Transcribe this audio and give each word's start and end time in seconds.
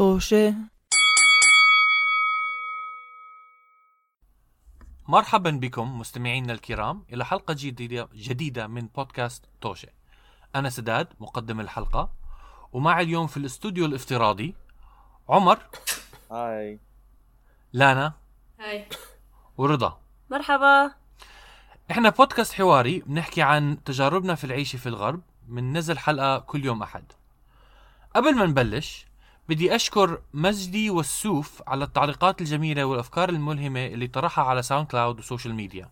طوشة. 0.00 0.54
مرحبا 5.08 5.50
بكم 5.50 5.98
مستمعينا 5.98 6.52
الكرام 6.52 7.04
إلى 7.12 7.24
حلقة 7.24 7.54
جديدة 7.58 8.08
جديدة 8.14 8.66
من 8.66 8.86
بودكاست 8.86 9.44
توشة 9.60 9.88
أنا 10.54 10.70
سداد 10.70 11.08
مقدم 11.20 11.60
الحلقة 11.60 12.12
ومعي 12.72 13.04
اليوم 13.04 13.26
في 13.26 13.36
الاستوديو 13.36 13.86
الافتراضي 13.86 14.54
عمر 15.28 15.58
هاي. 16.30 16.80
لانا 17.72 18.12
هاي. 18.60 18.88
ورضا. 19.56 20.00
مرحبا. 20.30 20.94
إحنا 21.90 22.08
بودكاست 22.08 22.52
حواري 22.52 22.98
بنحكي 23.00 23.42
عن 23.42 23.84
تجاربنا 23.84 24.34
في 24.34 24.44
العيش 24.44 24.76
في 24.76 24.88
الغرب 24.88 25.22
من 25.48 25.72
نزل 25.76 25.98
حلقة 25.98 26.38
كل 26.38 26.64
يوم 26.64 26.82
أحد. 26.82 27.12
قبل 28.14 28.36
ما 28.36 28.46
نبلش 28.46 29.09
بدي 29.50 29.74
أشكر 29.74 30.22
مجدي 30.34 30.90
والسوف 30.90 31.62
على 31.66 31.84
التعليقات 31.84 32.40
الجميلة 32.40 32.84
والأفكار 32.84 33.28
الملهمة 33.28 33.86
اللي 33.86 34.06
طرحها 34.06 34.44
على 34.44 34.62
SoundCloud 34.62 34.86
و 34.86 35.18
social 35.18 35.54
media. 35.54 35.90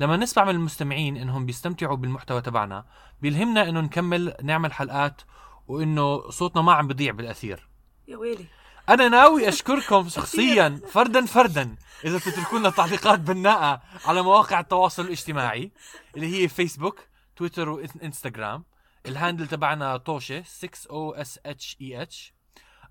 لما 0.00 0.16
نسمع 0.16 0.44
من 0.44 0.50
المستمعين 0.50 1.16
إنهم 1.16 1.46
بيستمتعوا 1.46 1.96
بالمحتوى 1.96 2.40
تبعنا 2.40 2.84
بيلهمنا 3.22 3.68
إنه 3.68 3.80
نكمل 3.80 4.34
نعمل 4.42 4.72
حلقات 4.72 5.22
وإنه 5.68 6.30
صوتنا 6.30 6.62
ما 6.62 6.72
عم 6.72 6.88
بضيع 6.88 7.12
بالأثير. 7.12 7.68
يا 8.08 8.16
ويلي. 8.16 8.44
أنا 8.88 9.08
ناوي 9.08 9.48
أشكركم 9.48 10.08
شخصيا 10.08 10.80
فردا 10.90 11.26
فردا 11.26 11.76
إذا 12.04 12.16
بتتركوا 12.16 12.58
لنا 12.58 12.70
تعليقات 12.70 13.20
بناءه 13.20 13.82
على 14.04 14.22
مواقع 14.22 14.60
التواصل 14.60 15.02
الاجتماعي 15.02 15.72
اللي 16.16 16.42
هي 16.42 16.48
فيسبوك 16.48 17.00
تويتر 17.36 17.68
وانستغرام 17.68 18.64
ال 19.06 19.12
handle 19.12 19.46
تبعنا 19.46 19.96
طوشه 19.96 20.42
T 20.46 20.90
O 20.90 21.14
S 21.14 21.40
H 21.46 21.76
E 21.80 22.02
H 22.02 22.33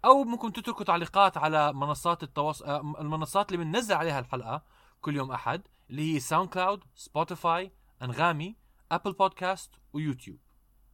أو 0.05 0.23
ممكن 0.23 0.53
تتركوا 0.53 0.85
تعليقات 0.85 1.37
على 1.37 1.73
منصات 1.73 2.23
التواصل 2.23 2.65
آه، 2.65 2.79
المنصات 2.99 3.51
اللي 3.51 3.63
بننزل 3.63 3.95
عليها 3.95 4.19
الحلقة 4.19 4.63
كل 5.01 5.15
يوم 5.15 5.31
أحد 5.31 5.67
اللي 5.89 6.15
هي 6.15 6.19
SoundCloud 6.19 6.49
Spotify 6.49 6.83
Anghami 6.95 7.71
Apple 8.01 8.55
Podcasts 8.91 9.13
و 9.13 9.71
YouTube 9.93 10.39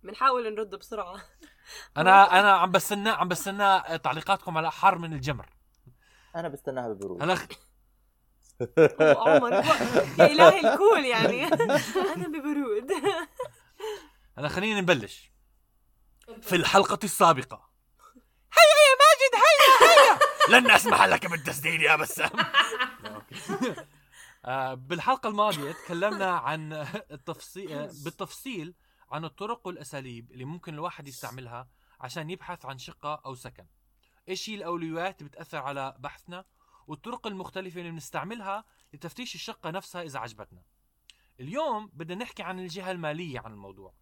بنحاول 0.04 0.54
نرد 0.56 0.76
بسرعة. 0.76 1.16
أنا 1.98 2.40
أنا 2.40 2.52
عم 2.52 2.72
بستنى 2.72 3.10
عم 3.10 3.28
بستنى 3.28 3.98
تعليقاتكم 3.98 4.58
على 4.58 4.72
حر 4.72 4.98
من 4.98 5.14
الجمر. 5.14 5.50
أنا 6.36 6.48
بستناها 6.48 6.90
ببرود 6.90 7.22
هلا 7.22 7.38
عمر 9.00 9.54
يا 9.54 10.26
إلهي 10.26 10.60
الكول 10.60 11.06
يعني. 11.06 11.46
أنا 12.16 12.28
ببرود. 12.28 12.92
هلا 14.38 14.48
خلينا 14.48 14.82
نبلش. 14.82 15.32
في 16.42 16.56
الحلقة 16.56 17.00
السابقة. 17.04 17.69
هيا 18.54 18.76
يا 18.86 18.96
ماجد 19.02 19.34
هيا 19.46 19.90
هيا. 19.90 20.20
لن 20.60 20.72
أسمح 20.72 21.04
لك 21.04 21.26
بالتسديد 21.26 21.82
يا 21.82 21.96
بسام. 21.96 22.30
آه، 24.46 24.74
بالحلقة 24.74 25.30
الماضية 25.30 25.72
تكلمنا 25.72 26.32
عن 26.32 26.74
التفصيل 27.12 27.88
بالتفصيل 28.04 28.74
عن 29.12 29.26
الطرق 29.26 29.68
والأساليب 29.68 30.32
اللي 30.32 30.46
ممكن 30.46 30.74
الواحد 30.74 31.08
يستعملها 31.08 31.68
عشان 32.02 32.30
يبحث 32.30 32.66
عن 32.66 32.78
شقة 32.78 33.22
أو 33.26 33.36
سكن. 33.36 33.66
إيش 34.30 34.50
هي 34.50 34.56
الأولويات 34.56 35.20
اللي 35.20 35.30
بتأثر 35.30 35.58
على 35.58 35.96
بحثنا؟ 36.00 36.46
والطرق 36.88 37.28
المختلفة 37.28 37.80
اللي 37.80 37.92
بنستعملها 37.92 38.66
لتفتيش 38.94 39.36
الشقة 39.36 39.70
نفسها 39.72 40.02
إذا 40.02 40.20
عجبتنا. 40.20 40.62
اليوم 41.40 41.90
بدنا 41.94 42.24
نحكي 42.24 42.44
عن 42.44 42.60
الجهة 42.60 42.92
المالية 42.92 43.40
عن 43.40 43.52
الموضوع. 43.52 43.94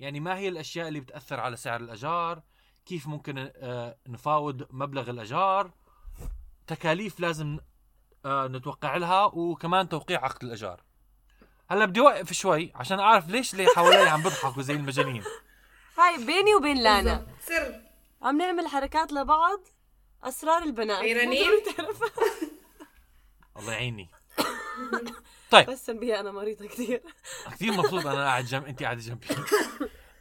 يعني 0.00 0.20
ما 0.20 0.36
هي 0.36 0.48
الأشياء 0.48 0.88
اللي 0.88 1.00
بتأثر 1.00 1.40
على 1.40 1.56
سعر 1.56 1.80
الأجار؟ 1.80 2.42
كيف 2.88 3.06
ممكن 3.06 3.50
آه، 3.56 3.96
نفاوض 4.08 4.66
مبلغ 4.70 5.10
الأجار. 5.10 5.70
تكاليف 6.66 7.20
لازم 7.20 7.58
آه، 8.24 8.46
نتوقع 8.46 8.96
لها 8.96 9.24
وكمان 9.24 9.88
توقيع 9.88 10.24
عقد 10.24 10.44
الأجار. 10.44 10.82
هلا 11.70 11.84
بدي 11.84 12.00
أوقف 12.00 12.32
شوي 12.32 12.72
عشان 12.74 13.00
أعرف 13.00 13.28
ليش 13.28 13.52
اللي 13.52 13.66
حوالي 13.76 14.10
عم 14.10 14.22
بيضحكوا 14.22 14.62
زي 14.62 14.74
المجانين. 14.74 15.24
هاي 15.98 16.26
بيني 16.26 16.54
وبين 16.54 16.76
لانا. 16.76 17.26
سر. 17.40 17.80
عم 18.22 18.38
نعمل 18.38 18.66
حركات 18.66 19.12
لبعض 19.12 19.60
أسرار 20.22 20.62
البنات. 20.62 21.04
تعرف. 21.76 22.02
الله 23.56 23.72
يعيني 23.72 24.08
طيب. 25.50 25.70
بس 25.70 25.90
بيها 25.90 26.20
أنا 26.20 26.30
مريضة 26.32 26.66
كثير. 26.66 27.02
كثير 27.50 27.72
مبسوط 27.72 28.06
أنا 28.06 28.24
قاعد 28.24 28.44
جنب 28.44 28.66
انت 28.66 28.82
قاعدة 28.82 29.00
جنبي. 29.00 29.26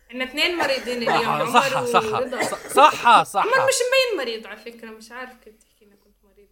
إحنا 0.10 0.24
اثنين 0.24 0.58
مريضين 0.58 0.98
اليوم 0.98 1.26
عمر 1.30 1.46
صحة 1.54 1.86
صحة 1.86 2.14
ورضا. 2.14 2.42
صحة 2.70 3.24
صحة 3.24 3.42
عمر 3.42 3.68
مش 3.68 3.76
مبين 3.88 4.18
مريض 4.26 4.48
على 4.48 4.58
فكرة 4.58 4.90
مش 4.90 5.12
عارف 5.12 5.38
كيف 5.44 5.56
تحكي 5.56 5.86
إنك 5.86 6.00
كنت 6.00 6.16
مريض. 6.24 6.48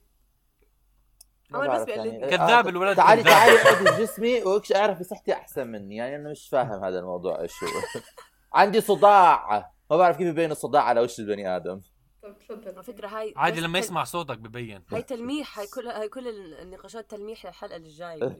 عمر 1.53 1.75
بس 1.75 1.83
بيقلدني. 1.85 2.19
يعني. 2.19 2.38
كذاب 2.38 2.67
الولد 2.67 2.95
تعالي. 2.95 3.23
تعالي 3.23 3.61
اقعدي 3.61 4.03
جسمي 4.03 4.44
وكش 4.44 4.71
اعرفي 4.73 5.03
صحتي 5.03 5.33
أحسن 5.33 5.67
مني. 5.67 5.95
يعني 5.95 6.15
أنا 6.15 6.31
مش 6.31 6.49
فاهم 6.49 6.83
هذا 6.83 6.99
الموضوع 6.99 7.41
إيش 7.41 7.51
هو. 7.63 8.01
عندي 8.59 8.81
صداع. 8.81 9.71
ما 9.91 9.97
بعرف 9.97 10.17
كيف 10.17 10.27
يبين 10.27 10.51
الصداع 10.51 10.83
على 10.83 11.01
وش 11.01 11.19
البني 11.19 11.55
آدم. 11.55 11.81
طب 12.23 12.39
تفضل. 12.39 12.73
على 12.75 12.83
فكرة 12.83 13.07
هاي 13.07 13.33
عادي 13.38 13.61
لما 13.61 13.79
يسمع 13.79 14.03
صوتك 14.03 14.38
ببين. 14.38 14.83
هاي 14.91 15.01
تلميح 15.01 15.59
هاي 15.59 15.67
كل 15.67 15.88
هاي 15.88 16.09
كل 16.09 16.27
النقاشات 16.61 17.11
تلميح 17.11 17.45
للحلقة 17.45 17.75
الجاية. 17.75 18.39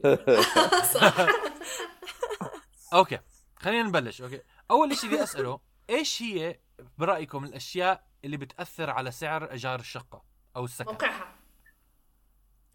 okay. 2.94 3.18
خلينا 3.66 3.82
نبلش 3.88 4.22
okay. 4.22 4.40
أول 4.70 4.96
شيء 4.96 5.10
بدي 5.10 5.22
أسأله 5.22 5.60
إيش 5.90 6.22
هي 6.22 6.60
برأيكم 6.98 7.44
الأشياء 7.44 8.06
اللي 8.24 8.36
بتأثر 8.36 8.90
على 8.90 9.10
سعر 9.10 9.50
إيجار 9.50 9.80
الشقة 9.80 10.22
أو 10.56 10.64
السكن؟ 10.64 10.90
موقعها. 10.90 11.34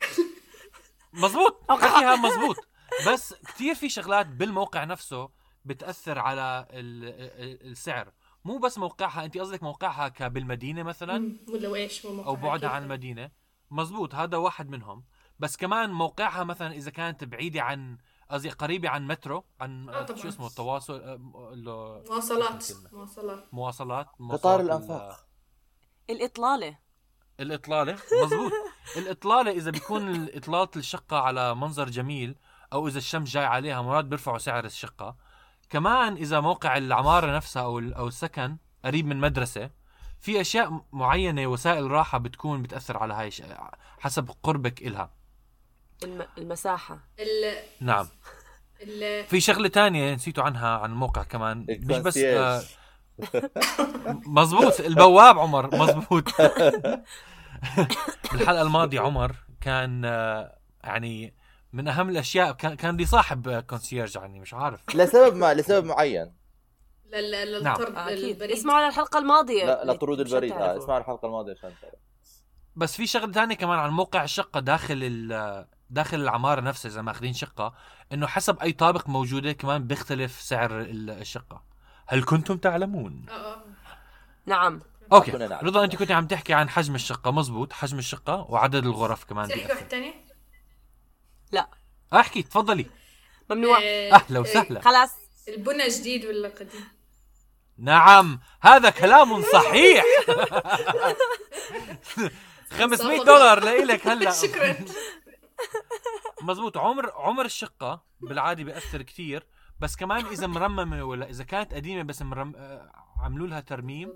مزبوط 1.13 1.71
حكيها 1.71 2.15
مزبوط 2.15 2.55
بس 3.07 3.33
كثير 3.33 3.75
في 3.75 3.89
شغلات 3.89 4.25
بالموقع 4.25 4.83
نفسه 4.83 5.29
بتأثر 5.65 6.19
على 6.19 6.67
ال- 6.69 7.03
ال- 7.43 7.71
السعر. 7.71 8.11
مو 8.45 8.57
بس 8.57 8.77
موقعها 8.77 9.25
أنت 9.25 9.37
قصدك 9.37 9.63
موقعها 9.63 10.07
كبالمدينة 10.07 10.83
مثلا. 10.83 11.37
ولا 11.49 11.75
إيش 11.75 12.05
موقعها؟ 12.05 12.25
أو 12.27 12.35
بعدها؟ 12.35 12.69
عن 12.69 12.83
المدينة. 12.83 13.31
مزبوط 13.71 14.15
هذا 14.15 14.37
واحد 14.37 14.69
منهم. 14.69 15.03
بس 15.39 15.57
كمان 15.57 15.91
موقعها 15.91 16.43
مثلا 16.43 16.73
إذا 16.73 16.91
كانت 16.91 17.23
بعيدة 17.23 17.61
عن 17.61 17.97
قصدي 18.31 18.49
قريبة 18.49 18.89
عن 18.89 19.07
مترو 19.07 19.43
عن 19.61 19.89
آه. 19.89 20.15
شو 20.15 20.27
اسمه 20.27 20.47
التواصل 20.47 20.93
آه، 21.01 21.17
مواصلات؟ 22.09 22.71
مواصلات. 22.93 23.45
مواصلات 23.51 24.07
قطار 24.31 24.59
الأنفاق. 24.59 25.27
الإطلالة. 26.09 26.77
الإطلالة؟ 27.39 27.93
مزبوط. 28.23 28.51
الإطلالة 28.97 29.51
إذا 29.51 29.71
بيكون 29.71 30.27
إطلالة 30.33 30.69
الشقة 30.75 31.17
على 31.19 31.55
منظر 31.55 31.89
جميل 31.89 32.35
أو 32.73 32.87
إذا 32.87 32.97
الشمس 32.97 33.29
جاي 33.29 33.45
عليها 33.45 33.81
مرات 33.81 34.05
بيرفعوا 34.05 34.37
سعر 34.37 34.65
الشقة. 34.65 35.15
كمان 35.69 36.13
إذا 36.13 36.39
موقع 36.39 36.77
العمارة 36.77 37.35
نفسها 37.35 37.63
أو 37.63 37.79
ال- 37.79 37.93
أو 37.93 38.07
السكن 38.07 38.57
قريب 38.85 39.05
من 39.05 39.17
مدرسة 39.19 39.69
في 40.19 40.41
أشياء 40.41 40.69
م- 40.69 40.85
معينة 40.91 41.47
وسائل 41.47 41.91
راحة 41.91 42.17
بتكون 42.17 42.61
بتأثر 42.61 42.97
على 42.97 43.13
هاي 43.13 43.31
حسب 43.99 44.29
قربك 44.43 44.81
إلها. 44.81 45.11
الم... 46.03 46.25
المساحة. 46.37 46.99
ال 47.19 47.55
نعم. 47.81 48.07
ال 48.81 49.23
في 49.25 49.39
شغلة 49.39 49.67
تانية 49.67 50.13
نسيتوا 50.15 50.43
عنها 50.43 50.77
عن 50.77 50.91
الموقع 50.91 51.23
كمان. 51.23 51.65
مش 51.69 51.97
بس 51.97 52.17
آه 52.17 52.61
الكونسيرج. 53.19 53.51
مزبوط 54.27 54.79
البواب 54.79 55.39
عمر 55.39 55.75
مزبوط 55.75 56.23
بالحلقة 58.31 58.61
الماضية 58.67 58.99
عمر 58.99 59.35
كان 59.61 60.05
آه، 60.05 60.57
يعني 60.83 61.33
من 61.73 61.87
أهم 61.87 62.09
الأشياء 62.09 62.51
كان 62.51 62.75
كان 62.75 62.97
لي 62.97 63.05
صاحب 63.05 63.59
كونسيرج 63.59 64.15
يعني 64.15 64.39
مش 64.39 64.53
عارف. 64.53 64.95
لسبب 64.95 65.35
ما 65.35 65.53
لسبب 65.53 65.85
معين. 65.85 66.33
لل- 67.13 67.63
نعم. 67.63 67.77
للطرد 67.79 67.95
آه، 67.95 68.09
البريد 68.09 68.51
اسمعوا 68.51 68.77
على 68.77 68.87
الحلقة 68.87 69.19
الماضية. 69.19 69.65
لا 69.65 69.91
لطرود 69.93 70.19
البريد. 70.19 70.51
آه. 70.51 70.77
اسمعوا 70.77 70.99
الحلقة 70.99 71.25
الماضية 71.25 71.51
عشان. 71.51 71.71
بس 72.75 72.95
في 72.95 73.07
شغلة 73.07 73.31
ثانية 73.31 73.55
كمان 73.55 73.79
عن 73.79 73.89
موقع 73.89 74.23
الشقه 74.23 74.59
داخل 74.59 74.99
ال- 75.03 75.65
داخل 75.91 76.19
العمارة 76.19 76.61
نفسها 76.61 76.91
إذا 76.91 77.01
ماخذين 77.01 77.33
شقة 77.33 77.73
إنه 78.13 78.27
حسب 78.27 78.59
أي 78.59 78.71
طابق 78.71 79.09
موجودة 79.09 79.51
كمان 79.51 79.87
بيختلف 79.87 80.41
سعر 80.41 80.79
ال- 80.81 81.09
الشقة. 81.09 81.63
هل 82.07 82.23
كنتم 82.23 82.57
تعلمون؟ 82.57 83.25
آه 83.29 83.33
آه 83.33 83.63
نعم. 84.45 84.81
أوكي. 85.13 85.31
رضا 85.31 85.83
أنت 85.83 85.95
كنت 85.95 86.11
عم 86.11 86.27
تحكي 86.27 86.53
عن 86.53 86.69
حجم 86.69 86.95
الشقة. 86.95 87.31
مزبوط. 87.31 87.73
حجم 87.73 87.99
الشقة 87.99 88.45
وعدد 88.49 88.85
الغرف 88.85 89.23
كمان 89.23 89.47
بيأثر. 89.47 89.73
واحد 89.73 89.87
ثاني 89.87 90.13
لا. 91.51 91.67
احكي. 92.13 92.43
تفضلي. 92.43 92.85
ممنوع. 93.49 93.77
أهلا 94.11 94.39
وسهلا. 94.39 94.81
خلاص. 94.81 95.09
البنى 95.47 95.87
جديد 95.87 96.25
ولا 96.25 96.49
قديم؟ 96.49 96.87
نعم. 97.77 98.39
هذا 98.61 98.89
كلام 98.89 99.41
صحيح. 99.53 100.03
500 102.71 102.95
صفقة. 102.97 103.25
دولار 103.25 103.63
لإلك 103.63 104.07
هلا. 104.07 104.31
شكرا. 104.43 104.75
مزبوط 106.41 106.77
عمر 106.77 107.11
عمر 107.11 107.45
الشقة 107.45 108.03
بالعادة 108.19 108.63
بيأثر 108.63 109.01
كثير 109.01 109.47
بس 109.79 109.95
كمان 109.95 110.25
إذا 110.25 110.47
مرممة 110.47 111.03
ولا 111.03 111.29
إذا 111.29 111.43
كانت 111.43 111.73
قديمة 111.73 112.03
بس 112.03 112.21
مرم... 112.21 112.55
آه، 112.55 112.91
عملوا 113.17 113.47
لها 113.47 113.59
ترميم 113.59 114.13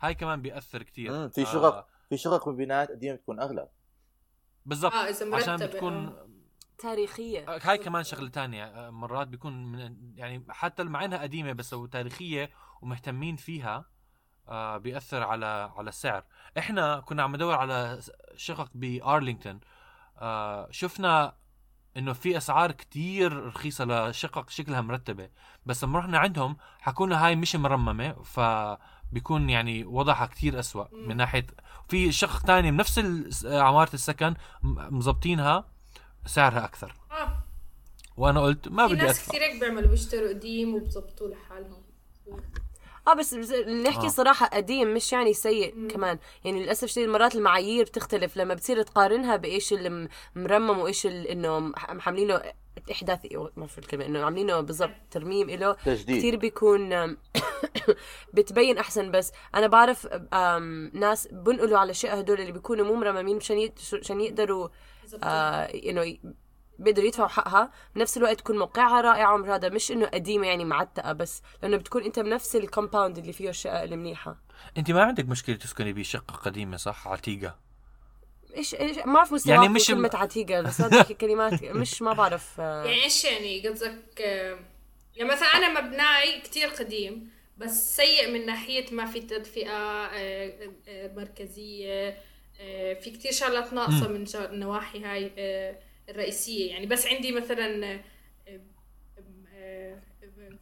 هاي 0.00 0.14
كمان 0.14 0.42
بيأثر 0.42 0.82
كثير 0.82 1.28
في 1.28 1.44
شقق 1.44 1.86
في 2.08 2.16
شقق 2.16 2.48
ببنايات 2.48 2.90
قديمة 2.90 3.16
بتكون 3.16 3.40
أغلى. 3.40 3.68
بالضبط. 4.66 4.92
إذا 4.92 5.36
عشان 5.36 5.56
بتكون 5.56 6.06
آه. 6.06 6.28
تاريخية. 6.78 7.44
هاي 7.48 7.78
كمان 7.78 8.04
شغلة 8.04 8.28
تانية. 8.28 8.90
مرات 8.90 9.28
بيكون 9.28 9.72
من 9.72 9.96
يعني 10.16 10.44
حتى 10.48 10.84
مع 10.84 11.04
إنها 11.04 11.18
قديمة 11.18 11.52
بس 11.52 11.72
لو 11.72 11.86
تاريخية 11.86 12.50
ومهتمين 12.82 13.36
فيها 13.36 13.84
آه 14.48 14.76
بيأثر 14.76 15.22
على 15.22 15.72
على 15.76 15.88
السعر. 15.88 16.24
إحنا 16.58 17.00
كنا 17.00 17.22
عم 17.22 17.36
ندور 17.36 17.54
على 17.54 18.00
شقق 18.36 18.70
بأرلينغتون. 18.74 19.60
آه 20.18 20.68
شفنا 20.70 21.34
إنه 21.96 22.12
في 22.12 22.36
أسعار 22.36 22.72
كتير 22.72 23.46
رخيصة 23.46 23.84
لشقق 24.08 24.50
شكلها 24.50 24.80
مرتبة. 24.80 25.28
بس 25.66 25.84
لما 25.84 25.98
رحنا 25.98 26.18
عندهم 26.18 26.56
حكوا 26.80 27.06
لنا 27.06 27.26
هاي 27.26 27.36
مش 27.36 27.56
مرممة 27.56 28.12
فبيكون 28.12 29.50
يعني 29.50 29.84
وضعها 29.84 30.26
كتير 30.26 30.60
أسوأ. 30.60 30.84
من 30.92 31.16
ناحيه 31.16 31.46
في 31.88 32.12
شقق 32.12 32.42
تاني 32.42 32.70
من 32.70 32.76
نفس 32.76 32.98
ال- 32.98 33.30
عمارة 33.46 33.94
السكن 33.94 34.34
مزبطينها 34.62 35.64
سعرها 36.26 36.64
أكثر. 36.64 36.94
آه. 37.10 37.42
وأنا 38.16 38.40
قلت 38.40 38.68
ما 38.68 38.88
في 38.88 38.94
بدي 38.94 39.02
ناس 39.02 39.18
أدفع. 39.20 39.32
كثير 39.32 39.42
هيك 39.42 39.60
بيعملوا 39.60 39.88
بيشتروا 39.90 40.28
قديم 40.28 40.74
وبظبطوه 40.74 41.28
لحالهم. 41.30 41.82
آه 43.08 43.14
بس 43.14 43.34
بس 43.34 43.52
نحكي 43.52 44.06
آه. 44.06 44.10
صراحة 44.10 44.46
قديم 44.46 44.94
مش 44.94 45.12
يعني 45.12 45.32
سيء 45.32 45.74
مم. 45.74 45.88
كمان 45.88 46.18
يعني 46.44 46.62
للأسف 46.62 46.84
الشديد 46.84 47.08
مرات 47.08 47.34
المعايير 47.34 47.84
بتختلف 47.84 48.36
لما 48.36 48.54
بتصير 48.54 48.82
تقارنها 48.82 49.36
بإيش 49.36 49.72
اللي 49.72 49.90
م- 49.90 50.08
مرمم 50.34 50.78
وإيش 50.78 51.06
اللي 51.06 51.32
إنه 51.32 51.58
مح- 51.60 51.92
محملينه 51.92 52.42
إحداثي 52.92 53.36
ما 53.56 53.66
بعرف 53.66 53.78
الكلمة 53.78 54.06
إنه 54.06 54.24
عاملينه 54.24 54.60
بالضبط 54.60 54.90
ترميم 55.10 55.50
إله 55.50 55.72
تجديد 55.72 56.16
كثير 56.18 56.36
بيكون 56.36 56.92
بتبين 58.34 58.78
أحسن 58.78 59.10
بس 59.10 59.32
أنا 59.54 59.66
بعرف 59.66 60.06
ناس 60.92 61.28
بنقلوا 61.32 61.78
على 61.78 61.84
الأشياء 61.86 62.20
هدول 62.20 62.40
اللي 62.40 62.52
بيكونوا 62.52 62.84
مو 62.86 62.94
مرممين 62.94 63.36
مشان 63.36 64.20
يقدروا. 64.20 64.68
آه 65.22 65.64
إنه 65.64 66.16
بيقدروا 66.78 67.06
يدفعوا 67.06 67.28
حقها 67.28 67.70
بنفس 67.94 68.16
الوقت 68.16 68.38
تكون 68.38 68.58
موقعها 68.58 69.00
رائع 69.00 69.32
ومر 69.32 69.54
هذا 69.54 69.68
مش 69.68 69.90
إنه 69.92 70.06
قديمة 70.06 70.46
يعني 70.46 70.64
معتقة 70.64 71.12
بس 71.12 71.42
لأنه 71.62 71.76
بتكون 71.76 72.02
أنت 72.02 72.18
بنفس 72.18 72.56
الكومباوند 72.56 73.18
اللي 73.18 73.32
فيه 73.32 73.48
الشقق 73.48 73.82
المنيحة. 73.82 74.36
أنت 74.76 74.90
ما 74.90 75.02
عندك 75.02 75.24
مشكلة 75.28 75.56
تسكني 75.56 75.92
بشقة 75.92 76.34
قديمة 76.34 76.76
صح؟ 76.76 77.08
عتيقه 77.08 77.66
إيش 78.56 78.74
إيش 78.74 78.98
ما 78.98 79.14
بعرف 79.14 79.32
مستوى 79.32 79.54
يعني 79.54 79.68
مش 79.68 79.80
مش 79.82 79.90
م- 79.90 79.94
كلمه 79.94 80.10
عتيقه 80.14 80.60
بس 80.60 80.80
هذه 80.80 81.12
كلمات 81.20 81.64
مش 81.64 82.02
ما 82.02 82.12
بعرف 82.12 82.60
آه، 82.60 82.84
يعني 82.84 83.04
إيش 83.04 83.24
يعني 83.24 83.68
قصدك 83.68 84.20
آه، 84.20 84.58
يعني 85.16 85.30
مثلا 85.30 85.48
أنا 85.48 85.80
مبناي 85.80 86.40
كتير 86.40 86.68
قديم 86.68 87.30
بس 87.58 87.96
سيء 87.96 88.30
من 88.30 88.46
ناحية 88.46 88.94
ما 88.94 89.06
في 89.06 89.20
تدفئة 89.20 89.70
آه، 90.12 90.70
مركزية 91.16 92.18
في 93.00 93.10
كتير 93.10 93.32
شغلات 93.32 93.72
ناقصة 93.72 94.08
من 94.08 94.24
النواحي 94.34 95.04
هاي 95.04 95.32
الرئيسية. 96.08 96.70
يعني 96.70 96.86
بس 96.86 97.06
عندي 97.06 97.32
مثلا 97.32 97.94
آه، 98.48 98.60
آه، 99.54 100.02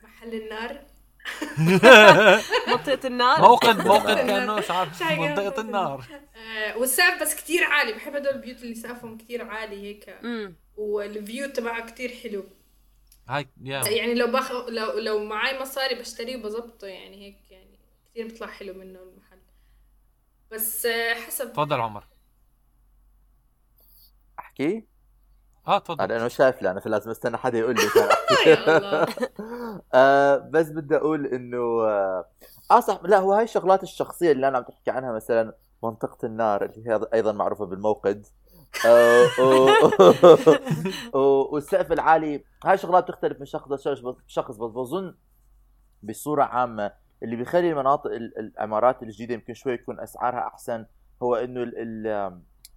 محل 0.02 0.34
النار. 0.34 0.84
منطقة 2.68 3.06
النار؟ 3.06 3.40
موقد 3.40 3.86
موقد 3.86 4.16
كأنه 4.28 4.54
مش 4.54 4.70
عارف؟ 4.70 5.02
منطقة 5.02 5.60
النار. 5.60 6.04
آه، 6.36 6.78
والسقف 6.78 7.22
بس 7.22 7.34
كتير 7.34 7.64
عالي. 7.64 7.92
بحب 7.92 8.16
هدول 8.16 8.34
البيوت 8.34 8.62
اللي 8.62 8.74
سقفهم 8.74 9.18
كتير 9.18 9.44
عالي 9.44 9.82
هيك. 9.82 10.18
والفيو 10.76 11.48
تبعها 11.50 11.86
كتير 11.86 12.08
حلو. 12.22 12.44
هاي 13.28 13.48
يعني 13.64 14.14
لو 14.14 14.26
باخ 14.26 14.52
لو 14.52 14.98
لو 14.98 15.24
معي 15.24 15.60
مصاري 15.60 15.94
بشتريه 15.94 16.36
وبظبطه 16.36 16.86
يعني 16.86 17.26
هيك 17.26 17.36
يعني 17.50 17.78
كثير 18.10 18.26
بيطلع 18.26 18.46
حلو 18.46 18.74
منه 18.74 18.98
المحل. 19.02 19.38
بس 20.50 20.86
حسب. 21.26 21.52
تفضل 21.52 21.80
عمر. 21.80 22.04
أحكي؟ 24.38 24.84
آه 25.68 25.78
تفضل. 25.78 26.12
أنا 26.12 26.28
شايف 26.28 26.62
لا 26.62 26.70
أنا 26.70 26.80
فلازم 26.80 27.10
استنى 27.10 27.36
حدا 27.36 27.58
يقول 27.58 27.74
لي. 27.74 27.82
آه 29.94 30.36
بس 30.36 30.68
بدي 30.68 30.96
أقول 30.96 31.26
إنه 31.26 31.58
آه, 31.82 32.24
آه 32.70 32.80
صح. 32.80 33.00
لا 33.04 33.18
هو 33.18 33.32
هاي 33.32 33.44
الشغلات 33.44 33.82
الشخصية 33.82 34.32
اللي 34.32 34.48
أنا 34.48 34.58
عم 34.58 34.64
تحكي 34.64 34.90
عنها 34.90 35.12
مثلا 35.12 35.54
منطقة 35.82 36.26
النار 36.26 36.64
اللي 36.64 36.90
هي 36.90 37.00
أيضا 37.14 37.32
معروفة 37.32 37.64
بالموقد. 37.66 38.26
آه، 38.86 39.26
والسقف 41.52 41.92
العالي. 41.92 42.44
هاي 42.64 42.78
شغلات 42.78 43.04
بتختلف 43.04 43.40
من 43.40 43.46
شخص 43.46 43.72
لشخص 43.72 44.56
بس 44.56 44.70
بظن 44.70 45.14
بصورة 46.02 46.42
عامة 46.44 46.92
اللي 47.22 47.36
بيخلي 47.36 47.70
المناطق 47.70 48.10
ال- 48.10 48.38
العمارات 48.38 49.02
الجديدة 49.02 49.34
يمكن 49.34 49.54
شوي 49.54 49.72
يكون 49.72 50.00
أسعارها 50.00 50.46
أحسن 50.46 50.86
هو 51.22 51.34
إنه 51.34 51.64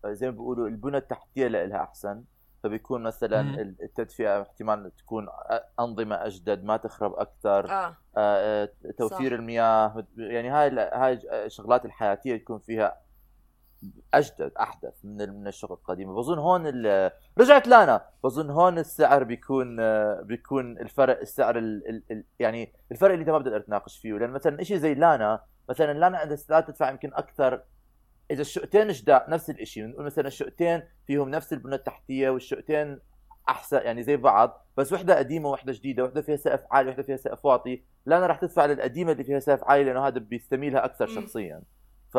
زي 0.05 0.25
ما 0.25 0.31
بيقولوا 0.31 0.67
البنى 0.67 0.97
التحتية 0.97 1.47
لها 1.47 1.83
أحسن. 1.83 2.23
فبيكون 2.63 3.03
مثلا. 3.03 3.41
التدفئة 3.61 4.41
احتمال 4.41 4.91
تكون 4.95 5.27
أنظمة 5.79 6.15
أجدد 6.25 6.63
ما 6.63 6.77
تخرب 6.77 7.13
أكثر 7.13 7.71
آه 7.71 7.95
آه، 8.17 8.69
توفير 8.97 9.31
صح. 9.31 9.39
المياه 9.39 10.05
يعني 10.17 10.49
هاي 10.49 10.67
ال- 10.67 10.79
هاي 10.79 11.19
الشغلات 11.45 11.85
الحياتية 11.85 12.37
تكون 12.37 12.59
فيها 12.59 12.97
أجدد 14.13 14.51
أحدث 14.59 14.93
من 15.05 15.17
من 15.29 15.47
الشغل 15.47 15.71
القديمة 15.73 16.13
بظن 16.15 16.37
هون 16.39 16.67
ال- 16.67 17.11
رجعت 17.37 17.67
لانا 17.67 18.01
بظن 18.23 18.49
هون 18.49 18.77
السعر 18.79 19.23
بيكون 19.23 19.79
آه، 19.79 20.21
بيكون 20.21 20.77
الفرق 20.79 21.19
السعر 21.19 21.57
ال 21.57 21.89
ال 21.89 22.03
ال 22.11 22.23
يعني 22.39 22.73
الفرق 22.91 23.11
اللي 23.11 23.21
إنت 23.21 23.29
ما 23.29 23.37
بتقدر 23.39 23.59
تناقش 23.59 23.97
فيه 23.97 24.13
لأن 24.13 24.29
مثلا 24.29 24.63
شيء 24.63 24.77
زي 24.77 24.93
لانا 24.93 25.43
مثلا 25.69 25.93
لانا 25.93 26.17
عندها 26.17 26.37
لا 26.49 26.59
تدفع 26.59 26.89
يمكن 26.89 27.13
أكثر 27.13 27.61
إذا 28.31 28.41
الشقتين 28.41 28.87
جداد 28.87 29.29
نفس 29.29 29.49
الشيء 29.49 29.85
بنقول 29.85 30.05
مثلا 30.05 30.27
الشقتين 30.27 30.83
فيهم 31.07 31.29
نفس 31.29 31.53
البنى 31.53 31.75
التحتية 31.75 32.29
والشقتين 32.29 32.99
أحسن 33.49 33.77
يعني 33.77 34.03
زي 34.03 34.17
بعض. 34.17 34.67
بس 34.77 34.93
وحدة 34.93 35.17
قديمة 35.17 35.49
وحدة 35.49 35.73
جديدة 35.73 36.03
وحدة 36.03 36.21
فيها 36.21 36.35
سقف 36.35 36.59
عالي 36.71 36.89
وحدة 36.89 37.03
فيها 37.03 37.17
سقف 37.17 37.45
واطي. 37.45 37.83
لا 38.05 38.17
أنا 38.17 38.27
راح 38.27 38.37
تدفع 38.37 38.65
للقديمة 38.65 39.11
اللي 39.11 39.23
فيها 39.23 39.39
سقف 39.39 39.63
عالي 39.63 39.83
لأنه 39.83 40.07
هذا 40.07 40.19
بيستميلها 40.19 40.85
أكثر. 40.85 41.07
شخصيا. 41.07 41.61
ف... 42.13 42.17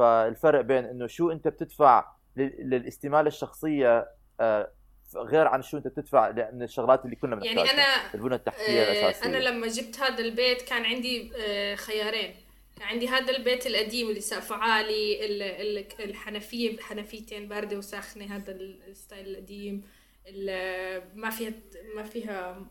فالفرق 0.00 0.60
بين 0.60 0.84
إنه 0.84 1.06
شو 1.06 1.30
أنت 1.30 1.48
بتدفع 1.48 2.12
لل... 2.36 2.70
للاستمالة 2.70 3.28
الشخصية 3.28 4.08
آه، 4.40 4.70
غير 5.16 5.46
عن 5.46 5.62
شو 5.62 5.76
أنت 5.76 5.88
بتدفع 5.88 6.28
لأن 6.28 6.62
الشغلات 6.62 7.04
اللي 7.04 7.16
كنا 7.16 7.44
يعني 7.44 7.62
بنحتاجها. 7.62 7.84
أنا 7.84 8.14
البنى 8.14 8.34
التحتية 8.34 8.80
آه، 8.80 8.92
الأساسية. 8.92 9.30
أنا 9.30 9.36
لما 9.36 9.66
جبت 9.66 10.00
هذا 10.00 10.18
البيت 10.18 10.62
كان 10.62 10.84
عندي 10.84 11.32
آه، 11.36 11.74
خيارين. 11.74 12.34
عندي 12.80 13.08
هذا 13.08 13.36
البيت 13.36 13.66
القديم 13.66 14.08
اللي 14.08 14.20
سقفه 14.20 14.54
عالي 14.56 15.26
ال- 15.26 15.42
ال- 15.42 16.04
الحنفية 16.10 16.78
حنفيتين 16.80 17.48
باردة 17.48 17.78
وساخنة 17.78 18.36
هذا 18.36 18.52
ال- 18.52 18.82
الستايل 18.88 19.28
القديم. 19.28 19.82
ال- 20.26 21.02
ما 21.18 21.30
فيها 21.30 21.52
ما 21.96 22.02
فيها 22.02 22.66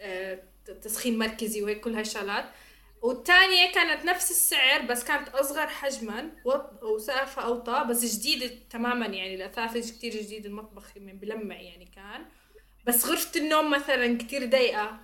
آه، 0.00 0.42
تسخين 0.82 1.18
مركزي 1.18 1.62
وهيك 1.62 1.80
كل 1.80 1.92
هاي 1.94 2.00
الشغلات 2.00 2.44
والثانية 3.02 3.72
كانت 3.72 4.04
نفس 4.04 4.30
السعر 4.30 4.82
بس 4.82 5.04
كانت 5.04 5.28
أصغر 5.28 5.66
حجما 5.66 6.30
وسقفها 6.82 7.44
أوطى 7.44 7.86
بس 7.90 8.16
جديدة 8.18 8.54
تماما 8.70 9.06
يعني 9.06 9.34
الأثاث 9.34 9.92
كتير 9.98 10.12
جديد 10.12 10.46
المطبخ 10.46 10.96
من 10.96 11.18
بلمع 11.18 11.60
يعني 11.60 11.86
كان. 11.94 12.24
بس 12.86 13.06
غرفة 13.06 13.40
النوم 13.40 13.70
مثلا 13.70 14.18
كتير 14.18 14.44
ضيقة. 14.46 15.00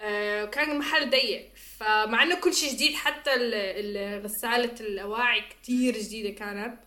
آه، 0.00 0.44
كان 0.44 0.70
المحل 0.70 1.10
ضيق. 1.10 1.52
فمع 1.78 2.22
إنه 2.22 2.40
كل 2.40 2.54
شيء 2.54 2.72
جديد 2.72 2.94
حتى 2.94 3.34
ال- 3.34 3.54
ال- 3.54 4.24
غسالة 4.24 4.74
الأواعي 4.80 5.40
كتير 5.40 5.94
جديدة 5.98 6.30
كانت. 6.30 6.78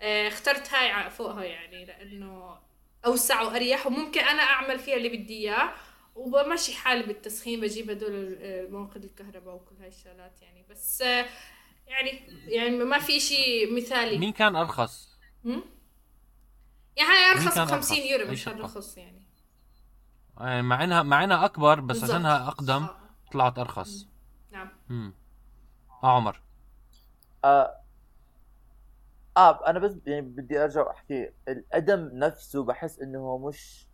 آه، 0.00 0.28
اخترت 0.28 0.72
هاي 0.74 1.10
فوقها 1.10 1.44
يعني 1.44 1.84
لأنه 1.84 2.58
أوسع 3.06 3.42
وأريح 3.42 3.86
وممكن 3.86 4.20
أنا 4.20 4.42
أعمل 4.42 4.78
فيها 4.78 4.96
اللي 4.96 5.08
بدي 5.08 5.38
إياه. 5.38 5.72
وبمشي 6.14 6.74
حالي 6.74 7.02
بالتسخين 7.02 7.60
بجيب 7.60 7.90
هدول 7.90 8.10
ال- 8.12 8.72
موقد 8.72 9.04
الكهرباء 9.04 9.54
وكل 9.54 9.74
هاي 9.80 9.88
الشغلات 9.88 10.42
يعني. 10.42 10.64
بس 10.70 11.02
آه، 11.02 11.26
يعني 11.86 12.22
يعني 12.48 12.70
ما 12.70 12.98
في 12.98 13.16
اشي 13.16 13.66
مثالي. 13.66 14.18
مين 14.18 14.32
كان 14.32 14.56
أرخص؟ 14.56 15.08
يعني 16.96 17.30
أرخص 17.30 17.58
ب 17.58 17.64
50 17.64 17.98
أرخص؟ 17.98 18.10
يورو 18.10 18.26
مش؟ 18.32 18.48
ارخص 18.48 18.96
يعني. 18.96 19.19
يعني 20.40 20.62
مع 20.62 20.84
انها 20.84 21.02
مع 21.02 21.24
انها 21.24 21.44
أكبر 21.44 21.80
بس 21.80 22.00
بالضبط. 22.00 22.10
عشانها 22.10 22.48
أقدم 22.48 22.86
طلعت 23.32 23.58
أرخص. 23.58 24.06
نعم. 24.52 24.68
امم 24.90 25.14
آه 26.04 26.16
عمر. 26.16 26.40
آه, 27.44 27.76
آه 29.36 29.66
أنا 29.70 29.78
بس 29.78 29.96
يعني 30.06 30.20
بدي 30.20 30.64
أرجع 30.64 30.82
وأحكي. 30.82 31.30
القدم 31.48 32.10
نفسه 32.12 32.64
بحس 32.64 32.98
إنه 32.98 33.18
هو 33.18 33.48
مش 33.48 33.86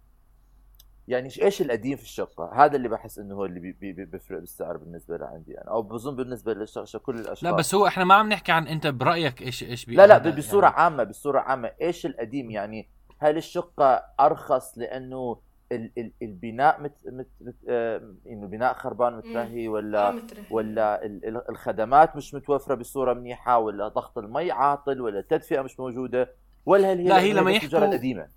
يعني 1.08 1.28
إيش 1.42 1.62
القديم 1.62 1.96
في 1.96 2.02
الشقة؟ 2.02 2.64
هذا 2.64 2.76
اللي 2.76 2.88
بحس 2.88 3.18
إنه 3.18 3.34
هو 3.34 3.44
اللي 3.44 3.60
بي 3.60 3.72
بي 3.72 3.92
بي- 3.92 4.04
بيفرق 4.04 4.38
بالسعر 4.38 4.76
بالنسبة 4.76 5.16
لعندي 5.16 5.60
أنا 5.60 5.70
أو 5.70 5.82
بظن 5.82 6.16
بالنسبة 6.16 6.54
للشقه 6.54 6.98
كل 6.98 7.14
الأشخاص. 7.14 7.44
لا 7.44 7.50
بس 7.52 7.74
هو 7.74 7.86
إحنا 7.86 8.04
ما 8.04 8.14
عم 8.14 8.28
نحكي 8.28 8.52
عن 8.52 8.66
أنت 8.66 8.86
برأيك 8.86 9.42
إيش 9.42 9.62
إيش 9.62 9.88
لا 9.88 10.06
لا 10.06 10.18
بصورة 10.18 10.66
يعني. 10.66 10.76
عامة 10.76 11.04
بصورة 11.04 11.40
عامة 11.40 11.72
إيش 11.82 12.06
القديم؟ 12.06 12.50
يعني 12.50 12.88
هل 13.18 13.36
الشقة 13.36 14.04
أرخص 14.20 14.78
لأنه 14.78 15.40
ال 15.72 15.90
ال 15.98 16.12
البناء 16.22 16.80
مت 16.82 16.92
مت 17.06 17.26
مت 17.40 17.54
آه 17.68 17.96
انه 18.26 18.42
البناء 18.42 18.74
خربان 18.74 19.16
مترهي 19.16 19.66
آه، 19.66 19.70
ولا 19.70 20.10
مترهي. 20.10 20.44
ولا 20.50 21.04
ال- 21.06 21.24
ال- 21.28 21.50
الخدمات 21.50 22.16
مش 22.16 22.34
متوفرة 22.34 22.74
بصورة 22.74 23.12
منيحة 23.14 23.58
ولا 23.58 23.88
ضغط 23.88 24.18
المي 24.18 24.50
عاطل 24.52 25.00
ولا 25.00 25.18
التدفئه 25.18 25.60
مش 25.62 25.80
موجودة 25.80 26.30
ولا 26.66 26.92
هل 26.92 26.98
هي 26.98 27.04
لا، 27.04 27.20
هي 27.20 27.32
لما 27.32 27.50
يحكوا- 27.52 27.92
قديمة 27.96 28.28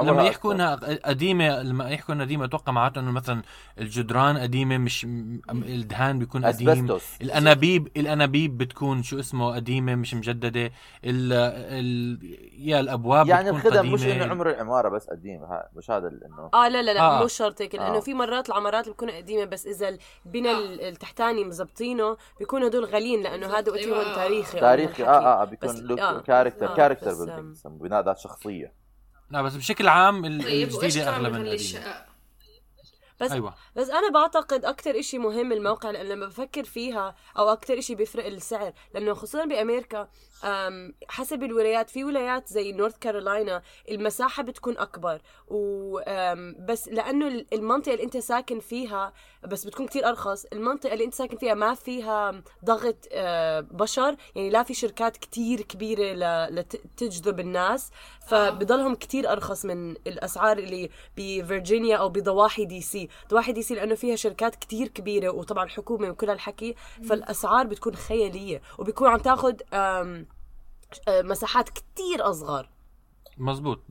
لما 0.00 0.22
يحكوا. 0.22 0.52
إنها 0.54 0.74
قديمة 1.04 1.62
لما 1.62 1.90
يحكوا 1.90 2.14
إنها 2.14 2.24
قديمة 2.24 2.44
أتوقع 2.44 2.72
معناته 2.72 3.00
إنه 3.00 3.10
مثلا 3.10 3.42
الجدران 3.78 4.38
قديمة 4.38 4.78
مش 4.78 5.04
الدهان 5.50 6.18
بيكون 6.18 6.44
قديم 6.44 6.68
أسبستوس 6.68 7.04
الأنابيب 7.22 7.88
الأنابيب 7.96 8.58
بتكون 8.58 9.02
شو 9.02 9.18
اسمه 9.18 9.54
قديمة 9.54 9.94
مش 9.94 10.14
مجددة 10.14 10.70
ال 11.04 11.32
ال 11.32 12.18
يا 12.58 12.80
الأبواب 12.80 13.28
يعني 13.28 13.52
بتكون 13.52 13.72
الخدم 13.72 13.92
مش. 13.92 14.04
إنه 14.04 14.24
عمر 14.24 14.50
العمارة 14.50 14.88
بس 14.88 15.06
قديم 15.06 15.42
ها 15.42 15.68
مش 15.76 15.90
هذا 15.90 16.08
إنه 16.08 16.50
آه 16.54 16.68
لا 16.68 16.82
لا 16.82 16.90
لا 16.94 17.00
آه. 17.00 17.24
مش 17.24 17.32
شرط 17.32 17.62
هيك 17.62 17.74
لأنه 17.74 17.96
آه. 17.96 18.00
في 18.00 18.14
مرات 18.14 18.48
العمارات 18.48 18.84
اللي 18.84 18.92
بتكون 18.94 19.10
قديمة 19.10 19.44
بس 19.44 19.66
إذا 19.66 19.96
البناء 20.26 20.54
آه. 20.54 20.88
التحتاني 20.88 21.44
مزبطينه 21.44 22.16
بيكونوا 22.38 22.68
هدول 22.68 22.84
غاليين 22.84 23.22
لأنه 23.22 23.46
هذا 23.58 23.74
أيوة. 23.74 24.14
تاريخي 24.14 24.56
أو 24.58 24.60
تاريخي 24.60 25.02
من 25.02 25.08
آه. 25.08 25.42
آه 25.42 25.44
بس- 25.44 25.50
بيكون 25.50 25.76
look 25.76 25.98
آه. 25.98 26.20
character 26.20 26.72
آه، 26.72 26.74
character 26.76 27.42
بناء 27.66 28.04
ذات 28.04 28.18
شخصية 28.18 28.81
لا 29.32 29.42
بس 29.42 29.54
بشكل 29.54 29.88
عام 29.88 30.22
طيب 30.22 30.68
الجديدة 30.68 31.08
أغلى 31.08 31.30
من 31.30 31.46
القديمة. 31.46 32.04
بس 33.20 33.32
أيوه. 33.32 33.54
بس 33.76 33.90
أنا 33.90 34.10
بعتقد 34.10 34.64
أكثر 34.64 34.98
إشي 34.98 35.18
مهم 35.18 35.52
الموقع 35.52 35.90
لأن 35.90 36.06
لما 36.06 36.26
بفكر 36.26 36.64
فيها 36.64 37.16
أو 37.38 37.52
أكثر 37.52 37.78
إشي 37.78 37.94
بيفرق 37.94 38.26
السعر 38.26 38.72
لأنه 38.94 39.14
خصوصا 39.14 39.44
بأمريكا 39.44 40.08
حسب 41.08 41.42
الولايات 41.42 41.90
في 41.90 42.04
ولايات 42.04 42.48
زي 42.48 42.72
نورث 42.72 42.98
كارولاينا 42.98 43.62
المساحة 43.90 44.42
بتكون 44.42 44.78
أكبر 44.78 45.20
و 45.48 46.00
بس 46.68 46.88
لأنه 46.88 47.28
ال- 47.28 47.46
المنطقة 47.54 47.92
اللي 47.92 48.04
أنت 48.04 48.16
ساكن 48.16 48.60
فيها 48.60 49.12
بس 49.44 49.64
بتكون 49.64 49.86
كتير 49.86 50.08
أرخص 50.08 50.44
المنطقة 50.52 50.92
اللي 50.92 51.04
أنت 51.04 51.14
ساكن 51.14 51.36
فيها 51.36 51.54
ما 51.54 51.74
فيها 51.74 52.42
ضغط 52.64 52.96
أه، 53.12 53.60
بشر 53.60 54.16
يعني 54.34 54.50
لا 54.50 54.62
في 54.62 54.74
شركات 54.74 55.16
كتير 55.16 55.60
كبيرة 55.60 56.12
لتجذب 56.50 57.40
الناس 57.40 57.90
فبضلهم 58.26 58.94
كتير 58.94 59.32
أرخص 59.32 59.64
من 59.64 59.90
الأسعار 59.90 60.58
اللي 60.58 60.90
بفرجينيا 61.16 61.96
أو 61.96 62.08
بضواحي 62.08 62.64
دي 62.64 62.80
سي 62.80 63.08
ضواحي 63.30 63.52
دي 63.52 63.62
سي 63.62 63.74
لأنه 63.74 63.94
فيها 63.94 64.16
شركات 64.16 64.56
كتير 64.56 64.88
كبيرة 64.88 65.30
وطبعا 65.30 65.68
حكومة 65.68 66.10
وكل 66.10 66.30
هالحكي 66.30 66.74
فالأسعار 67.08 67.66
بتكون 67.66 67.94
خيالية 67.94 68.62
وبيكون 68.78 69.08
عم 69.08 69.18
تاخذ 69.18 69.54
مساحات 71.08 71.68
كتير 71.68 72.30
أصغر. 72.30 72.68
مزبوط 73.38 73.82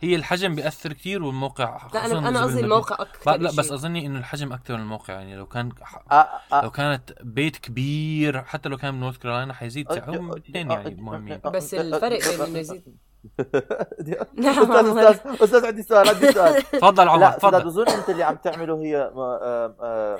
هي 0.00 0.16
الحجم 0.16 0.54
بيأثر 0.54 0.92
كتير 0.92 1.22
والموقع 1.22 1.88
لا 1.94 2.06
أنا 2.06 2.28
أنا 2.28 2.42
قصدي. 2.42 2.60
الموقع 2.60 2.96
أكثر 3.02 3.36
لا 3.36 3.50
بس. 3.58 3.72
اظني 3.72 4.06
إنه 4.06 4.18
الحجم 4.18 4.52
أكثر 4.52 4.74
من 4.74 4.80
الموقع 4.80 5.14
يعني 5.14 5.36
لو 5.36 5.46
كان 5.46 5.70
آه 6.12 6.14
آه 6.52 6.62
لو 6.62 6.70
كانت 6.70 7.12
بيت 7.22 7.56
كبير 7.56 8.42
حتى 8.42 8.68
لو 8.68 8.76
كان 8.76 8.94
بنورث 8.94 9.16
كارولاينا 9.18 9.54
حيزيد 9.54 9.90
آه، 9.90 9.94
سعره 9.94 10.18
هم 10.18 10.30
آه، 10.30 10.34
الاثنين 10.34 10.70
آه، 10.70 10.74
يعني 10.74 10.88
آه، 10.98 11.02
مهمين. 11.02 11.40
آه، 11.44 11.48
بس 11.48 11.74
آه، 11.74 11.80
الفرق 11.80 12.24
آه، 12.24 12.30
بين 12.30 12.40
آه، 12.40 12.46
إنه 12.46 12.58
يزيد. 12.58 12.96
نعم. 14.34 14.72
أستاذ 14.72 15.08
أستاذ 15.08 15.42
أستاذ 15.42 15.66
عندي 15.66 15.82
سؤال 15.82 16.08
عندي 16.08 16.32
سؤال. 16.32 16.62
تفضل 16.80 17.08
عمر 17.08 17.30
تفضل. 17.32 17.64
بظن 17.64 17.88
أنت 17.88 18.10
اللي 18.10 18.22
عم 18.22 18.36
تعمله 18.36 18.82
هي 18.82 18.96
آه، 18.96 19.74
آه، 19.82 20.16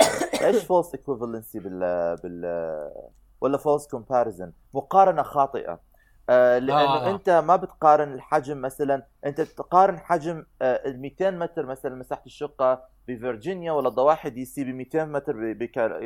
إيش 0.47 0.65
false 0.65 0.95
equivalency 0.95 1.59
بال 1.59 1.79
بال 2.23 2.45
ولا 3.41 3.59
false 3.59 3.87
comparison 3.87 4.53
مقارنة 4.75 5.23
خاطئة. 5.23 5.81
آه، 6.31 6.59
لأنه 6.59 6.81
آه. 6.81 7.11
أنت 7.11 7.31
ما 7.31 7.57
بتقارن 7.57 8.13
الحجم 8.13 8.61
مثلا 8.61 9.07
أنت 9.27 9.41
بتقارن 9.41 9.99
حجم 9.99 10.45
آه، 10.63 10.89
ال 10.89 11.01
200 11.01 11.31
متر 11.31 11.67
مثلا 11.67 11.95
مساحة 11.95 12.23
الشقة 12.27 12.85
بفرجينيا 13.09 13.73
ولا 13.73 13.89
ضواحي 13.89 14.31
دي 14.31 14.45
سي 14.45 14.65
ب 14.65 14.69
200 14.69 15.05
متر. 15.05 15.53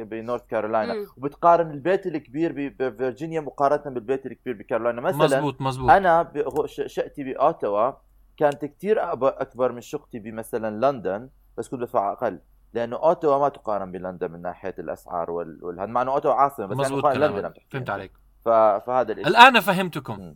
بنورث 0.05 0.43
كارولاينا 0.47 0.95
مم. 0.95 1.07
وبتقارن 1.17 1.71
البيت 1.71 2.07
الكبير 2.07 2.75
بفرجينيا 2.79 3.41
مقارنة 3.41 3.95
بالبيت 3.95 4.27
الكبير 4.27 4.55
بكارولاينا 4.55 5.01
مثلا 5.01 5.19
مزبوط 5.25 5.61
مزبوط 5.61 5.91
أنا 5.91 6.33
شقتي 6.67 7.25
بأوتاوا 7.25 7.93
كانت 8.37 8.65
كتير 8.65 8.97
أب- 9.13 9.17
أكبر 9.23 9.73
من 9.73 9.81
شقتي 9.81 10.19
بمثلا 10.19 10.91
لندن 10.91 11.29
بس 11.59 11.69
كنت 11.69 11.81
بدفع 11.81 12.13
أقل 12.13 12.39
لأنه 12.75 12.97
اوتوا 12.97 13.39
ما 13.39 13.49
تقارن 13.49 13.93
بلندن 13.93 14.31
من 14.31 14.43
ناحية 14.43 14.75
الأسعار 14.79 15.31
وال... 15.31 15.91
مع 15.91 16.03
إنه 16.03 16.13
اوتوا 16.13 16.33
عاصمة 16.33 16.67
بس 16.67 16.73
يعني 16.77 16.83
مزبوط 16.83 16.99
مقارن 17.05 17.21
لندن 17.21 17.53
فهمت 17.71 17.91
عليك. 17.91 18.13
فهذا 18.47 19.13
الشيء 19.13 19.27
الآن 19.27 19.61
فهمتكم. 19.61 20.35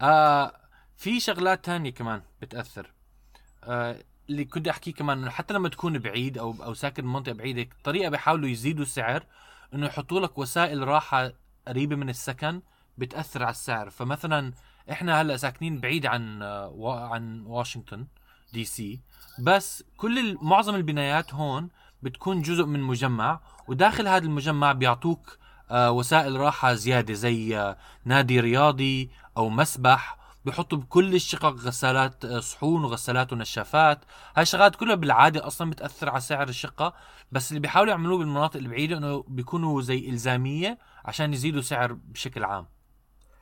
آه 0.00 0.52
في 0.96 1.20
شغلات 1.20 1.64
تانية 1.64 1.90
كمان 1.90 2.22
بتأثر. 2.42 2.92
آه 3.64 3.96
اللي 4.30 4.44
كنت 4.44 4.68
أحكيه 4.68 4.92
كمان 4.94 5.18
إنه 5.18 5.30
حتى 5.30 5.54
لما 5.54 5.68
تكون 5.68 5.98
بعيد 5.98 6.38
أو 6.38 6.54
أو 6.64 6.74
ساكن 6.74 7.02
بمنطقه 7.02 7.32
بعيدة 7.32 7.68
طريقة 7.84 8.10
بيحاولوا 8.10 8.48
يزيدوا 8.48 8.82
السعر 8.82 9.26
إنه 9.74 9.86
يحطوا 9.86 10.20
لك 10.20 10.38
وسائل 10.38 10.88
راحة 10.88 11.32
قريبة 11.68 11.96
من 11.96 12.08
السكن 12.08 12.62
بتأثر 12.98 13.42
على 13.42 13.50
السعر. 13.50 13.90
فمثلا 13.90 14.52
إحنا 14.90 15.20
هلأ 15.20 15.36
ساكنين 15.36 15.80
بعيد 15.80 16.06
عن 16.06 16.42
آه، 16.42 17.08
عن 17.12 17.46
واشنطن 17.46 18.06
دي 18.52 18.64
سي. 18.64 19.00
بس 19.38 19.84
كل 19.96 20.38
معظم 20.42 20.74
البنايات 20.74 21.34
هون 21.34 21.68
بتكون 22.02 22.42
جزء 22.42 22.64
من 22.64 22.80
مجمع 22.80 23.40
وداخل 23.68 24.08
هذا 24.08 24.24
المجمع 24.24 24.72
بيعطوك 24.72 25.38
وسائل 25.70 26.36
راحة 26.40 26.74
زيادة 26.74 27.14
زي 27.14 27.58
آه، 27.58 27.76
نادي 28.04 28.40
رياضي 28.40 29.10
أو 29.36 29.48
مسبح 29.48 30.18
بحطوا 30.44 30.78
بكل 30.78 31.14
الشقق 31.14 31.54
غسالات 31.54 32.24
آه، 32.24 32.40
صحون 32.40 32.84
وغسالات 32.84 33.32
ونشافات. 33.32 34.04
هاي 34.36 34.42
الشغلات 34.42 34.76
كلها 34.76 34.94
بالعادة 34.94 35.46
أصلا 35.46 35.70
بتأثر 35.70 36.08
على 36.08 36.20
سعر 36.20 36.48
الشقة 36.48 36.94
بس 37.32 37.50
اللي 37.50 37.60
بيحاولوا 37.60 37.90
يعملوه 37.90 38.18
بالمناطق 38.18 38.56
البعيدة 38.56 38.98
إنه 38.98 39.24
بيكونوا 39.28 39.82
زي 39.82 40.08
إلزامية 40.08 40.78
عشان 41.04 41.32
يزيدوا 41.32 41.62
سعر 41.62 41.92
بشكل 41.92 42.44
عام. 42.44 42.66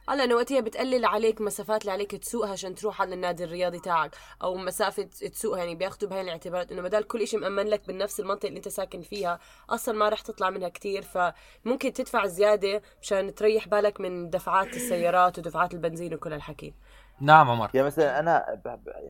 آه 0.08 0.14
لأنه 0.14 0.34
وقتها 0.34 0.60
بتقلل 0.60 1.04
عليك 1.04 1.40
مسافات 1.40 1.80
اللي 1.80 1.92
عليك 1.92 2.10
تسوقها 2.10 2.52
عشان 2.52 2.74
تروح 2.74 3.00
على 3.00 3.14
النادي 3.14 3.44
الرياضي 3.44 3.80
تاعك 3.80 4.10
أو 4.42 4.56
مسافة 4.56 5.02
تسوقها 5.02 5.58
يعني 5.58 5.74
بياخذوا 5.74 6.10
بهاي 6.10 6.20
الاعتبارات 6.20 6.72
إنه 6.72 6.82
بدل 6.82 7.02
كل 7.02 7.26
شيء 7.28 7.40
مأمن 7.40 7.66
لك 7.66 7.88
بنفس 7.88 8.20
المنطقة 8.20 8.46
اللي 8.48 8.56
أنت 8.56 8.68
ساكن 8.68 9.02
فيها 9.02 9.38
أصلا 9.70 9.94
ما 9.94 10.08
رح 10.08 10.20
تطلع 10.20 10.50
منها 10.50 10.68
كتير. 10.68 11.02
فممكن 11.02 11.92
تدفع 11.92 12.26
زيادة 12.26 12.82
مشان 13.02 13.34
تريح 13.34 13.68
بالك 13.68 14.00
من 14.00 14.30
دفعات 14.30 14.66
السيارات 14.66 15.38
ودفعات 15.38 15.74
البنزين 15.74 16.14
وكل 16.14 16.32
هالحكي. 16.32 16.74
نعم 17.20 17.50
عمر. 17.50 17.70
يعني 17.74 17.86
مثلا 17.86 18.18
أنا 18.18 18.62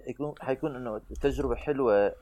حيكون 0.06 0.34
حيكون 0.40 0.76
إنه 0.76 1.00
تجربة 1.20 1.54
حلوة 1.54 2.14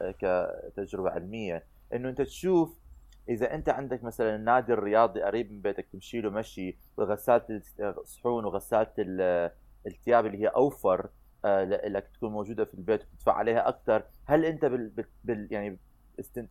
كتجربة 0.76 1.10
علمية 1.10 1.66
إنه 1.94 2.08
أنت 2.08 2.22
تشوف 2.22 2.81
إذا 3.28 3.54
أنت 3.54 3.68
عندك 3.68 4.04
مثلا 4.04 4.36
النادي 4.36 4.72
الرياضي 4.72 5.22
قريب 5.22 5.52
من 5.52 5.60
بيتك 5.62 5.86
تمشي 5.92 6.20
له 6.20 6.30
مشي 6.30 6.78
وغسالة 6.96 7.62
الصحون 7.80 8.44
وغسالة 8.44 8.92
ال- 8.98 9.50
الثياب 9.86 10.26
اللي 10.26 10.38
هي 10.42 10.46
أوفر 10.46 11.08
آه، 11.44 11.64
لك 11.64 12.10
تكون 12.14 12.32
موجودة 12.32 12.64
في 12.64 12.74
البيت 12.74 13.00
وتدفع 13.02 13.32
عليها 13.32 13.68
أكثر 13.68 14.02
هل 14.24 14.44
أنت 14.44 14.64
بال, 14.64 14.92
بال, 15.24 15.48
يعني 15.50 15.78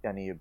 يعني 0.03 0.39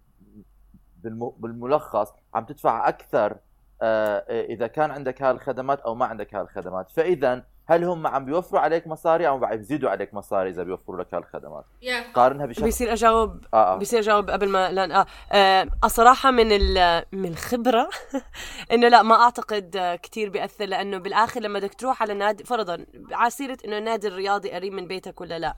بالم- 1.02 1.34
بالملخص 1.38 2.12
عم 2.34 2.44
تدفع 2.44 2.88
أكثر 2.88 3.36
آه، 3.82 4.42
إذا 4.44 4.66
كان 4.66 4.90
عندك 4.90 5.22
هاي 5.22 5.30
الخدمات 5.30 5.80
أو 5.80 5.94
ما 5.94 6.06
عندك 6.06 6.34
هاي 6.34 6.42
الخدمات 6.42 6.90
فاذا 6.90 7.44
هل 7.70 7.84
هم 7.84 8.06
عم 8.06 8.24
بيوفروا 8.24 8.60
عليك 8.60 8.86
مصاري 8.86 9.28
أو 9.28 9.44
عم 9.44 9.56
بيزيدوا 9.56 9.90
عليك 9.90 10.14
مصاري 10.14 10.50
إذا 10.50 10.62
بيوفروا 10.62 11.00
لك 11.02 11.14
هاي 11.14 11.20
الخدمات 11.20 11.64
يا 11.82 12.12
قارنها 12.14 12.46
بشكل 12.46 12.64
بيصير 12.64 12.92
اجاوب 12.92 13.44
آه 13.54 13.74
آه. 13.74 13.76
بصير 13.78 13.98
أجاوب 14.00 14.30
قبل 14.30 14.48
ما 14.48 14.72
لأن 14.72 14.92
آه, 14.92 15.06
آه 15.32 15.68
الصراحة 15.84 16.30
من 16.30 16.52
ال- 16.52 17.04
من 17.12 17.28
الخبرة 17.28 17.88
إنه 18.72 18.88
لا 18.88 19.02
ما 19.02 19.14
أعتقد 19.14 19.76
آه، 19.76 19.96
كتير 19.96 20.30
بيأثر 20.30 20.64
لأنه 20.64 20.98
بالآخر 20.98 21.40
لما 21.40 21.58
بدك 21.58 21.74
تروح 21.74 22.02
على 22.02 22.14
نادي 22.14 22.44
فرضا 22.44 22.86
على 23.12 23.30
سيره 23.30 23.58
إنه 23.64 23.78
النادي 23.78 24.08
الرياضي 24.08 24.50
قريب 24.50 24.72
من 24.72 24.86
بيتك 24.86 25.20
ولا 25.20 25.38
لا. 25.38 25.56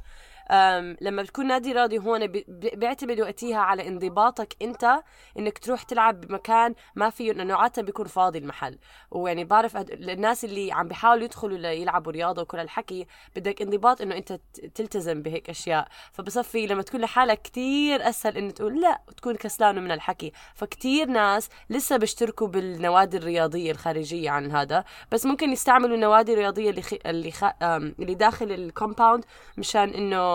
لما 1.01 1.23
بتكون 1.23 1.47
نادي 1.47 1.73
رياضي 1.73 1.99
هون 1.99 2.27
بي- 2.27 2.45
بي- 2.49 2.71
بيعتمد 2.77 3.21
وقتها 3.21 3.57
على 3.57 3.89
انضباطك 3.89 4.57
انت 4.63 5.03
انك 5.39 5.59
تروح 5.59 5.83
تلعب 5.83 6.21
بمكان 6.21 6.75
ما 6.95 7.11
فيه 7.11 7.33
انه 7.33 7.55
عادة 7.57 7.83
بيكون 7.83 8.07
فاضي 8.07 8.39
المحل. 8.39 8.79
ويعني 9.11 9.45
بعرف 9.45 9.77
الناس 9.77 10.45
اللي 10.45 10.73
عم 10.73 10.89
بيحاولوا 10.89 11.25
يدخلوا 11.25 11.59
ليلعبوا 11.59 12.13
رياضة 12.13 12.43
وكل 12.43 12.59
هالحكي 12.59 13.07
بدك 13.37 13.63
انضباط 13.63 14.01
إنه 14.01 14.17
أنت 14.17 14.41
تلتزم 14.75 15.23
بهيك 15.23 15.51
أشياء. 15.51 15.89
فبصفي 16.13 16.67
لما 16.67 16.83
تكون 16.83 17.01
لحالك 17.01 17.43
كتير 17.43 18.09
أسهل 18.09 18.37
إنه 18.37 18.51
تقول 18.51 18.81
لا 18.81 19.01
وتكون 19.09 19.35
كسلان 19.37 19.85
من 19.85 19.93
الحكي 19.93 20.33
فكتير 20.55 21.07
ناس 21.07 21.49
لسه 21.71 21.97
بيشتركوا 21.97 22.47
بالنوادي 22.49 23.17
الرياضية 23.17 23.71
الخارجية 23.71 24.31
عن 24.31 24.51
هذا 24.51 24.85
بس 25.13 25.27
ممكن 25.27 25.53
يستعملوا 25.53 25.95
النوادي 25.95 26.33
الرياضية 26.33 26.71
اللي 26.71 26.83
خي... 26.83 26.99
اللي 27.07 27.31
خ... 27.31 27.45
اللي 27.63 28.15
داخل 28.15 28.53
ال 28.53 28.61
compound 28.61 29.25
مشان 29.59 29.89
إنه 29.89 30.32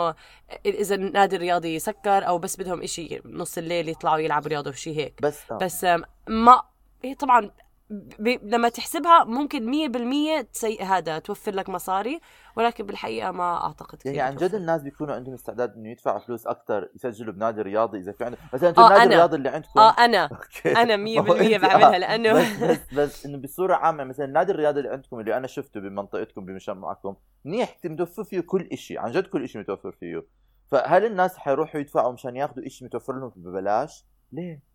إذا 0.65 0.95
النادي 0.95 1.35
الرياضي 1.35 1.79
سكر 1.79 2.27
أو 2.27 2.37
بس 2.37 2.55
بدهم 2.55 2.81
إشي 2.81 3.21
نص 3.25 3.57
الليل 3.57 3.89
يطلعوا 3.89 4.17
يلعبوا 4.17 4.49
رياضة 4.49 4.69
وشي 4.69 4.97
هيك 4.97 5.21
بس 5.21 5.51
آه. 5.51 5.57
بس 5.57 5.85
ما 6.27 6.61
هي 7.03 7.15
طبعا 7.15 7.51
ب... 7.89 8.27
لما 8.43 8.69
تحسبها 8.69 9.23
ممكن 9.23 9.65
مية 9.65 9.87
بالمية 9.87 10.41
تسي... 10.41 10.77
هذا 10.79 11.19
توفر 11.19 11.51
لك 11.55 11.69
مصاري 11.69 12.19
ولكن 12.55 12.85
بالحقيقة 12.85 13.31
ما 13.31 13.63
أعتقد 13.63 13.97
كثير 13.97 14.13
يعني 14.13 14.29
عن 14.29 14.35
جد. 14.47 14.55
الناس 14.55 14.81
بيكونوا 14.81 15.15
عندهم 15.15 15.33
استعداد 15.33 15.73
إنه 15.75 15.89
يدفعوا 15.89 16.19
فلوس 16.19 16.47
أكثر 16.47 16.89
يسجلوا 16.95 17.33
بنادي 17.33 17.61
رياضي 17.61 17.97
إذا 17.99 18.11
في 18.11 18.23
عندهم 18.23 18.39
مثلا 18.53 18.69
أنتم 18.69 18.81
آه، 18.81 18.85
النادي 18.87 19.03
أنا. 19.03 19.13
الرياضي 19.13 19.35
اللي 19.37 19.49
عندكم 19.49 19.79
آه 19.79 19.95
أنا 20.05 20.23
okay. 20.31 20.71
أنا 20.81 20.95
مية 21.05 21.19
ما 21.21 21.29
هو 21.29 21.33
بالمية 21.33 21.57
أنت- 21.57 21.61
بعملها 21.61 21.95
آه، 21.95 21.97
لأنه 21.97 22.33
بس 22.33 22.63
بس 22.63 22.93
بس 22.93 23.25
إنه 23.25 23.37
بصورة 23.37 23.75
عامة 23.75 24.03
مثلا 24.03 24.25
النادي 24.25 24.51
الرياضي 24.51 24.79
اللي 24.79 24.91
عندكم 24.91 25.19
اللي 25.19 25.37
أنا 25.37 25.47
شفته 25.47 25.79
بمنطقتكم 25.79 26.45
بمجتمعكم 26.45 27.15
منيح 27.45 27.77
متوفر 27.85 28.23
فيه 28.23 28.39
كل 28.39 28.77
شيء 28.77 28.99
عن 28.99 29.11
جد 29.11 29.27
كل 29.27 29.49
شيء 29.49 29.61
متوفر 29.61 29.91
فيه 29.91 30.25
فهل 30.71 31.05
الناس 31.05 31.37
حيروحوا 31.37 31.81
يدفعوا 31.81 32.13
مشان 32.13 32.35
ياخذوا 32.35 32.67
شيء 32.67 32.87
متوفر 32.87 33.13
لهم 33.13 33.31
ببلاش؟ 33.35 34.05
ليه؟ 34.31 34.66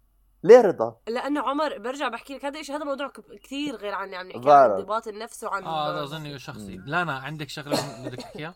ليه 0.45 0.61
رضا؟ 0.61 0.97
لأنه 1.09 1.41
عمر 1.41 1.79
برجع 1.79 2.09
بحكي 2.09 2.35
لك 2.35 2.45
هذا 2.45 2.61
الشيء 2.61 2.77
هذا 2.77 2.85
موضوع 2.85 3.13
كثير 3.43 3.77
غير 3.77 3.95
عني 3.95 4.17
عم 4.17 4.27
نحكي 4.29 4.51
عن. 4.51 4.71
انضباط 4.71 5.09
النفس 5.09 5.45
وعن 5.45 5.65
آه 5.65 5.93
هذا 5.93 6.03
اظني 6.03 6.39
شخصي. 6.39 6.81
لانا 6.87 7.13
عندك 7.13 7.49
شغلة 7.49 8.05
بدك 8.05 8.19
تحكيها 8.19 8.55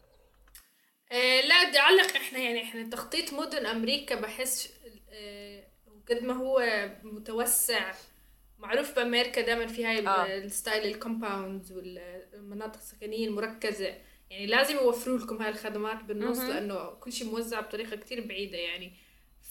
آه 1.12 1.40
لا 1.40 1.68
بدي 1.68 1.78
أعلق 1.78 2.16
إحنا 2.16 2.38
يعني 2.38 2.62
إحنا 2.62 2.90
تخطيط 2.90 3.32
مدن 3.32 3.66
أمريكا 3.66 4.20
بحس 4.20 4.72
آه 5.10 5.64
قد 6.10 6.22
ما 6.22 6.34
هو 6.34 6.62
متوسع 7.02 7.92
معروف 8.58 8.96
بأمريكا 8.96 9.40
دائما 9.40 9.66
في 9.66 9.84
هاي 9.86 10.06
آه. 10.08 10.26
ال 10.38 10.48
style 10.48 10.94
ال 10.94 11.02
compounds 11.02 11.72
والمناطق 11.72 12.76
السكنية 12.76 13.28
المركزة 13.28 13.94
يعني 14.30 14.46
لازم 14.46 14.76
يوفروا 14.76 15.18
لكم 15.18 15.42
هاي 15.42 15.50
الخدمات 15.50 16.04
بالنص. 16.04 16.38
لأنه 16.38 16.90
كل 16.90 17.12
شيء 17.12 17.30
موزع 17.30 17.60
بطريقة 17.60 17.96
كتير 17.96 18.26
بعيدة 18.26 18.58
يعني 18.58 18.92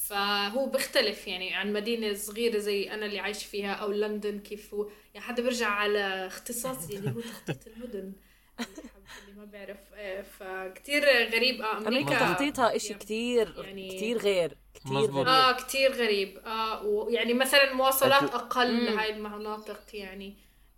فهو 0.09 0.65
بيختلف 0.65 1.27
يعني 1.27 1.53
عن 1.53 1.73
مدينة 1.73 2.13
صغيرة 2.13 2.57
زي 2.57 2.91
أنا 2.91 3.05
اللي 3.05 3.19
عايش 3.19 3.45
فيها 3.45 3.73
أو 3.73 3.91
لندن 3.91 4.39
كيف 4.39 4.73
هو. 4.73 4.89
يعني 5.13 5.25
حدا 5.25 5.43
برجع 5.43 5.67
على 5.67 6.27
اختصاصي 6.27 6.97
اللي 6.97 7.09
هو 7.11 7.19
تخطيط 7.21 7.67
المدن. 7.67 8.13
اللي 8.59 9.37
ما 9.37 9.45
بعرف. 9.45 9.77
فكتير 10.39 11.03
غريب. 11.05 11.61
آه 11.61 11.77
أمريكا 11.77 11.87
أمريكا 11.87 12.19
تخطيطها 12.33 12.75
إشي 12.75 12.87
يعني- 12.87 13.03
كثير 13.03 13.53
يعني- 13.65 13.95
كثير 13.97 14.17
غير. 14.17 14.57
مزبوط. 14.85 15.09
غريب. 15.15 15.27
آه 15.27 15.51
كتير 15.51 15.91
غريب. 15.91 16.37
آه 16.37 16.83
ويعني 16.85 17.33
مثلا 17.33 17.73
مواصلات 17.73 18.23
أقل 18.23 18.73
مم. 18.73 18.85
لهاي 18.85 19.13
المناطق 19.13 19.81
يعني. 19.93 20.35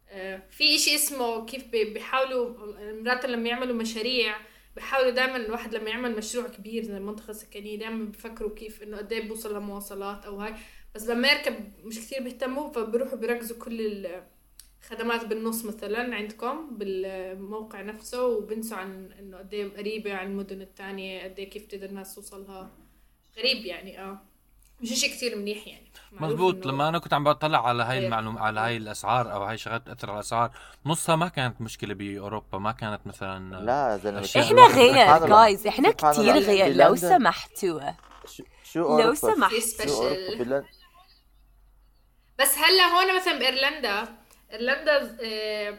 آه 0.09 0.41
في 0.51 0.75
إشي 0.75 0.95
اسمه 0.95 1.45
كيف 1.45 1.67
بي- 1.67 1.93
بيحاولوا 1.93 2.55
مرات 3.01 3.25
لما 3.25 3.49
يعملوا 3.49 3.75
مشاريع 3.75 4.35
بيحاولوا 4.77 5.11
دائما 5.11 5.35
الواحد 5.35 5.75
لما 5.75 5.89
يعمل 5.89 6.15
مشروع 6.17 6.47
كبير 6.47 6.83
زي 6.83 6.97
المنطقة 6.97 7.31
السكنية 7.31 7.79
دائما 7.79 8.05
بيفكروا 8.05 8.55
كيف 8.55 8.83
إنه 8.83 8.97
قد 8.97 9.13
إيه 9.13 9.27
بوصل 9.27 9.55
لمواصلات 9.57 10.25
أو 10.25 10.35
هاي. 10.41 10.53
بس 10.95 11.05
بامريكا 11.05 11.59
مش 11.83 11.99
كثير 11.99 12.23
بيهتموا 12.23 12.69
فبيروحوا 12.69 13.17
بيركزوا 13.17 13.57
كل 13.57 14.07
الخدمات 14.83 15.25
بالنص 15.25 15.65
مثلا 15.65 16.15
عندكم 16.15 16.77
بالموقع 16.77 17.81
نفسه 17.81 18.25
وبنسوا 18.27 18.77
عن 18.77 19.11
إنه 19.19 19.37
قد 19.37 19.53
إيه 19.53 19.69
قريبة 19.77 20.13
عن 20.13 20.27
المدن 20.27 20.61
الثانية 20.61 21.23
قد 21.23 21.39
إيه 21.39 21.49
كيف 21.49 21.65
تقدر 21.65 21.89
الناس 21.89 22.15
توصلها. 22.15 22.71
غريب 23.37 23.65
يعني 23.65 23.99
آه. 24.01 24.21
مش 24.81 24.89
شيء 24.89 25.09
كثير 25.11 25.35
منيح 25.35 25.67
يعني 25.67 25.87
مزبوط 26.11 26.65
لما 26.65 26.89
أنا 26.89 26.99
كنت 26.99 27.13
عم 27.13 27.23
بطلع 27.23 27.67
على 27.67 27.83
هاي 27.83 27.97
غير. 27.97 28.05
المعلومة 28.05 28.41
على 28.41 28.59
هاي 28.59 28.77
الأسعار 28.77 29.33
أو 29.33 29.43
هاي 29.43 29.57
شغلات 29.57 29.85
تاثر 29.87 30.09
على 30.09 30.15
الأسعار 30.19 30.51
نصها 30.85 31.15
ما 31.15 31.27
كانت 31.27 31.61
مشكلة 31.61 31.93
بأوروبا 31.93 32.57
ما 32.57 32.71
كانت 32.71 32.99
مثلا 33.05 33.65
لا 33.65 33.97
زلمة 33.97 34.29
إحنا 34.45 34.67
غير. 34.67 35.27
جايز 35.27 35.67
إحنا 35.67 35.91
كثير. 35.91 36.11
غير 36.23 36.41
في 36.41 36.73
لو 36.73 36.95
سمحتوا 36.95 37.81
شو 38.27 38.43
شو 38.63 38.83
أوروبا؟ 38.83 39.15
سمحت. 39.15 39.53
في 39.53 39.87
شو 39.87 39.93
أوروبا؟ 39.93 40.15
سبيشل 40.27 40.43
بلن- 40.45 40.63
بس 42.39 42.57
هلا 42.57 42.83
هون 42.83 43.15
مثلا 43.15 43.39
بإيرلندا 43.39 44.07
إيرلندا 44.51 45.17
آه، 45.23 45.77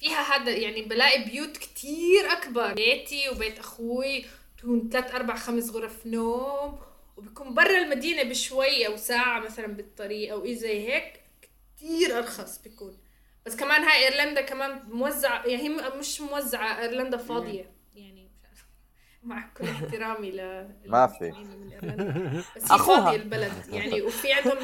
فيها 0.00 0.22
هذا 0.36 0.50
يعني 0.50 0.82
بلاقي 0.82 1.24
بيوت 1.24 1.56
كتير 1.56 2.32
أكبر 2.32 2.72
بيتي 2.74 3.28
وبيت 3.30 3.58
أخوي 3.58 4.24
تكون 4.58 4.88
ثلاث 4.92 5.14
أربع 5.14 5.36
خمس 5.36 5.70
غرف 5.70 6.06
نوم 6.06 6.78
وبيكون 7.16 7.54
برا 7.54 7.78
المدينة 7.78 8.22
بشوي 8.22 8.86
أو 8.86 8.96
ساعة 8.96 9.40
مثلا 9.40 9.66
بالطريق 9.66 10.32
أو 10.32 10.44
إيه 10.44 10.54
زي 10.54 10.88
هيك 10.88 11.20
كتير 11.76 12.18
أرخص 12.18 12.58
بيكون. 12.62 12.98
بس 13.46 13.56
كمان 13.56 13.84
هاي 13.84 14.04
إيرلندا 14.08 14.40
كمان 14.40 14.82
موزعة 14.88 15.46
يعني 15.46 15.62
هي 15.62 15.68
مش 15.98 16.20
موزعة 16.20 16.80
إيرلندا 16.80 17.16
فاضية. 17.16 17.70
يعني 17.94 18.30
مش. 18.52 18.58
مع 19.22 19.50
كل 19.56 19.64
احترامي 19.68 20.30
ل 20.30 20.68
ما 20.86 21.06
في. 21.06 21.30
بس 22.56 22.62
هي 22.62 22.76
أخوها. 22.76 23.04
فاضية 23.04 23.16
البلد. 23.16 23.52
يعني 23.68 24.02
وفي 24.02 24.32
عندهم 24.32 24.58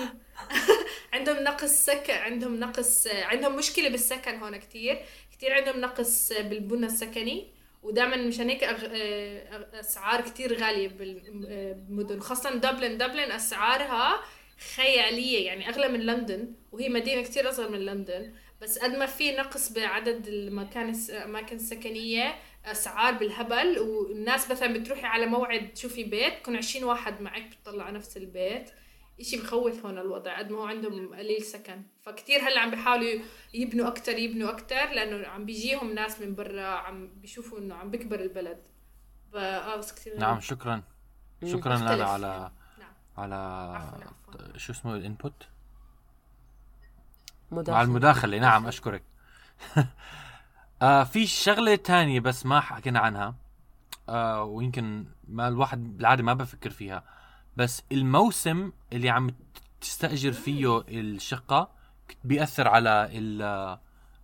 عندهم 1.12 1.37
نقص 1.44 1.70
سكن 1.70 2.12
عندهم 2.14 2.61
نقص 2.61 3.07
عندهم 3.07 3.57
مشكلة 3.57 3.88
بالسكن 3.88 4.38
هون 4.38 4.57
كتير. 4.57 5.03
كتير 5.33 5.53
عندهم 5.55 5.81
نقص 5.81 6.33
بالبنى 6.33 6.87
السكني. 6.87 7.62
ودائما 7.83 8.16
مشان 8.16 8.49
هيك 8.49 8.64
أغ... 8.64 8.85
آه، 8.92 9.81
أسعار 9.81 10.21
كتير 10.21 10.55
غالية 10.59 10.88
آه، 10.88 10.92
بالمدن 10.92 12.21
خاصة 12.21 12.55
دبلن. 12.55 12.99
دبلن 12.99 13.33
أسعارها 13.33 14.23
خيالية 14.77 15.47
يعني 15.47 15.68
أغلى 15.68 15.88
من 15.88 16.01
لندن 16.01 16.55
وهي 16.73 16.88
مدينة 16.88 17.23
كتير 17.23 17.49
أصغر 17.49 17.68
من 17.71 17.85
لندن. 17.85 18.35
بس 18.61 18.79
قد 18.79 18.90
ما 18.97 19.07
في 19.07 19.33
نقص 19.37 19.73
بعدد 19.73 20.29
المكان 20.29 20.95
الاماكن 21.09 21.57
السكنية 21.57 22.35
أسعار 22.64 23.12
بالهبل. 23.14 23.79
والناس 23.79 24.51
مثلا 24.51 24.73
بتروحي 24.73 25.07
على 25.07 25.27
موعد 25.27 25.73
تشوفي 25.75 26.05
بيت 26.05 26.33
يكون 26.33 26.57
20 26.57 26.85
واحد 26.85 27.21
معك 27.21 27.42
بتطلع 27.42 27.90
نفس 27.90 28.16
البيت. 28.16 28.71
إشي 29.20 29.37
بخوف 29.37 29.87
هون 29.87 29.98
الوضع 29.98 30.38
قد 30.38 30.51
ما 30.51 30.59
هو 30.59 30.66
عندهم 30.66 31.14
قليل 31.14 31.42
سكن. 31.42 31.83
فكتير 32.03 32.40
هلأ 32.40 32.61
عم 32.61 32.70
بيحاولوا 32.70 33.20
يبنوا 33.55 33.88
أكتر 33.88 34.18
يبنوا 34.18 34.51
أكتر 34.51 34.90
لأنه 34.92 35.29
عم 35.29 35.44
بيجيهم 35.44 35.94
ناس 35.94 36.20
من 36.20 36.35
برا 36.35 36.66
عم 36.66 37.09
بيشوفوا 37.20 37.59
إنه 37.59 37.75
عم 37.75 37.90
بيكبر 37.90 38.20
البلد. 38.20 38.59
ف 39.33 39.37
آه 39.37 39.77
بس 39.77 39.92
كتير 39.92 40.18
نعم 40.18 40.40
شكرا. 40.40 40.83
شكرا 41.44 41.77
لانا 41.77 42.05
على. 42.05 42.51
نعم. 42.79 42.92
على 43.16 43.35
عفواً، 43.77 44.05
عفواً. 44.05 44.59
شو 44.59 44.72
اسمه 44.72 44.94
الانبوت 44.96 45.48
مداخلة. 47.51 47.75
مع 47.75 47.83
المداخلة. 47.83 48.38
نعم 48.38 48.66
أشكرك. 48.66 49.03
آه 50.83 51.05
في 51.05 51.27
شغلة 51.27 51.75
تانية 51.75 52.20
بس 52.20 52.46
ما 52.46 52.61
حكينا 52.61 52.98
عنها. 53.01 53.35
آه 54.09 54.44
ويمكن 54.44 55.07
ما 55.29 55.48
الواحد 55.48 55.96
بالعاده 55.96 56.22
ما 56.22 56.35
بفكر 56.35 56.70
فيها. 56.70 57.05
بس 57.57 57.83
الموسم 57.93 58.73
اللي 58.93 59.11
عم 59.11 59.31
تستأجر 59.81 60.33
فيه 60.33 60.85
الشقة 60.88 61.71
بيأثر 62.25 62.69
على 62.69 63.09
ال- 63.12 63.79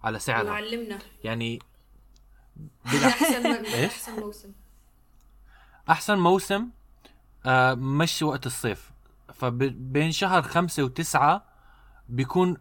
على 0.04 0.18
سعرها 0.18 0.52
علمنا 0.52 0.98
يعني 1.24 1.58
أحسن 2.86 3.46
إيش؟ 3.46 3.92
أحسن 3.92 4.20
موسم 4.20 4.52
أحسن 5.90 6.18
موسم 6.18 6.68
آه 7.46 7.74
مش 7.74 8.22
وقت 8.22 8.46
الصيف 8.46 8.90
فبين 9.34 10.12
شهر 10.12 10.42
خمسة 10.42 10.82
وتسعة 10.82 11.44
بيكون 12.08 12.56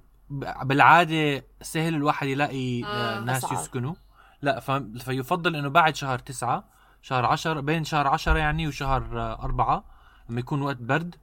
بالعادة 0.63 1.45
سهل 1.61 1.95
الواحد 1.95 2.27
يلاقي 2.27 2.83
آه 2.83 2.87
آه، 2.87 3.19
ناس 3.19 3.43
أسعار. 3.45 3.61
يسكنوا 3.61 3.95
لا. 4.41 4.59
فيفضل 4.99 5.55
إنه 5.55 5.69
بعد 5.69 5.95
شهر 5.95 6.19
تسعة 6.19 6.63
شهر 7.01 7.25
عشر 7.25 7.61
بين 7.61 7.83
شهر 7.83 8.07
عشرة 8.07 8.37
يعني 8.39 8.67
وشهر 8.67 9.19
آه 9.21 9.43
أربعة 9.43 9.83
لما 10.29 10.39
يكون 10.39 10.61
وقت 10.61 10.77
برد. 10.77 11.15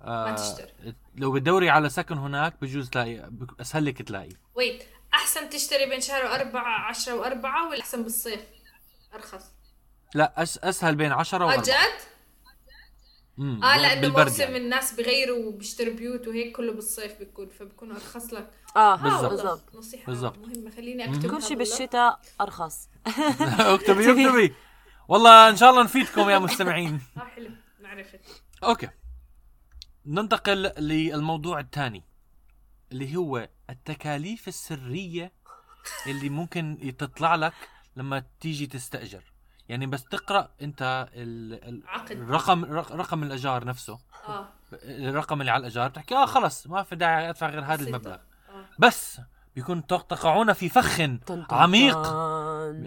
ما 0.00 0.34
تشتري. 0.34 0.94
لو 1.14 1.32
بتدوري 1.32 1.70
على 1.70 1.88
سكن 1.88 2.18
هناك 2.18 2.54
بجوز 2.62 2.90
تلاقي 2.90 3.30
أسهل 3.60 3.84
لك 3.84 4.02
تلاقي. 4.02 4.32
ويت 4.54 4.82
أحسن 5.14 5.50
تشتري 5.50 5.86
بين 5.86 6.00
شهر 6.00 6.24
وأربعة 6.24 6.88
عشرة 6.88 7.14
وأربعة 7.14 7.68
ولا 7.70 7.80
أحسن 7.80 8.02
بالصيف؟ 8.02 8.40
أرخص. 9.14 9.44
لا 10.14 10.42
أس... 10.42 10.58
أسهل 10.58 10.94
بين 10.94 11.12
عشرة 11.12 11.44
آه 11.44 11.46
وأربعة 11.46 11.64
جد 11.64 12.10
آه 13.64 13.78
لأنه 13.78 14.08
موسم 14.24 14.42
يعني. 14.42 14.56
الناس 14.56 14.94
بغيروا 14.94 15.44
وبيشتروا 15.46 15.94
بيوت 15.94 16.28
وهيك 16.28 16.56
كله 16.56 16.72
بالصيف 16.72 17.18
بيكون 17.18 17.48
فبكون 17.48 17.92
أرخص 17.92 18.32
لك. 18.32 18.50
آه 18.76 18.96
بالضبط. 18.96 19.22
والله، 19.22 19.28
بالضبط. 19.28 19.74
نصيحة 19.74 20.06
بالضبط. 20.06 20.38
مهمة. 20.38 20.70
خليني. 20.70 21.10
اكتب 21.10 21.30
كل 21.30 21.42
شيء 21.42 21.56
بالشتاء 21.56 22.20
أرخص. 22.40 22.88
أكتبي 23.74 24.10
أكتبي. 24.10 24.54
والله 25.08 25.48
إن 25.48 25.56
شاء 25.56 25.70
الله 25.70 25.82
نفيدكم 25.82 26.30
يا 26.30 26.38
مستمعين. 26.38 27.00
آه 27.16 27.20
حلو. 27.20 27.50
عرفت 27.90 28.20
أوكي. 28.64 28.88
ننتقل 30.06 30.62
للموضوع 30.78 31.60
الثاني 31.60 32.04
اللي 32.92 33.16
هو 33.16 33.48
التكاليف 33.70 34.48
السرية 34.48 35.32
اللي 36.06 36.28
ممكن 36.28 36.94
تطلع 36.98 37.34
لك 37.34 37.52
لما 37.96 38.24
تيجي 38.40 38.66
تستأجر. 38.66 39.22
يعني 39.68 39.86
بس 39.86 40.04
تقرأ 40.04 40.50
أنت 40.62 41.08
ال-. 41.14 41.82
الرقم 42.10 42.64
رق- 42.64 42.92
رقم 42.92 43.22
الأجار 43.22 43.64
نفسه. 43.64 43.98
آه. 44.28 44.48
الرقم 44.82 45.40
اللي 45.40 45.52
على 45.52 45.60
الأجار 45.60 45.88
بتحكي 45.88 46.14
آه 46.14 46.26
خلص 46.26 46.66
ما 46.66 46.82
في 46.82 46.96
داعي 46.96 47.30
أدفع 47.30 47.48
غير 47.50 47.64
هذا. 47.64 47.86
المبلغ. 47.86 48.14
آه. 48.14 48.64
بس 48.78 49.20
بيكون 49.56 49.86
تق- 49.86 50.06
تقعون 50.06 50.52
في 50.52 50.68
فخ 50.68 51.00
عميق. 51.50 51.96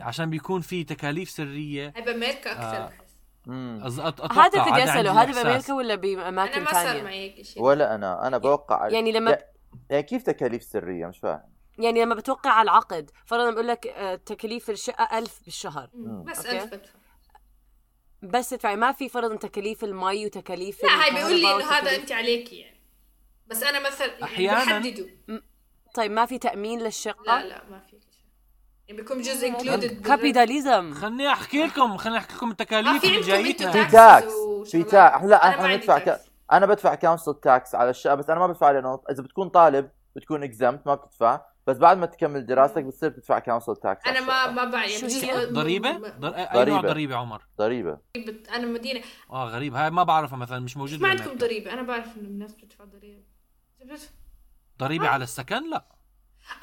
عشان 0.02 0.30
بيكون 0.30 0.62
في 0.62 0.84
تكاليف 0.84 1.30
سرية. 1.30 1.94
هاي 1.96 2.02
بامريكا 2.02 2.52
أكثر. 2.52 2.84
آه. 2.84 3.03
هذا 3.47 4.63
بدي 4.71 4.84
اساله 4.84 5.21
هذا. 5.21 5.43
بامريكا 5.43 5.73
ولا 5.73 5.93
أنا 5.93 6.01
باماكن 6.01 6.62
ما 6.62 6.71
صار 6.71 6.84
ثانية 6.86 7.03
معي 7.03 7.19
هيك 7.19 7.45
شيء. 7.45 7.63
ولا 7.63 7.95
أنا. 7.95 8.27
أنا 8.27 8.38
بوقع 8.38 8.88
يعني 8.88 9.12
لما. 9.12 9.38
يعني 9.89 10.03
كيف 10.03 10.23
تكاليف 10.23 10.63
سرية؟ 10.63 11.06
مش 11.08 11.19
فاهم. 11.19 11.53
يعني 11.77 12.01
لما 12.01 12.15
بتوقع 12.15 12.49
على 12.51 12.63
العقد 12.63 13.12
فرضا 13.25 13.51
بقول 13.51 13.67
لك 13.67 13.88
آه، 13.88 14.15
تكاليف 14.15 14.69
الشقة 14.69 15.17
ألف 15.17 15.39
بالشهر. 15.45 15.89
مم. 15.93 16.23
بس. 16.23 16.45
ألف 16.45 16.65
بدفع. 16.65 16.93
بس 18.23 18.49
تدفعي 18.49 18.75
ما 18.75 18.91
في 18.91 19.10
فرضا 19.10 19.36
تكاليف 19.36 19.84
المي 19.84 20.25
وتكاليف 20.25 20.84
لا 20.84 20.89
هاي 21.03 21.12
بيقول 21.12 21.39
لي 21.41 21.56
انه 21.56 21.65
هذا 21.71 21.95
أنت 21.95 22.12
عليكي 22.12 22.56
يعني. 22.60 22.79
بس 23.47 23.63
أنا 23.63 23.88
مثلا 23.88 24.08
يعني 24.08 24.49
أحياناً- 24.49 24.69
بحددوا 24.69 25.08
طيب 25.93 26.12
ما 26.12 26.25
في 26.25 26.38
تأمين 26.38 26.79
للشقة؟ 26.82 27.23
لا 27.41 27.45
لا 27.45 27.63
ما 27.69 27.79
في. 27.79 27.95
يعني 27.95 28.03
بيكون 28.95 29.21
جزء 29.21 29.47
included 29.47 30.02
capitalism 30.02 30.93
خليني 30.93 31.27
أحكي 31.27 31.63
لكم 31.63 31.97
خليني 31.97 32.17
أحكي 32.17 32.36
لكم 32.36 32.51
التكاليف 32.51 33.01
في 33.01 33.19
اللي 33.19 33.49
أنتوا 33.49 33.71
في 33.71 33.86
tax 33.91 34.34
في. 34.71 34.84
tax 34.84 35.23
لا 35.23 35.47
أنا 35.47 35.67
بندفع 35.67 35.99
tax. 35.99 36.01
ك... 36.01 36.19
أنا 36.51 36.65
بدفع 36.65 36.95
council 36.95 37.34
tax 37.34 37.76
على 37.75 37.89
الشقة 37.89 38.15
بس 38.15 38.29
أنا 38.29 38.39
ما 38.39 38.47
بدفع 38.47 38.71
لأنه 38.71 38.99
إذا 39.12 39.23
بتكون 39.23 39.49
طالب 39.49 39.89
بتكون 40.15 40.43
exempt 40.43 40.88
ما 40.88 40.95
بتدفع. 40.95 41.41
بس 41.67 41.77
بعد 41.77 41.97
ما 41.97 42.06
تكمل 42.06 42.45
دراستك 42.45 42.84
بتصير 42.84 43.10
تدفع 43.10 43.39
كونسل 43.39 43.75
تاكس 43.75 44.08
أنا 44.08 44.21
ما 44.21 44.51
ما 44.51 44.65
بعرف 44.65 45.23
يعني 45.23 45.45
ضريبة؟ 45.45 45.89
أي 45.89 45.95
نوع 45.95 46.53
ضريبة. 46.53 46.82
ضريبة 46.82 47.15
عمر؟ 47.15 47.41
ضريبة. 47.58 47.97
ضريبة. 48.17 48.56
أنا 48.56 48.67
مدينة. 48.67 49.01
آه 49.32 49.45
غريب 49.45 49.75
هاي 49.75 49.89
ما 49.91 50.03
بعرفها 50.03 50.38
مثلا 50.38 50.60
مش 50.60 50.77
موجود 50.77 51.01
ما. 51.01 51.10
عندكم 51.10 51.38
ضريبة. 51.38 51.73
أنا 51.73 51.82
بعرف 51.82 52.17
إنه 52.17 52.27
الناس 52.27 52.53
بتدفع 52.53 52.84
ضريبة. 52.84 53.23
ضريبة 54.79 55.08
على 55.08 55.23
السكن؟ 55.23 55.69
لا. 55.69 55.86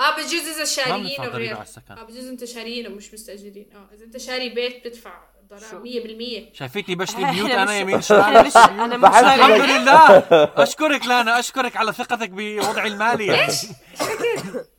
آه 0.00 0.16
بجوز 0.16 0.48
إذا 0.54 0.64
شاريين 0.64 1.20
وغير 1.20 1.54
على 1.54 1.62
السكن. 1.62 1.94
آه 1.94 2.02
بجوز 2.04 2.26
أنت 2.28 2.44
شاريين 2.44 2.86
ومش 2.92 3.14
مستأجرين. 3.14 3.66
آه 3.74 3.94
إذا 3.94 4.04
أنت 4.04 4.16
شاري 4.16 4.48
بيت 4.48 4.80
بتدفع 4.86 5.12
ضرائب 5.50 6.50
100% 6.52 6.56
شايفتني 6.58 6.94
بشتري 6.94 7.24
بيوت 7.32 7.50
مش- 7.50 7.54
أنا 7.56 7.78
يمين 7.78 7.94
أنا 7.94 8.00
شمال. 8.02 8.46
مش 8.46 8.56
أنا 8.56 8.96
مش 8.96 9.06
الحمد 9.06 9.60
لله. 9.60 10.18
أشكرك 10.64 11.06
لانا 11.06 11.38
أشكرك 11.38 11.76
على 11.76 11.92
ثقتك 11.92 12.30
بوضعي 12.30 12.88
المالي. 12.88 13.48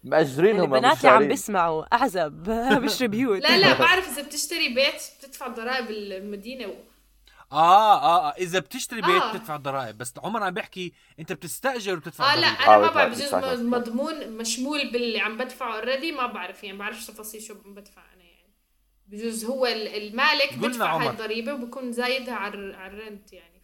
مأجرينهم 0.04 0.70
مش 0.70 0.80
بناتي 0.80 1.08
عم. 1.08 1.28
بيسمعوا. 1.28 1.96
اعزب 1.96 2.32
بشتري 2.84 3.08
بيوت. 3.08 3.42
لا 3.42 3.58
لا 3.58 3.74
بعرف 3.80 4.10
إذا 4.10 4.22
بتشتري 4.22 4.70
بيت 4.70 5.02
بتدفع 5.20 5.48
ضرائب 5.48 5.86
المدينة. 5.90 6.74
آه 7.52 8.02
آه 8.02 8.30
آه. 8.30 8.34
إذا 8.38 8.60
بتشتري 8.60 9.02
بيت 9.02 9.22
آه. 9.22 9.32
بتدفع 9.34 9.56
ضرائب. 9.58 9.98
بس 9.98 10.14
عمر 10.24 10.44
عم 10.44 10.54
بيحكي 10.54 10.94
أنت 11.20 11.34
بتستأجر 11.34 11.94
وبتدفع 11.98 12.34
آه 12.34 12.36
لا 12.36 12.48
أنا 12.48 12.76
آه، 12.76 12.80
ما 12.80 12.92
بعرف 12.92 13.16
بجوز 13.18 13.62
مضمون 13.62 14.32
مشمول 14.32 14.92
باللي 14.92 15.20
عم 15.20 15.38
بدفعه 15.38 15.76
already 15.76 16.12
ما 16.12 16.26
بعرف 16.28 16.64
يعني 16.64 16.78
بعرفش 16.78 17.06
تفاصيل 17.08 17.42
شو 17.42 17.56
عم 17.66 17.74
بدفع 17.74 18.02
أنا 18.14 18.24
يعني. 18.24 18.54
بجوز 19.08 19.46
هو 19.46 19.66
ال- 19.66 19.88
المالك 19.88 20.54
بدفع 20.58 20.98
هاي. 20.98 21.10
الضريبة 21.10 21.54
وبكون 21.54 21.92
زايدها 21.92 22.36
على 22.36 22.54
الر- 22.54 22.76
على 22.76 22.94
ال 22.94 23.02
rent 23.02 23.34
يعني. 23.34 23.62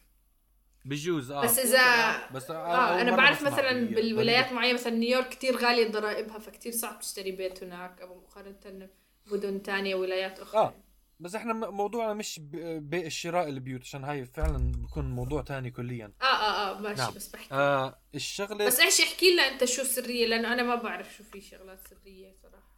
بجوز 0.86 1.32
آه. 1.32 1.42
بس 1.44 1.60
إذا 1.60 2.28
بس 2.32 2.52
آه 2.52 3.02
أنا 3.02 3.12
مرة 3.12 3.18
بعرف 3.18 3.42
مثلا 3.42 3.72
بال- 3.72 3.96
بالولايات 3.96 4.52
معينة 4.54 4.74
مثلا 4.74 4.94
نيويورك 4.94 5.30
كتير 5.30 5.58
غالية 5.58 5.92
ضرائبها 5.92 6.40
فكتير 6.40 6.72
صعب 6.72 7.00
تشتري 7.00 7.32
بيت 7.32 7.64
هناك 7.64 8.02
أو 8.02 8.16
مقارنه 8.16 8.90
بمدن 9.28 9.64
تانية 9.64 9.96
ولايات 9.96 10.40
أخرى. 10.40 10.60
آه. 10.62 10.74
بس 11.20 11.36
إحنا 11.36 11.54
م- 11.54 11.74
موضوعنا 11.78 12.14
مش 12.14 12.40
ب- 12.40 12.90
بالشراء 12.90 13.50
البيوت 13.50 13.82
عشان 13.82 14.04
هاي 14.04 14.26
فعلا 14.26 14.72
بكون 14.72 15.12
موضوع 15.12 15.42
تاني 15.42 15.72
كليا. 15.72 16.14
آه 16.22 16.26
آه 16.26 16.78
آه 16.78 16.82
ماشي 16.82 17.02
نعم. 17.02 17.14
بس 17.14 17.28
بحكي. 17.28 17.54
آه 17.54 18.00
الشغلة 18.16 18.66
بس 18.68 18.80
إيش 18.80 19.02
احكي 19.02 19.34
لنا 19.34 19.42
أنت 19.42 19.66
شو 19.66 19.84
سرية؟ 19.84 20.26
لأنه 20.28 20.54
أنا 20.54 20.64
ما 20.64 20.76
بعرف 20.76 21.14
شو 21.16 21.24
في 21.24 21.42
شغلات 21.42 21.80
سرية 21.88 22.36
صراحة. 22.44 22.78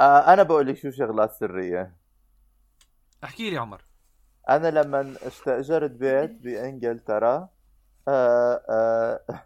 آه 0.00 0.32
أنا 0.32 0.42
بقول 0.42 0.66
لك 0.66 0.76
شو 0.76 0.90
شغلات 0.90 1.32
سرية. 1.32 1.96
احكي 3.24 3.50
لي 3.50 3.56
عمر. 3.58 3.84
أنا 4.48 4.68
لما 4.70 5.14
استأجرت 5.22 5.90
بيت 5.90 6.30
بانجلترا 6.42 7.48
آه 8.08 8.62
آه 8.70 9.20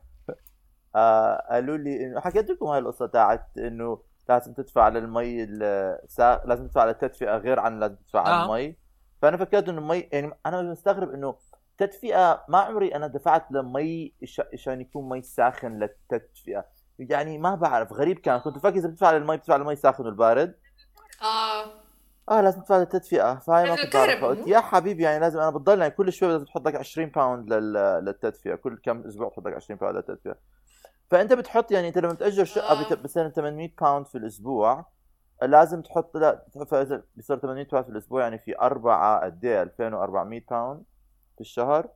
آه 0.97 1.47
قالوا 1.51 1.77
لي 1.77 2.05
انه 2.07 2.21
حكيت 2.21 2.51
لكم 2.51 2.67
هاي 2.67 2.79
القصة 2.79 3.07
تاعت 3.07 3.59
إنه 3.59 4.03
لازم 4.29 4.53
تدفع 4.53 4.89
للمي 4.89 5.43
السا... 5.45 6.43
لازم 6.45 6.67
تدفع 6.67 6.85
للتدفئة 6.85 7.37
غير 7.37 7.61
عن 7.61 7.81
لازم 7.81 7.95
تدفع 7.97 8.21
على 8.21 8.35
آه. 8.35 8.45
المي. 8.45 8.77
فأنا 9.23 9.37
فكرت 9.37 9.69
إنه 9.69 9.79
المي 9.79 10.09
يعني 10.13 10.33
أنا 10.47 10.63
مستغرب 10.63 11.11
إنه 11.11 11.35
تدفئة 11.79 12.45
ما 12.49 12.59
عمري 12.59 12.95
أنا 12.95 13.07
دفعت 13.07 13.47
لمي 13.53 14.13
عش- 14.23 14.41
عشان 14.53 14.81
يكون 14.81 15.09
مي 15.09 15.23
ساخن 15.23 15.79
للتدفئة. 15.79 16.65
يعني 16.99 17.39
ما 17.39 17.55
بعرف 17.55 17.93
غريب 17.93 18.19
كان. 18.19 18.39
كنت 18.41 18.59
فاكر 18.59 18.77
إذا 18.77 18.89
بتدفع 18.89 19.11
للمي 19.13 19.37
بتدفع 19.37 19.57
للمي 19.57 19.73
الساخن 19.73 20.05
والبارد. 20.07 20.55
آه. 21.23 21.65
آه 22.29 22.41
لازم 22.41 22.61
تدفع 22.61 22.79
للتدفئة. 22.79 23.39
فهاي 23.39 23.71
ما 23.71 23.77
كنت 23.77 23.97
مو؟ 23.97 24.47
يا 24.47 24.61
حبيبي 24.61 25.03
يعني 25.03 25.19
لازم 25.21 25.41
أنا 25.41 25.51
بتضل 25.51 25.81
يعني 25.81 25.91
كل 25.91 26.13
شوي 26.13 26.29
لازم 26.33 26.45
تحط 26.45 26.67
لك 26.69 26.75
20 26.77 27.09
pound 27.09 27.53
لل... 27.53 27.73
للتدفئة. 28.05 28.55
كل 28.55 28.79
كم 28.83 29.07
أسبوع 29.07 29.29
تحط 29.29 29.47
لك 29.47 29.55
20 29.55 29.79
pound 29.79 29.97
للتدفئة. 29.97 30.37
فأنت 31.13 31.33
بتحط 31.33 31.71
يعني 31.73 31.89
أنت 31.89 31.99
لما 31.99 32.15
تاجر 32.15 32.45
شقة 32.45 32.99
مثلا 33.05 33.29
800 33.31 33.71
pound 33.81 34.07
في 34.07 34.19
الأسبوع. 34.19 34.87
لازم 35.43 35.83
تحط 35.83 36.17
لا 36.17 36.45
فإذا 36.67 37.03
بصير 37.17 37.39
800 37.39 37.67
pound 37.69 37.85
في 37.87 37.93
الأسبوع 37.93 38.23
يعني 38.23 38.39
في 38.39 38.59
أربعة 38.59 39.25
قد 39.25 39.45
إيه؟ 39.45 39.63
2400 39.63 40.43
pound 40.51 40.83
في 41.35 41.41
الشهر؟ 41.41 41.89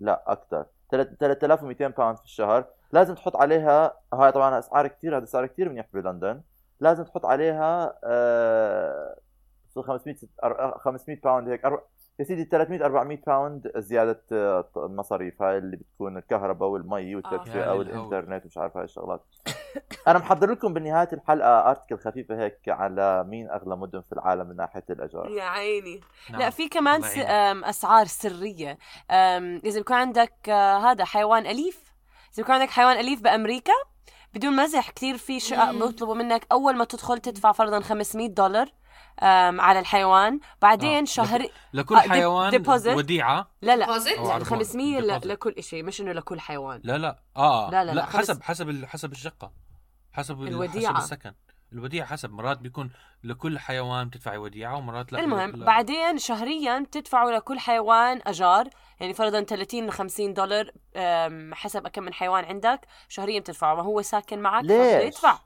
لا 0.00 0.24
أكثر 0.32 0.66
3200 0.90 1.88
pound 1.88 2.16
في 2.18 2.24
الشهر. 2.24 2.64
لازم 2.92 3.14
تحط 3.14 3.36
عليها 3.36 3.94
هاي 4.14 4.32
طبعا 4.32 4.58
أسعار 4.58 4.86
كثير 4.86 5.16
هذا 5.16 5.24
اسعار 5.24 5.46
كثير 5.46 5.68
منيح 5.68 5.86
بلندن. 5.92 6.42
لازم 6.80 7.04
تحط 7.04 7.26
عليها 7.26 7.98
آه 8.04 9.16
500 9.76 10.16
أر- 10.44 10.78
500 10.78 11.20
pound 11.20 11.48
هيك 11.48 11.66
يا 12.18 12.24
سيدي 12.24 12.44
300 12.44 12.84
400 12.84 13.18
pound 13.26 13.72
زيادة 13.76 14.22
آه، 14.32 14.70
مصاريف. 14.76 15.42
هاي 15.42 15.58
اللي 15.58 15.76
بتكون 15.76 16.16
الكهرباء 16.16 16.68
والمي 16.68 17.16
والتدفئه 17.16 17.60
يا 17.60 17.70
والانترنت 17.70 18.44
ومش 18.44 18.58
عارف 18.58 18.76
هاي 18.76 18.84
الشغلات. 18.84 19.24
أنا 20.08 20.18
محضر 20.18 20.50
لكم 20.50 20.74
بنهايه 20.74 21.08
الحلقة 21.12 21.70
article 21.70 21.98
خفيفة 21.98 22.44
هيك 22.44 22.58
على 22.68 23.24
مين 23.24 23.50
أغلى 23.50 23.76
مدن 23.76 24.00
في 24.00 24.12
العالم 24.12 24.48
من 24.48 24.56
ناحية 24.56 24.84
الاجار 24.90 25.30
يا 25.30 25.42
عيني. 25.42 26.00
نعم. 26.30 26.40
لا 26.40 26.50
في 26.50 26.68
كمان 26.68 27.02
س... 27.02 27.18
أسعار 27.68 28.06
سرية. 28.06 28.78
أم، 29.10 29.60
إذا 29.64 29.78
بيكون 29.78 29.96
عندك 29.96 30.48
آه، 30.48 30.78
هذا 30.78 31.04
حيوان 31.04 31.46
أليف. 31.46 31.92
إذا 32.34 32.42
بيكون 32.42 32.54
عندك 32.54 32.70
حيوان 32.70 32.96
أليف 32.96 33.22
بأمريكا 33.22 33.72
بدون 34.34 34.56
مزح 34.56 34.90
كثير 34.90 35.16
في 35.16 35.40
شقق. 35.40 35.70
بيطلبوا 35.70 36.14
منك 36.14 36.46
أول 36.52 36.76
ما 36.76 36.84
تدخل 36.84 37.18
تدفع 37.18 37.52
فرضا 37.52 37.80
500 37.80 38.28
دولار. 38.28 38.77
على 39.60 39.78
الحيوان 39.78 40.40
بعدين 40.62 40.98
آه. 41.02 41.04
شهر 41.04 41.46
لكل 41.72 41.94
آه، 41.96 42.00
حيوان 42.00 42.64
deposit. 42.64 42.86
وديعة 42.96 43.50
لا 43.62 43.76
لا 43.76 43.86
Deposit؟ 43.86 44.18
أو 44.18 44.30
عربون. 44.30 44.44
500 44.48 45.00
ل... 45.00 45.20
deposit. 45.20 45.26
لكل 45.26 45.62
شيء 45.62 45.82
مش 45.84 46.00
إنه 46.00 46.12
لكل 46.12 46.40
حيوان 46.40 46.80
لا 46.84 46.98
لا 46.98 47.18
آه 47.36 47.70
لا، 47.70 47.84
لا، 47.84 47.90
لا 47.90 47.94
لا، 48.00 48.06
خمس- 48.06 48.16
حسب 48.30 48.42
حسب 48.42 48.84
حسب 48.84 49.12
الشقة 49.12 49.52
حسب 50.12 50.42
ال- 50.42 50.48
الوديعة. 50.48 50.94
حسب 50.94 51.02
السكن 51.04 51.32
الوديعة 51.72 52.06
حسب 52.06 52.30
مرات 52.30 52.58
بيكون 52.58 52.90
لكل 53.24 53.58
حيوان 53.58 54.08
بتدفعي 54.08 54.36
وديعة 54.38 54.76
ومرات 54.76 55.12
لا 55.12 55.20
المهم 55.20 55.50
لا. 55.50 55.66
بعدين 55.66 56.18
شهريا 56.18 56.78
بتدفعوا 56.78 57.30
لكل 57.32 57.58
حيوان 57.58 58.20
أجار 58.26 58.68
يعني 59.00 59.14
فرضا 59.14 59.40
30 59.42 59.86
ل 59.86 59.90
50 59.92 60.34
دولار 60.34 60.70
حسب 61.54 61.88
كم 61.88 62.02
من 62.02 62.14
حيوان 62.14 62.44
عندك 62.44 62.80
شهريا 63.08 63.40
بتدفعه 63.40 63.74
ما 63.74 63.82
هو 63.82 64.02
ساكن 64.02 64.38
معك 64.38 64.64
ليش؟ 64.64 65.04
يدفع 65.04 65.38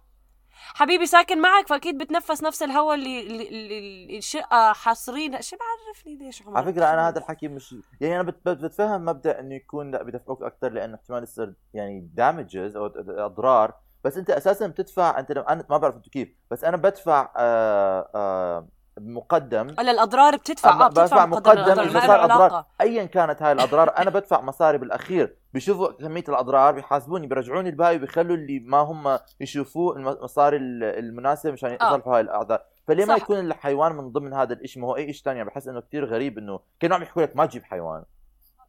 حبيبي 0.74 1.06
ساكن 1.06 1.40
معك 1.40 1.66
فأكيد 1.68 1.98
بتنفس 1.98 2.42
نفس 2.42 2.62
الهواء 2.62 2.94
اللي, 2.94 3.20
اللي, 3.48 4.18
الشقة 4.18 4.72
حاصرين 4.72 5.42
شو 5.42 5.56
بعرفني 5.56 6.16
ليش 6.16 6.42
عمر 6.42 6.56
على 6.56 6.72
فكرة 6.72 6.84
أنا 6.84 7.08
هذا 7.08 7.18
الحكي 7.18 7.48
مش 7.48 7.74
يعني 8.00 8.14
أنا 8.14 8.22
بت- 8.22 8.48
بت- 8.48 8.58
بتفهم 8.64 9.04
مبدأ 9.04 9.40
إنه 9.40 9.54
يكون 9.54 9.90
لا 9.90 10.02
بدفعوك 10.02 10.42
أكثر 10.42 10.68
لأنه 10.72 10.94
احتمال 10.94 11.22
يصير 11.22 11.54
يعني 11.74 12.00
دامجز 12.14 12.76
أو 12.76 12.86
أضرار. 13.26 13.74
بس 14.04 14.16
أنت 14.16 14.30
أساسا 14.30 14.66
بتدفع 14.66 15.18
أنت 15.18 15.30
أنا 15.30 15.64
ما 15.70 15.76
بعرف 15.76 15.96
أنتوا 15.96 16.12
كيف 16.12 16.28
بس 16.50 16.64
أنا 16.64 16.76
بدفع 16.76 17.32
آه 17.36 18.10
آه 18.14 18.68
مقدم. 19.00 19.66
ولا 19.78 19.90
الأضرار 19.90 20.36
بتدفع 20.36 20.70
آه 20.70 20.88
بدفع 20.88 21.02
بتدفع 21.04 21.26
مقدم 21.26 21.52
الأضرار، 21.52 21.86
إذا 21.86 22.00
صار 22.00 22.24
أضرار. 22.24 22.64
ايا 22.80 23.04
كانت 23.04 23.42
هاي 23.42 23.52
الأضرار 23.52 23.98
أنا 23.98 24.10
بدفع 24.10 24.40
مصاري 24.40 24.78
بالأخير. 24.78 25.36
بيشوفوا 25.54 25.92
كمية 25.92 26.24
الأضرار 26.28 26.72
بيحاسبوني 26.72 27.26
بيرجعوني 27.26 27.68
الباقي 27.68 27.96
وبيخلوا 27.96 28.36
اللي 28.36 28.58
ما 28.58 28.78
هم 28.78 29.18
يشوفوه 29.40 29.96
المصاري 29.96 30.56
المناسبة 30.56 31.52
مشان 31.52 31.70
آه. 31.70 31.74
يصلحوا 31.74 32.16
هاي 32.16 32.20
الأعذار. 32.20 32.62
فليه 32.88 33.04
ما. 33.04 33.16
يكون 33.16 33.38
الحيوان 33.38 33.92
من 33.92 34.12
ضمن 34.12 34.34
هذا 34.34 34.52
الشيء 34.54 34.82
ما 34.82 34.88
هو 34.88 34.96
أي 34.96 35.12
شيء 35.12 35.24
ثاني 35.24 35.44
بحس 35.44 35.68
إنه 35.68 35.80
كثير 35.80 36.04
غريب 36.04 36.38
إنه 36.38 36.60
كانوا 36.80 36.96
عم 36.96 37.02
يحكوا 37.02 37.22
لك 37.22 37.36
ما 37.36 37.46
تجيب 37.46 37.64
حيوان. 37.64 38.04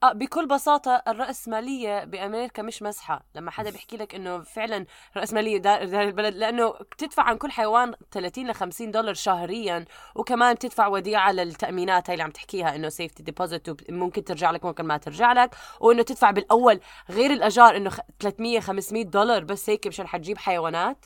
آه 0.03 0.13
بكل 0.13 0.47
بساطة 0.47 1.03
الرأسمالية 1.07 2.03
بأمريكا 2.03 2.61
مش 2.63 2.81
مزحة. 2.81 3.25
لما 3.35 3.51
حدا 3.51 3.69
بيحكي 3.69 3.97
لك 3.97 4.15
إنه 4.15 4.39
فعلا 4.41 4.85
رأسمالية 5.17 5.57
دار, 5.57 5.85
دار 5.85 6.03
البلد 6.03 6.35
لأنه 6.35 6.69
بتدفع 6.71 7.23
عن 7.23 7.37
كل 7.37 7.51
حيوان 7.51 7.93
30 8.11 8.47
ل 8.47 8.53
50 8.55 8.91
دولار 8.91 9.13
شهريا 9.13 9.85
وكمان 10.15 10.53
بتدفع 10.53 10.87
وديعة 10.87 11.31
للتأمينات 11.31 12.09
هاي 12.09 12.13
اللي 12.13 12.23
عم 12.23 12.31
تحكيها 12.31 12.75
إنه 12.75 12.89
safety 12.89 13.23
deposit 13.23 13.91
ممكن 13.91 14.23
ترجع 14.23 14.51
لك 14.51 14.65
ممكن 14.65 14.85
ما 14.85 14.97
ترجع 14.97 15.33
لك 15.33 15.55
وإنه 15.79 16.01
تدفع 16.03 16.31
بالأول 16.31 16.79
غير 17.09 17.31
الأجار 17.31 17.77
إنه 17.77 17.89
خ- 17.89 17.99
300 18.19 18.59
500 18.59 19.03
دولار 19.05 19.43
بس 19.43 19.69
هيك 19.69 19.87
مشان 19.87 20.07
حتجيب 20.07 20.37
حيوانات. 20.37 21.05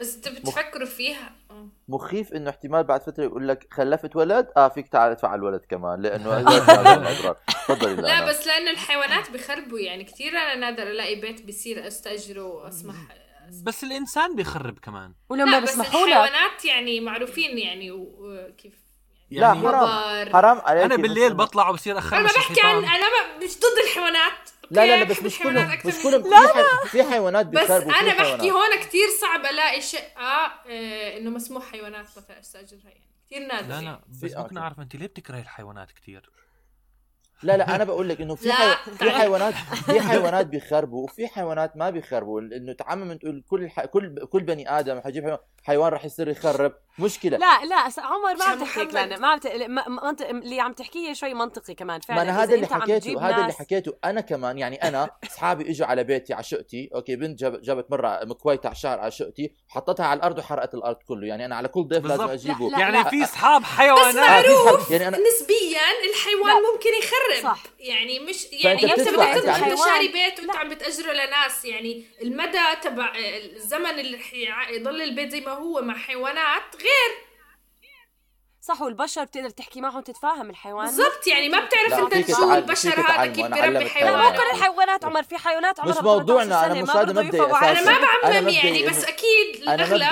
بس 0.00 0.14
انت 0.14 0.28
بتفكروا 0.28 0.86
فيها. 0.86 1.32
آه. 1.50 1.66
مخيف 1.88 2.32
انه 2.32 2.50
احتمال 2.50 2.84
بعد 2.84 3.02
فترة 3.02 3.24
يقول 3.24 3.48
لك 3.48 3.66
خلفت 3.74 4.16
ولد؟ 4.16 4.48
آه 4.56 4.68
فيك 4.68 4.88
تعال 4.88 5.10
ادفع 5.10 5.28
على 5.28 5.38
الولد 5.38 5.60
كمان 5.68 6.02
لأنه 6.02 6.40
تفضلي 7.68 7.94
لا 7.94 8.00
لا 8.02 8.28
بس 8.28 8.46
لأنه 8.46 8.70
الحيوانات 8.70 9.30
بخربوا 9.30 9.78
يعني 9.78 10.04
كثير 10.04 10.32
أنا 10.32 10.54
نادر 10.54 10.82
ألاقي 10.82 11.14
بيت 11.20 11.42
بيصير 11.42 11.86
أستأجره 11.86 12.44
واسمح 12.44 12.96
بس 13.62 13.84
الإنسان 13.84 14.36
بيخرب 14.36 14.78
كمان. 14.78 15.12
ولما 15.28 15.50
لا 15.50 15.58
بس 15.58 15.70
بيسمحوا 15.70 16.00
لك. 16.00 16.06
الحيوانات 16.08 16.64
يعني 16.64 17.00
معروفين 17.00 17.58
يعني 17.58 17.90
وكيف 17.90 18.72
لا 19.30 19.40
يعني 19.40 19.60
حرام. 19.60 20.24
ببر. 20.24 20.32
حرام 20.32 20.58
عليك 20.64 20.84
أنا 20.84 20.96
بالليل 20.96 21.34
بطلع 21.34 21.68
وبصير 21.68 21.92
أنا 21.92 22.00
اخربش 22.00 22.36
ما 22.36 22.42
بحكي 22.42 22.60
عن 22.60 22.84
أنا 22.84 23.36
مش 23.44 23.56
ضد 23.58 23.78
الحيوانات. 23.84 24.50
لا 24.70 24.86
لا 24.86 24.96
لا؟ 24.96 25.04
بس 25.04 25.16
بحب 25.20 25.26
مش 25.26 25.34
الحيوانات 25.40 25.62
كلهم 25.64 25.72
أكثر 25.72 25.88
مش 25.88 25.94
من- 25.94 26.02
كلهم 26.22 26.22
في, 26.46 26.52
حي... 26.54 26.88
في 26.88 27.02
حيوانات 27.10 27.46
بس 27.46 27.60
بيخربوا 27.60 27.92
في 27.92 28.00
أنا 28.00 28.08
بحكي 28.14 28.22
حيوانات. 28.24 28.42
هون 28.50 28.80
كثير 28.80 29.06
صعب 29.20 29.40
ألاقي 29.46 29.80
شقه 29.80 30.20
آه 30.20 31.16
إنه 31.18 31.30
مسموح 31.30 31.70
حيوانات 31.72 32.06
مثلا 32.16 32.40
استاجرها 32.40 32.80
يعني 32.88 33.10
كثير 33.26 33.46
نادر 33.46 33.68
لا. 33.68 33.80
لا 33.80 34.00
في- 34.20 34.26
بس 34.26 34.36
ممكن. 34.36 34.58
أعرف 34.58 34.80
أنت 34.80 34.96
ليه 34.96 35.06
بتكرهي 35.06 35.40
الحيوانات 35.40 35.92
كثير 35.92 36.30
لا 37.42 37.56
لا 37.56 37.74
أنا 37.76 37.84
بقول 37.84 38.08
لك 38.08 38.20
إنه 38.20 38.34
في 38.34 38.48
لا، 38.48 38.54
حي... 38.54 38.90
في. 38.90 39.10
حيوانات 39.10 39.54
في 39.86 40.00
حيوانات 40.00 40.46
بيخربوا 40.46 41.04
وفي 41.04 41.28
حيوانات 41.28 41.76
ما 41.76 41.90
بيخربوا 41.90 42.40
إنه 42.40 42.72
تعمم 42.72 43.12
تقول 43.14 43.44
كل 43.48 43.70
ح... 43.70 43.84
كل 43.84 44.26
كل 44.26 44.42
بني 44.42 44.78
آدم 44.78 45.00
حيجيب 45.00 45.24
حيوان, 45.24 45.38
حيوان 45.64 45.92
رح 45.92 46.04
يصير 46.04 46.28
يخرب 46.28 46.72
مشكلة 47.00 47.38
لا 47.38 47.64
لا 47.64 47.76
عمر 47.98 48.36
ما 48.38 48.44
عم 48.44 48.60
تحكي 48.60 48.80
محمد. 48.80 48.96
لنا 48.96 49.18
ما 49.18 49.28
عم. 49.28 49.40
منطق... 50.04 50.28
اللي 50.28 50.60
عم 50.60 50.72
تحكيه 50.72 51.12
شوي 51.12 51.34
منطقي 51.34 51.74
كمان 51.74 52.00
فعلا 52.00 52.24
ما 52.24 52.30
أنا 52.30 52.42
هذا 52.42 52.54
اللي 52.54 52.66
حكيته 52.66 53.28
هذا 53.28 53.40
اللي 53.42 53.52
حكيته 53.52 53.92
أنا 54.04 54.20
كمان 54.20 54.58
يعني 54.58 54.76
أنا 54.76 55.10
أصحابي 55.30 55.70
إجوا 55.70 55.86
على 55.86 56.04
بيتي 56.04 56.34
على 56.34 56.44
شقتي 56.44 56.90
أوكي 56.94 57.16
بنت 57.16 57.38
جاب 57.38 57.60
جابت 57.60 57.90
مرة 57.90 58.20
مكويته 58.24 58.66
على 58.66 58.74
الشهر 58.74 58.98
على 58.98 59.10
شقتي 59.10 59.52
حطتها 59.68 60.06
على 60.06 60.18
الأرض 60.18 60.38
وحرقت 60.38 60.74
الأرض 60.74 60.96
كله 60.96 61.26
يعني 61.26 61.44
أنا 61.44 61.56
على 61.56 61.68
كل 61.68 61.82
ضيف 61.82 62.04
لازم. 62.06 62.28
أجيبه 62.28 62.70
لا، 62.70 62.76
لا، 62.76 62.80
يعني 62.80 62.96
لا. 62.96 63.10
في 63.10 63.24
أصحاب 63.24 63.62
بس 63.62 63.68
حيوانات 63.68 64.14
في 64.14 64.20
معروف 64.20 64.90
يعني 64.90 65.08
أنا 65.08 65.18
نسبيا 65.18 65.80
الحيوان 66.10 66.62
لا. 66.62 66.72
ممكن 66.72 66.90
يخرب 67.02 67.54
صح. 67.54 67.62
يعني 67.78 68.18
مش 68.18 68.46
يعني 68.52 68.92
أنت 68.92 69.08
بدك 69.08 69.20
أنت 69.20 69.78
شاري 69.78 70.08
بيت 70.08 70.40
وأنت 70.40 70.56
عم 70.56 70.68
بتأجره 70.68 71.12
لناس 71.12 71.64
يعني 71.64 72.04
المدى 72.22 72.58
تبع 72.82 73.12
الزمن 73.16 73.98
اللي 73.98 74.18
يضل 74.70 75.02
البيت 75.02 75.30
زي 75.30 75.40
ما 75.40 75.52
هو 75.52 75.82
مع 75.82 75.94
حيوانات 75.94 76.62
غير 76.76 76.89
صح 78.62 78.82
والبشر 78.82 79.24
بتقدر 79.24 79.50
تحكي 79.50 79.80
معهم 79.80 80.00
تتفاهم 80.00 80.50
الحيوان 80.50 80.86
بالضبط 80.86 81.26
يعني 81.26 81.48
ما 81.48 81.64
بتعرف 81.64 81.90
لا، 82.12 82.16
أنت 82.18 82.30
شو 82.32 82.54
البشر 82.54 83.00
هذا 83.00 83.26
كيف 83.26 83.46
بربي 83.46 83.60
علمك 83.60 83.96
لا 84.02 84.16
مو. 84.16 84.30
كل 84.30 84.38
حيوان 84.38 84.54
الحيوانات 84.54 85.04
عمر 85.04 85.22
في 85.22 85.36
حيوانات 85.38 85.80
عمرها 85.80 85.92
مش 85.94 85.98
18 85.98 86.18
موضوعنا، 86.18 86.66
أنا 86.66 86.74
سنة، 86.74 86.82
مش 86.82 86.88
ما 86.88 87.00
هذا 87.02 87.12
مبدئي. 87.12 87.40
على- 87.48 87.64
أنا 87.64 87.80
ما 87.98 88.06
بعمم 88.22 88.48
يعني 88.48 88.88
بس 88.88 89.04
أكيد 89.04 89.54
الأغلب 89.62 90.02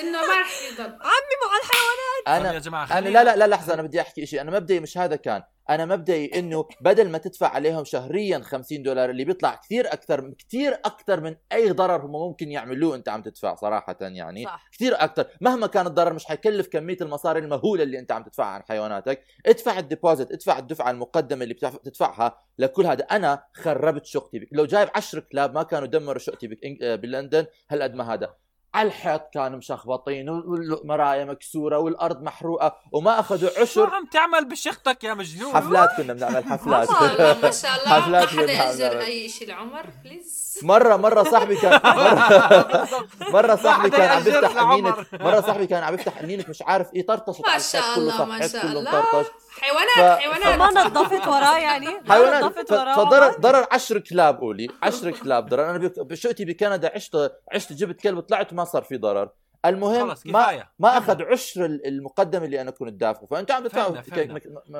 إنه 0.00 0.20
ما 0.20 0.40
رح 0.40 0.62
يضل 0.72 0.82
عمي 0.84 1.34
مع 1.42 1.56
الحيوانات. 1.62 2.26
طب 2.26 2.44
يا 2.44 2.50
أنا 2.50 2.58
جماعة 2.58 2.84
أنا 2.84 2.94
خلينا- 2.94 3.18
لا 3.18 3.24
لا 3.24 3.36
لا 3.36 3.46
لحظة 3.54 3.74
أنا 3.74 3.82
بدي 3.82 4.00
أحكي 4.00 4.26
شيء 4.26 4.40
أنا 4.40 4.50
مبدئي 4.50 4.80
مش 4.80 4.98
هذا 4.98 5.16
كان. 5.16 5.42
أنا 5.70 5.84
مبدئي 5.86 6.38
إنه 6.38 6.68
بدل 6.80 7.08
ما 7.10 7.18
تدفع 7.18 7.48
عليهم 7.48 7.84
شهريا 7.84 8.38
50 8.38 8.82
دولار 8.82 9.10
اللي 9.10 9.24
بيطلع 9.24 9.54
كثير 9.54 9.92
أكثر 9.92 10.32
كثير 10.38 10.72
أكثر 10.72 11.20
من 11.20 11.36
أي 11.52 11.70
ضرر 11.70 12.06
هم 12.06 12.12
ممكن 12.12 12.50
يعملوه 12.50 12.96
أنت 12.96 13.08
عم 13.08 13.22
تدفع 13.22 13.54
صراحة 13.54 13.96
يعني. 14.00 14.44
صح. 14.44 14.68
كثير 14.72 14.94
أكثر. 15.04 15.26
مهما 15.40 15.66
كان 15.66 15.86
الضرر 15.86 16.12
مش 16.12 16.24
حيكلف 16.24 16.66
كمية 16.68 16.96
المصاري 17.00 17.38
المهولة 17.40 17.82
اللي 17.82 17.98
أنت 17.98 18.12
عم 18.12 18.22
تدفعها 18.22 18.46
عن 18.54 18.62
حيواناتك. 18.68 19.22
ادفع 19.46 19.78
ال 19.78 19.85
deposit 19.85 20.32
ادفع 20.32 20.58
الدفعة 20.58 20.90
المقدمة 20.90 21.42
اللي 21.42 21.54
بتدفع- 21.54 21.78
بتدفعها 21.78 22.38
لكل 22.58 22.86
هذا. 22.86 23.04
أنا 23.04 23.44
خربت 23.54 24.06
شقتي 24.06 24.38
بك. 24.38 24.48
لو 24.52 24.64
جايب 24.66 24.88
10 24.94 25.20
كلاب 25.20 25.54
ما 25.54 25.62
كانوا 25.62 25.86
دمروا 25.86 26.18
شقتي 26.18 26.46
بك... 26.48 26.58
آه، 26.82 26.94
بلندن 26.96 27.46
هالقد 27.70 27.94
ما 27.94 28.14
هذا. 28.14 28.34
على 28.74 28.88
الحيط 28.88 29.22
كانوا 29.34 29.58
مشخبطين 29.58 30.28
والمرايا 30.28 31.24
مكسورة 31.24 31.78
والأرض 31.78 32.22
محروقة 32.22 32.76
وما 32.92 33.20
أخذوا 33.20 33.50
شو 33.50 33.60
عشر 33.62 33.94
عم 33.94 34.06
تعمل 34.06 34.44
بشقتك 34.48 35.04
يا 35.04 35.14
مجنون؟ 35.14 35.52
حفلات 35.54 35.88
كنا 35.96 36.12
بنعمل 36.12 36.44
حفلات. 36.52 36.90
ما 36.90 36.94
شاء 37.00 37.12
الله 37.12 37.38
ما 37.42 37.50
شاء 37.50 37.70
الله 37.76 37.88
ما 38.10 38.20
حفلات 38.26 38.28
حدا. 38.50 39.04
أي 39.06 39.28
شيء 39.28 39.48
لعمر 39.48 39.86
بليز 40.04 40.58
مره 40.62 40.96
مرة 40.96 41.22
صاحبي 41.22 41.56
كان 41.56 41.80
مره, 41.96 43.08
مرة 43.30 43.56
صاحبي 43.56 43.90
كان 43.90 44.08
عم 44.10 44.22
بيفتح. 44.22 44.60
النينك 44.62 45.06
مرة 45.20 45.40
صاحبي 45.40 45.66
كان 45.66 45.82
عم 45.82 45.96
بيفتح 45.96 46.18
النينك 46.20 46.48
مش 46.48 46.62
عارف 46.62 46.94
إيه 46.94 47.06
طرطشت 47.06 47.48
ما 47.48 47.58
شاء 47.58 47.98
الله 47.98 48.24
ما 48.24 48.46
شاء 48.48 48.66
الله. 48.66 49.24
حيوانات 49.60 50.18
ف- 50.18 50.22
حيوانات. 50.22 50.58
ما 50.58 50.80
نظفت 50.84 51.26
وراه 51.28 51.58
يعني؟ 51.58 51.86
ما 51.86 52.12
حيوانات 52.14 52.44
نظفت 52.44 52.68
ف- 52.68 52.72
وراه 52.72 52.94
فضرر؟ 52.94 53.30
ضرر 53.40 53.66
10 53.72 53.98
كلاب 53.98 54.38
قولي 54.40 54.68
10 54.82 55.10
كلاب 55.10 55.48
ضرر. 55.48 55.70
أنا 55.70 55.90
بشقتي 55.96 56.44
بكندا 56.44 56.92
عشت 56.94 57.32
عشت 57.52 57.72
جبت 57.72 58.00
كلب 58.00 58.20
طلعت 58.20 58.52
ما 58.52 58.64
صار 58.64 58.82
في 58.82 58.96
ضرر. 58.96 59.28
المهم 59.66 60.14
ما 60.24 60.66
ما 60.78 60.98
أخذ 60.98 61.22
عشر 61.22 61.64
ال- 61.64 61.86
المقدمه 61.86 62.44
اللي 62.44 62.60
أنا 62.60 62.70
كنت 62.70 62.92
دافعه 62.92 63.26
فأنت 63.26 63.50
عم 63.50 63.68
فهمنا- 63.68 64.02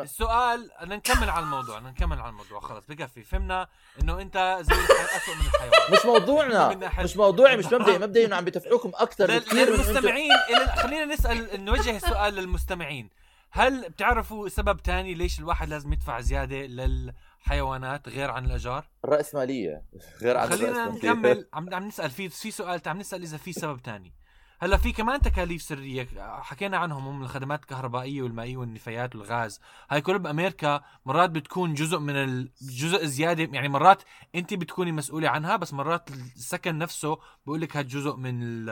السؤال 0.02 0.70
بدنا 0.82 0.96
نكمل 0.96 1.30
على 1.30 1.44
الموضوع 1.44 1.78
بدنا 1.78 1.90
نكمل 1.90 2.20
على 2.20 2.28
الموضوع. 2.30 2.60
خلص 2.60 2.86
بكفي. 2.88 3.22
فهمنا 3.22 3.68
إنه 4.02 4.20
أنت 4.20 4.58
زي. 4.60 4.74
اسوء 4.74 5.34
من 5.34 5.40
الحيوان. 5.46 5.72
مش 5.92 6.06
موضوعنا. 6.06 6.90
مش 6.98 7.16
موضوعي 7.16 7.56
مش 7.56 7.66
مبدئي. 7.66 7.98
مبدئي 7.98 8.24
إنه 8.26 8.36
عم 8.36 8.44
بتفعوكم 8.44 8.90
أكثر 8.94 9.38
بكثير 9.38 9.70
للمستمعين 9.70 10.30
خلينا 10.76 11.04
نسأل 11.04 11.64
نوجه 11.64 11.96
السؤال 11.96 12.34
للمستمعين. 12.34 13.10
هل 13.54 13.88
بتعرفوا 13.88 14.48
سبب 14.48 14.82
تاني 14.82 15.14
ليش 15.14 15.38
الواحد 15.38 15.68
لازم 15.68 15.92
يدفع 15.92 16.20
زيادة 16.20 16.56
للحيوانات 16.56 18.08
غير 18.08 18.30
عن 18.30 18.44
الاجار 18.44 18.84
الرأسمالية 19.04 19.84
غير 20.22 20.36
عن 20.36 20.48
خلينا. 20.48 20.88
نكمل. 20.90 21.48
عم 21.52 21.74
عم 21.74 21.86
نسأل 21.86 22.10
في 22.10 22.28
في 22.28 22.50
سؤال 22.50 22.80
عم 22.86 22.98
نسأل 22.98 23.22
إذا 23.22 23.36
في 23.36 23.52
سبب 23.52 23.82
تاني. 23.82 24.12
هلأ 24.60 24.76
في 24.76 24.92
كمان 24.92 25.20
تكاليف 25.20 25.62
سرية 25.62 26.08
حكينا 26.18 26.76
عنهم 26.76 27.06
هم 27.06 27.22
الخدمات 27.22 27.62
الكهربائية 27.62 28.22
والمائية 28.22 28.56
والنفايات 28.56 29.16
والغاز. 29.16 29.60
هاي 29.90 30.00
كلها 30.00 30.18
بأمريكا 30.18 30.80
مرات 31.06 31.30
بتكون 31.30 31.74
جزء 31.74 31.98
من 31.98 32.16
الجزء 32.16 33.04
زيادة 33.04 33.48
يعني 33.52 33.68
مرات 33.68 34.02
أنت 34.34 34.54
بتكوني 34.54 34.92
مسؤولة 34.92 35.28
عنها 35.28 35.56
بس 35.56 35.72
مرات 35.72 36.10
السكن 36.10 36.78
نفسه 36.78 37.18
بقول 37.46 37.60
لك 37.60 37.76
هاد 37.76 37.88
جزء 37.88 38.16
من 38.16 38.64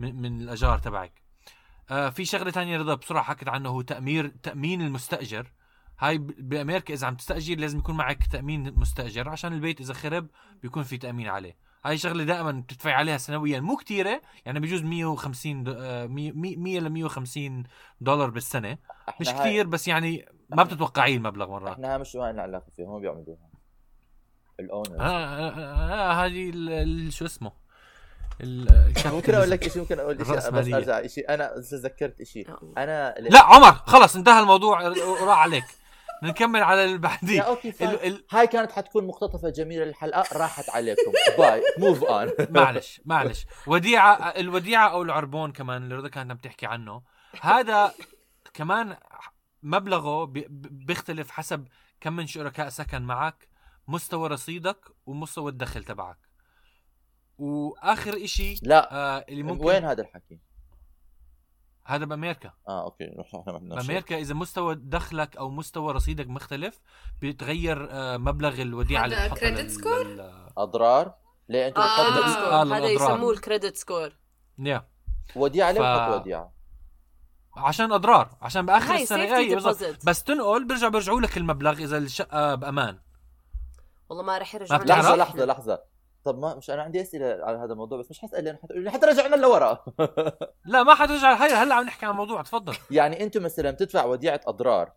من, 0.00 0.22
من 0.22 0.40
الاجار 0.40 0.78
تبعك. 0.78 1.19
في 1.90 2.24
شغلة 2.24 2.50
تانية 2.50 2.78
رضا 2.78 2.94
بسرعة 2.94 3.22
حكت 3.22 3.48
عنه 3.48 3.68
هو 3.68 3.80
تامير 3.80 4.28
تأمين 4.42 4.82
المستأجر. 4.82 5.52
هاي 5.98 6.18
بأمريكا 6.18 6.94
إذا 6.94 7.06
عم 7.06 7.14
تستأجر 7.16 7.56
لازم 7.58 7.78
يكون 7.78 7.96
معك 7.96 8.26
تأمين 8.26 8.74
مستأجر 8.78 9.28
عشان 9.28 9.52
البيت 9.52 9.80
إذا 9.80 9.94
خرب 9.94 10.26
بيكون 10.62 10.82
في 10.82 10.98
تأمين 10.98 11.28
عليه. 11.28 11.56
هاي 11.84 11.98
شغلة 11.98 12.24
دائما 12.24 12.52
بتدفعي 12.52 12.92
عليها 12.92 13.16
سنويا 13.18 13.60
مو 13.60 13.76
كتيرة 13.76 14.20
يعني 14.46 14.60
بجوز 14.60 14.82
150 14.82 15.64
دو- 15.64 15.74
آه، 15.78 16.06
100 16.06 16.32
100 16.56 16.80
ل 16.80 16.90
150 16.90 17.64
دولار 18.00 18.30
بالسنة. 18.30 18.78
مش 19.20 19.28
كثير 19.40 19.66
بس 19.66 19.88
يعني 19.88 20.26
ما 20.50 20.62
بتتوقعي 20.62 21.16
المبلغ 21.16 21.50
مرات. 21.50 21.72
إحنا 21.72 21.98
مش 21.98 22.16
لنا 22.16 22.42
علاقة 22.42 22.66
فيها 22.76 22.86
هم 22.86 23.00
بيعملوها. 23.00 23.50
الأونر. 24.60 25.00
آه، 25.00 25.04
آه، 25.04 25.50
آه، 25.50 26.10
آه، 26.10 26.26
هذه 26.26 27.10
شو 27.10 27.24
اسمه؟ 27.24 27.52
ممكن 29.06 29.34
أقول 29.34 29.50
لك 29.50 29.68
شيء 29.68 29.82
ممكن 29.82 29.98
أقول 30.00 30.26
شيء 30.26 30.36
بس. 30.36 30.44
أرجع 30.46 31.06
شيء 31.06 31.34
أنا 31.34 31.54
تذكرت 31.70 32.22
شيء 32.22 32.48
أنا 32.78 33.14
لا 33.18 33.42
عمر 33.42 33.72
خلص 33.72 34.16
انتهى 34.16 34.40
الموضوع 34.40 34.82
وراح 34.88 35.38
عليك. 35.38 35.64
نكمل 36.22 36.62
على 36.62 36.84
اللي 36.84 36.98
بعديه. 36.98 37.40
okay. 37.40 37.68
ال- 37.68 38.06
ال- 38.06 38.24
هاي 38.30 38.46
كانت 38.46 38.72
حتكون 38.72 39.06
مقتطفة 39.06 39.48
جميلة 39.50 39.84
للحلقة. 39.84 40.38
راحت 40.38 40.70
عليكم. 40.70 41.12
bye 41.38 41.62
move 41.78 42.04
on 42.04 42.30
معلش 42.50 43.00
معلش. 43.04 43.46
وديعة 43.66 44.14
الوديعة 44.28 44.88
أو 44.88 45.02
العربون 45.02 45.52
كمان 45.52 45.82
اللي 45.82 45.94
رضا 45.94 46.08
كانت 46.08 46.30
عم 46.30 46.36
تحكي 46.36 46.66
عنه 46.66 47.02
هذا 47.40 47.92
كمان 48.54 48.96
مبلغه 49.62 50.24
بي- 50.24 50.46
بيختلف 50.50 51.30
حسب 51.30 51.68
كم 52.00 52.12
من 52.16 52.26
شركاء 52.26 52.68
سكن 52.68 53.02
معك 53.02 53.48
مستوى 53.88 54.28
رصيدك 54.28 54.78
ومستوى 55.06 55.50
الدخل 55.50 55.84
تبعك. 55.84 56.18
وآخر 57.40 58.24
إشي 58.24 58.54
لا 58.62 58.92
آه 58.94 59.24
اللي 59.28 59.42
ممكن 59.42 59.64
وين 59.66 59.84
هذا 59.84 60.02
الحكي؟ 60.02 60.38
هذا 61.84 62.04
بأمريكا 62.04 62.52
آه 62.68 62.84
okay 62.84 63.04
إحنا 63.20 63.58
شيء. 63.60 63.68
بأمريكا 63.76 64.18
إذا 64.18 64.34
مستوى 64.34 64.74
دخلك 64.74 65.36
أو 65.36 65.50
مستوى 65.50 65.92
رصيدك 65.92 66.26
مختلف 66.28 66.80
بيتغير 67.20 67.88
آه 67.90 68.16
مبلغ 68.16 68.62
الوديعة 68.62 69.06
هذا 69.06 69.26
اللي 69.42 69.62
لل- 69.62 69.70
score؟ 69.80 70.06
لل- 70.06 70.48
أضرار 70.58 71.14
ليه 71.48 71.68
أنتم 71.68 71.80
آه. 71.80 71.96
credit 71.96 72.28
score 72.28 72.52
آه، 72.52 72.64
هذا. 72.76 72.88
يسموه 72.88 73.30
ال 73.32 73.38
credit 73.38 73.76
score 73.76 74.12
يا 74.58 74.88
وديعة 75.36 75.70
ليه 75.72 75.80
ف- 75.80 76.20
وديعة؟ 76.20 76.52
عشان 77.56 77.92
أضرار 77.92 78.36
عشان 78.42 78.66
بآخر 78.66 78.92
هاي 78.94 79.02
السنة 79.02 79.60
deposit. 79.60 80.04
بس 80.04 80.22
تنقل 80.24 80.64
بيرجع 80.68 80.88
بيرجعوا 80.88 81.20
لك 81.20 81.36
المبلغ 81.36 81.72
إذا 81.78 81.98
الشقة 81.98 82.54
بأمان 82.54 82.98
والله 84.08 84.24
ما 84.24 84.38
رح 84.38 84.54
يرجعوا 84.54 84.78
ما 84.78 84.84
لنا 84.84 84.94
بتعرف؟ 85.00 85.80
طب 86.24 86.38
ما 86.38 86.54
مش 86.54 86.70
أنا 86.70 86.82
عندي 86.82 87.00
أسئلة 87.00 87.26
على 87.26 87.58
هذا 87.58 87.72
الموضوع 87.72 87.98
بس 87.98 88.10
مش 88.10 88.18
حسأل 88.18 88.44
لأن 88.44 88.56
حتقولوا 88.56 88.84
لي 88.84 88.90
حتى 88.90 89.06
رجعنا 89.06 89.36
لورا. 89.36 89.84
لا 90.72 90.82
ما 90.82 90.94
حترجع 90.94 91.34
هي 91.34 91.54
هلا 91.54 91.74
عم 91.74 91.84
نحكي 91.84 92.06
عن 92.06 92.12
الموضوع 92.12 92.42
تفضل. 92.42 92.74
يعني 92.90 93.22
أنتم 93.22 93.42
مثلا 93.42 93.70
بتدفع 93.70 94.04
وديعة 94.04 94.40
أضرار. 94.46 94.92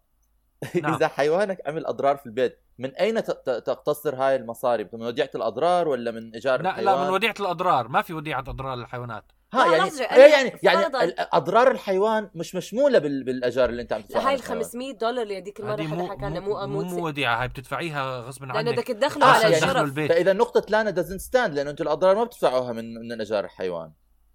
نعم. 0.83 0.93
إذا 0.93 1.07
حيوانك 1.07 1.61
عمل 1.67 1.85
أضرار 1.85 2.17
في 2.17 2.25
البيت 2.25 2.59
من 2.77 2.95
أين 2.95 3.23
تقتصر 3.45 4.15
هاي 4.15 4.35
المصاري؟ 4.35 4.89
من 4.93 5.01
وديعة 5.01 5.29
الأضرار 5.35 5.87
ولا 5.87 6.11
من 6.11 6.33
إيجار 6.33 6.61
لا 6.61 6.69
الحيوان 6.69 6.95
لا 6.95 7.03
من 7.03 7.09
وديعة 7.09 7.35
الأضرار. 7.39 7.87
ما 7.87 8.01
في 8.01 8.13
وديعة 8.13 8.39
أضرار 8.39 8.75
للحيوانات. 8.75 9.31
ها 9.53 9.65
لا، 9.67 9.71
يعني 9.75 9.77
لحظة، 9.89 10.03
إيه 10.03 10.31
يعني 10.33 10.59
يعني 10.63 10.85
أضرار 11.33 11.71
الحيوان 11.71 12.29
مش 12.35 12.55
مشمولة 12.55 12.99
بال- 12.99 13.23
بالاجار 13.23 13.69
اللي 13.69 13.81
أنت 13.81 13.93
عم 13.93 14.01
تدفعها 14.01 14.21
لا 14.23 14.29
هاي 14.29 14.33
ال 14.35 14.39
للحيوان. 14.39 14.63
500 14.63 14.93
دولار 14.93 15.23
اللي 15.23 15.37
هذيك 15.37 15.59
المره 15.59 15.83
حدا 15.83 15.95
مو 15.95 16.07
حكى 16.09 16.25
لنا 16.25 16.39
مو, 16.39 16.67
مو 16.67 16.81
مو, 16.83 17.05
وديعه 17.05 17.41
هاي 17.41 17.47
بتدفعيها 17.47 18.19
غصب 18.19 18.43
لأنه 18.43 18.57
عنك. 18.57 18.73
بدك 18.73 18.87
تدخله 18.87 19.25
آه، 19.25 19.29
على 19.29 19.43
يعني 19.53 19.55
الشرف. 19.55 19.93
فإذا 19.95 20.33
نقطه 20.33 20.65
لانا 20.69 20.89
doesn't 20.89 21.21
stand 21.21 21.53
لأنه 21.55 21.69
أنتم 21.69 21.83
الأضرار 21.83 22.15
ما 22.15 22.23
بتدفعوها 22.23 22.73
من 22.73 22.93
من 23.09 23.21
اجار 23.21 23.45
الحيوان. 23.45 23.91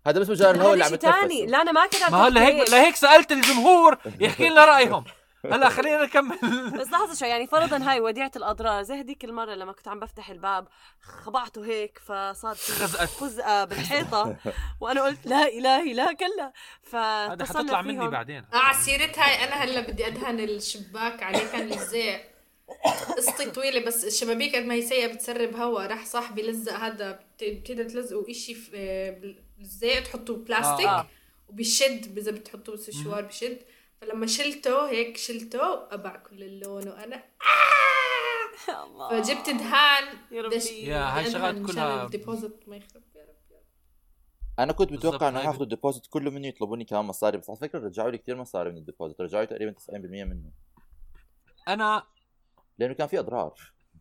هذا 0.07 0.21
بس 0.21 0.31
مجار 0.31 0.55
الهواء 0.55 0.73
اللي 0.73 0.85
عم 0.85 0.97
ثاني 0.97 1.15
يتنفسه 1.41 1.47
لا 1.53 1.63
أنا 1.63 1.73
ما 1.73 1.87
كتبت 1.87 2.11
ما 2.11 2.29
هلا 2.29 2.47
هيك. 2.47 2.71
لهيك 2.71 2.97
سألت 2.97 3.33
الجمهور 3.33 3.99
يحكي 4.21 4.49
لنا 4.49 4.65
رأيهم. 4.65 5.05
هلا 5.45 5.69
خلينا 5.69 6.05
نكمل. 6.05 6.39
بس 6.81 6.87
لحظة 6.91 7.15
شوي 7.15 7.29
يعني 7.29 7.47
فرضا 7.47 7.91
هاي 7.91 8.01
وديعة 8.01 8.31
الأضرار 8.37 8.83
زي 8.83 9.01
هديك 9.01 9.25
المرة 9.25 9.55
لما 9.55 9.73
كنت 9.73 9.89
عم 9.89 10.01
بفتح 10.01 10.31
الباب 10.31 10.69
خبعته 11.01 11.65
هيك 11.67 11.99
فصار 11.99 12.55
خزقت. 12.55 13.09
خزقة 13.09 13.65
بالحيطة 13.65 14.37
وأنا 14.81 15.03
قلت 15.03 15.27
لا 15.27 15.49
إلهي 15.49 15.93
لا 15.93 16.13
كلا. 16.13 16.53
هذا 16.93 17.37
فاتصلنا 17.37 17.63
حتطلع 17.63 17.83
مني. 17.83 18.09
بعدين. 18.09 18.45
آه 18.55 18.57
على 18.57 18.79
سيرة 18.79 19.13
هاي 19.17 19.45
أنا 19.45 19.55
هلأ 19.55 19.81
بدي 19.81 20.07
أدهن 20.07 20.41
الشباك 20.41 21.23
عليه 21.23 21.53
كان 21.53 21.73
الزيت 21.73 22.21
قصتي 23.17 23.51
طويلة 23.51 23.87
بس 23.87 24.05
الشبابيك 24.05 24.57
قد 24.57 24.63
ما 24.65 24.75
هي 24.75 24.83
سيئة 24.83 25.07
بتسرب 25.15 25.57
هوا. 25.57 25.87
راح 25.87 26.05
صاحبي 26.07 26.43
لزق 26.43 26.73
هذا 26.73 27.13
بت- 27.13 27.45
بتقدر 27.45 27.85
تلزقوا 27.85 28.31
إشي 28.31 28.57
آه، 28.75 29.21
بالزيت 29.59 30.07
تحطوا 30.07 30.37
بلاستيك 30.37 30.87
آه. 30.87 31.07
بشد 31.51 32.19
إذا 32.19 32.31
بتحطوه 32.31 32.75
بالسشوار 32.75 33.23
بشد 33.23 33.59
فلما 34.01 34.27
شلته 34.27 34.89
هيك 34.91 35.17
شلته 35.17 35.95
قبع 35.95 36.17
كل 36.17 36.43
اللون 36.43 36.89
وأنا 36.89 37.23
الله. 38.69 39.09
فجبت 39.23 39.51
دهان 39.51 40.05
يا 40.31 40.43
ربي. 40.43 40.57
يا 40.57 41.17
هاي 41.17 41.23
بدي 41.23 41.33
شغلات 41.33 41.55
أدهن 41.55 41.63
مشان 41.63 41.75
كلها- 41.75 42.05
ال 42.05 42.13
deposit 42.13 42.69
ما 42.69 42.77
يخرب 42.77 43.03
يا 43.15 43.23
رب 43.23 43.29
يا 43.51 43.57
رب. 43.57 43.63
أنا 44.59 44.73
كنت 44.73 44.93
متوقع 44.93 45.29
إنه 45.29 45.39
هاي 45.39 45.45
حياخذوا 45.45 45.63
ال 45.63 45.68
deposit 45.68 46.07
كله 46.07 46.31
مني 46.31 46.49
يطلبوني 46.49 46.85
كمان 46.85 47.05
مصاري 47.05 47.39
بس 47.39 47.51
على 47.51 47.59
فكرة 47.59 47.79
رجعوا 47.79 48.11
لي 48.11 48.19
كثير 48.19 48.37
مصاري 48.37 48.71
من 48.71 48.77
ال 48.77 48.82
deposit 48.82 49.21
رجعوا 49.21 49.43
لي 49.43 49.47
تقريبا 49.47 49.73
90% 49.73 50.25
منه 50.25 50.51
أنا 51.69 52.03
لأنه 52.79 52.95
كان 52.95 53.07
في 53.09 53.19
أضرار 53.19 53.55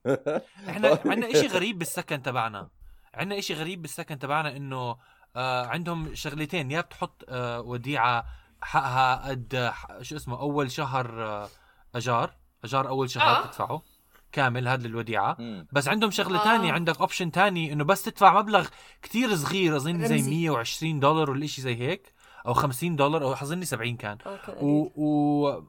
إحنا 0.69 0.99
عندنا 1.05 1.31
إشي 1.31 1.47
غريب 1.47 1.77
بالسكن 1.79 2.21
تبعنا 2.21 2.69
عندنا 3.13 3.39
إشي 3.39 3.53
غريب 3.53 3.81
بالسكن 3.81 4.19
تبعنا 4.19 4.55
إنه 4.57 4.97
آه 5.36 5.65
عندهم 5.65 6.15
شغلتين 6.15 6.71
يا 6.71 6.81
بتحط 6.81 7.25
آه 7.29 7.62
وديعة 7.62 8.25
حقها 8.61 9.29
قد 9.29 9.73
شو 10.01 10.15
اسمه 10.15 10.39
أول 10.39 10.71
شهر 10.71 11.23
آه 11.23 11.49
أجار 11.95 12.33
أجار 12.63 12.87
أول 12.87 13.09
شهر 13.09 13.43
آه. 13.43 13.45
تدفعه 13.47 13.81
كامل 14.31 14.67
هذا 14.67 14.87
الوديعة 14.87 15.35
مم. 15.39 15.67
بس 15.71 15.87
عندهم 15.87 16.11
شغلة 16.11 16.41
آه. 16.41 16.43
تانية 16.43 16.73
عندك 16.73 16.99
اوبشن 16.99 17.31
تاني 17.31 17.73
إنه 17.73 17.83
بس 17.83 18.03
تدفع 18.03 18.39
مبلغ 18.41 18.67
كتير 19.01 19.35
صغير 19.35 19.75
أظن 19.75 20.07
زي 20.07 20.15
رمزي. 20.15 20.29
120 20.29 20.99
دولار 20.99 21.31
ولا 21.31 21.47
شيء 21.47 21.63
زي 21.63 21.75
هيك 21.75 22.13
أو 22.47 22.53
50 22.53 22.95
دولار 22.95 23.23
أو 23.23 23.33
أظن 23.33 23.63
70 23.63 23.97
كان 23.97 24.17
كان 24.17 24.37
و, 24.61 24.83
قليل. 24.83 24.91
و 24.95 25.63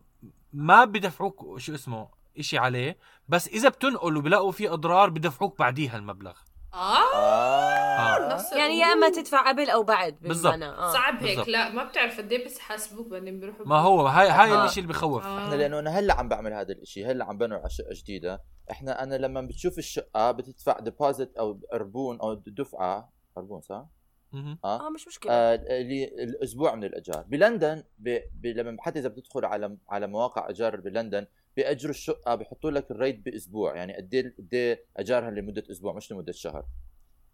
ما 0.52 0.84
بدفعوك 0.84 1.58
شو 1.58 1.74
اسمه 1.74 2.08
إشي 2.38 2.58
عليه 2.58 2.98
بس 3.28 3.48
إذا 3.48 3.68
بتنقل 3.68 4.16
وبلاقوا 4.16 4.52
في 4.52 4.68
أضرار 4.72 5.10
بدفعوك 5.10 5.58
بعديها 5.58 5.96
المبلغ 5.96 6.34
آه 6.78 7.14
آه. 7.14 8.34
نفس 8.34 8.52
يعني 8.52 8.78
يا 8.78 8.86
إما 8.86 9.08
تدفع 9.08 9.48
قبل 9.48 9.70
أو 9.70 9.82
بعد 9.82 10.18
بالضبط. 10.20 10.52
بالمعنى 10.52 10.74
آه. 10.74 10.92
صعب 10.92 11.22
هيك. 11.22 11.48
لا 11.48 11.68
ما 11.68 11.84
بتعرف 11.84 12.18
قد 12.18 12.32
إيه 12.32 12.44
بس 12.44 12.58
حاسبوك 12.58 13.06
بعدين 13.06 13.40
بيروحوا 13.40 13.66
ما 13.66 13.78
هو 13.78 14.06
هاي 14.06 14.28
هاي 14.28 14.52
آه. 14.52 14.62
الإشي 14.62 14.80
اللي 14.80 14.92
بخوف 14.92 15.24
آه. 15.24 15.38
إحنا 15.44 15.54
لأنه 15.54 15.78
أنا 15.78 15.90
هلأ 15.90 16.14
عم 16.14 16.28
بعمل 16.28 16.52
هذا 16.52 16.72
الإشي 16.72 17.06
هلأ 17.06 17.24
عم 17.24 17.38
بنوع 17.38 17.58
على 17.58 17.70
شقة 17.70 17.90
جديدة 17.92 18.42
إحنا 18.70 19.02
أنا 19.02 19.14
لما 19.14 19.40
بتشوف 19.40 19.78
الشقة 19.78 20.30
بتدفع 20.30 20.78
deposit 20.80 21.36
أو 21.36 21.60
عربون 21.72 22.20
أو 22.20 22.34
دفعة 22.34 23.12
اربون 23.38 23.60
صح؟ 23.60 23.86
مهم. 24.32 24.58
آه 24.64 24.90
مش 24.90 25.08
مشكلة 25.08 25.32
آه 25.32 25.54
اللي 25.54 26.04
الأسبوع 26.04 26.74
من 26.74 26.84
الأجار 26.84 27.24
بلندن 27.28 27.84
ب... 27.98 28.18
ب... 28.34 28.46
لما 28.46 28.76
حتى 28.80 28.98
إذا 28.98 29.08
بتدخل 29.08 29.44
على 29.44 29.76
على 29.88 30.06
مواقع 30.06 30.50
أجار 30.50 30.76
بلندن 30.76 31.26
بياجروا 31.58 31.90
الشقه 31.90 32.34
بيحطوا 32.34 32.70
لك 32.70 32.90
ال 32.90 32.96
rate 32.96 33.18
بأسبوع 33.24 33.76
يعني 33.76 33.94
إيه 33.94 34.34
قد 34.38 34.54
إيه 34.54 34.84
أجارها 34.96 35.30
لمدة 35.30 35.64
أسبوع 35.70 35.92
مش 35.92 36.12
لمدة 36.12 36.32
شهر. 36.32 36.66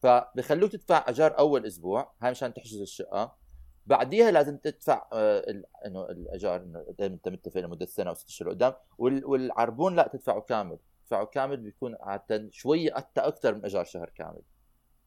فبخلوك 0.03 0.73
تدفع 0.73 1.05
أجار 1.09 1.39
أول 1.39 1.67
أسبوع 1.67 2.13
هاي 2.23 2.31
مشان 2.31 2.55
تحجز 2.55 2.81
الشقة. 2.81 3.37
بعديها 3.87 4.31
لازم 4.31 4.57
تدفع 4.57 5.09
آه 5.13 5.63
إنه 5.87 6.05
الأجار 6.05 6.63
إنه 6.63 6.95
إيه 7.01 7.07
أنت 7.07 7.29
متفق 7.29 7.61
لمدة 7.61 7.87
سنة 7.87 8.11
أو 8.11 8.15
ست 8.15 8.29
أشهر 8.29 8.49
قدام 8.49 8.73
وال... 8.99 9.27
والعربون 9.27 9.97
لا 9.97 10.09
تدفعه 10.13 10.41
كامل. 10.41 10.79
تدفعه 11.03 11.27
كامل 11.27 11.57
بيكون 11.57 11.97
عادة 12.01 12.49
شوية 12.51 12.95
حتى 12.95 13.21
أكثر 13.21 13.55
من 13.55 13.65
أجار 13.65 13.85
شهر 13.85 14.11
كامل. 14.15 14.43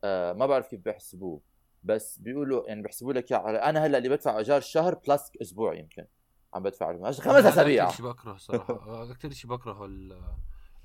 آه 0.03 0.33
ما 0.33 0.45
بعرف 0.45 0.67
كيف 0.67 0.79
بيحسبوه 0.79 1.41
بس 1.83 2.17
بيقولوا 2.17 2.67
يعني 2.67 2.81
بيحسبوا 2.81 3.13
لك 3.13 3.31
على 3.31 3.57
أنا 3.57 3.85
هلأ 3.85 3.97
اللي 3.97 4.09
بدفع 4.09 4.37
ايجار 4.37 4.61
شهر 4.61 4.95
plus 4.95 5.31
أسبوع 5.41 5.73
يمكن. 5.75 6.05
عم 6.53 6.63
بدفع 6.63 6.91
له. 6.91 7.11
خمس 7.11 7.27
هذا 7.27 7.49
اسابيع 7.49 7.83
أكثر 7.83 7.95
شيء 7.97 8.05
بكره 8.05 8.37
صراحة. 8.37 9.03
أكثر 9.11 9.29
شيء 9.31 9.49
بكرهه 9.49 9.85
ال- 9.85 10.21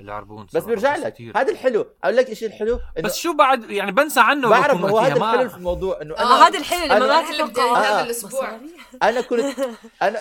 العربون 0.00 0.46
بس 0.54 0.64
بيرجع 0.64 0.96
لك. 0.96 1.22
هذا 1.36 1.52
الحلو. 1.52 1.86
أقول 2.04 2.16
لك 2.16 2.28
إيش 2.28 2.44
الحلو؟ 2.44 2.74
إنه 2.98 3.04
بس 3.08 3.16
شو 3.16 3.36
بعد؟ 3.36 3.70
يعني 3.70 3.92
بنسى 3.92 4.20
عنه 4.20 4.48
بعرف 4.48 4.80
هو 4.80 4.98
هذا 4.98 5.16
الحلو 5.16 5.48
في 5.48 5.56
الموضوع 5.56 6.02
إنه 6.02 6.14
أنا 6.18 6.46
هذا 6.46 6.58
الحلو 6.58 6.84
لما 6.96 7.06
ما 7.22 7.32
تتوقع 7.32 7.80
هذا 7.80 8.00
آه. 8.00 8.04
الأسبوع. 8.04 8.58
أنا 9.02 9.20
كنت 9.20 9.54
أنا 10.02 10.20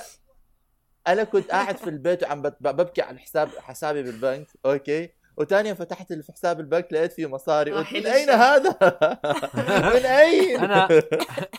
أنا 1.08 1.23
كنت 1.23 1.51
قاعد 1.51 1.77
في 1.77 1.89
البيت 1.89 2.23
وعم 2.23 2.41
ببكي 2.41 3.01
على 3.01 3.15
الحساب 3.15 3.49
حسابي 3.60 4.04
بالبنك 4.04 4.47
أوكي؟ 4.65 5.10
وثاني 5.38 5.70
يوم 5.70 5.78
فتحت 5.78 6.12
اللي 6.12 6.24
في 6.24 6.32
حساب 6.32 6.60
البنك 6.60 6.88
لقيت 6.91 7.13
فيه 7.13 7.26
مصاري 7.30 7.72
قلت 7.72 7.94
من 7.94 8.06
أين. 8.08 8.30
هذا؟ 8.30 8.78
من 9.96 10.06
أين؟ 10.06 10.60
أنا 10.60 10.88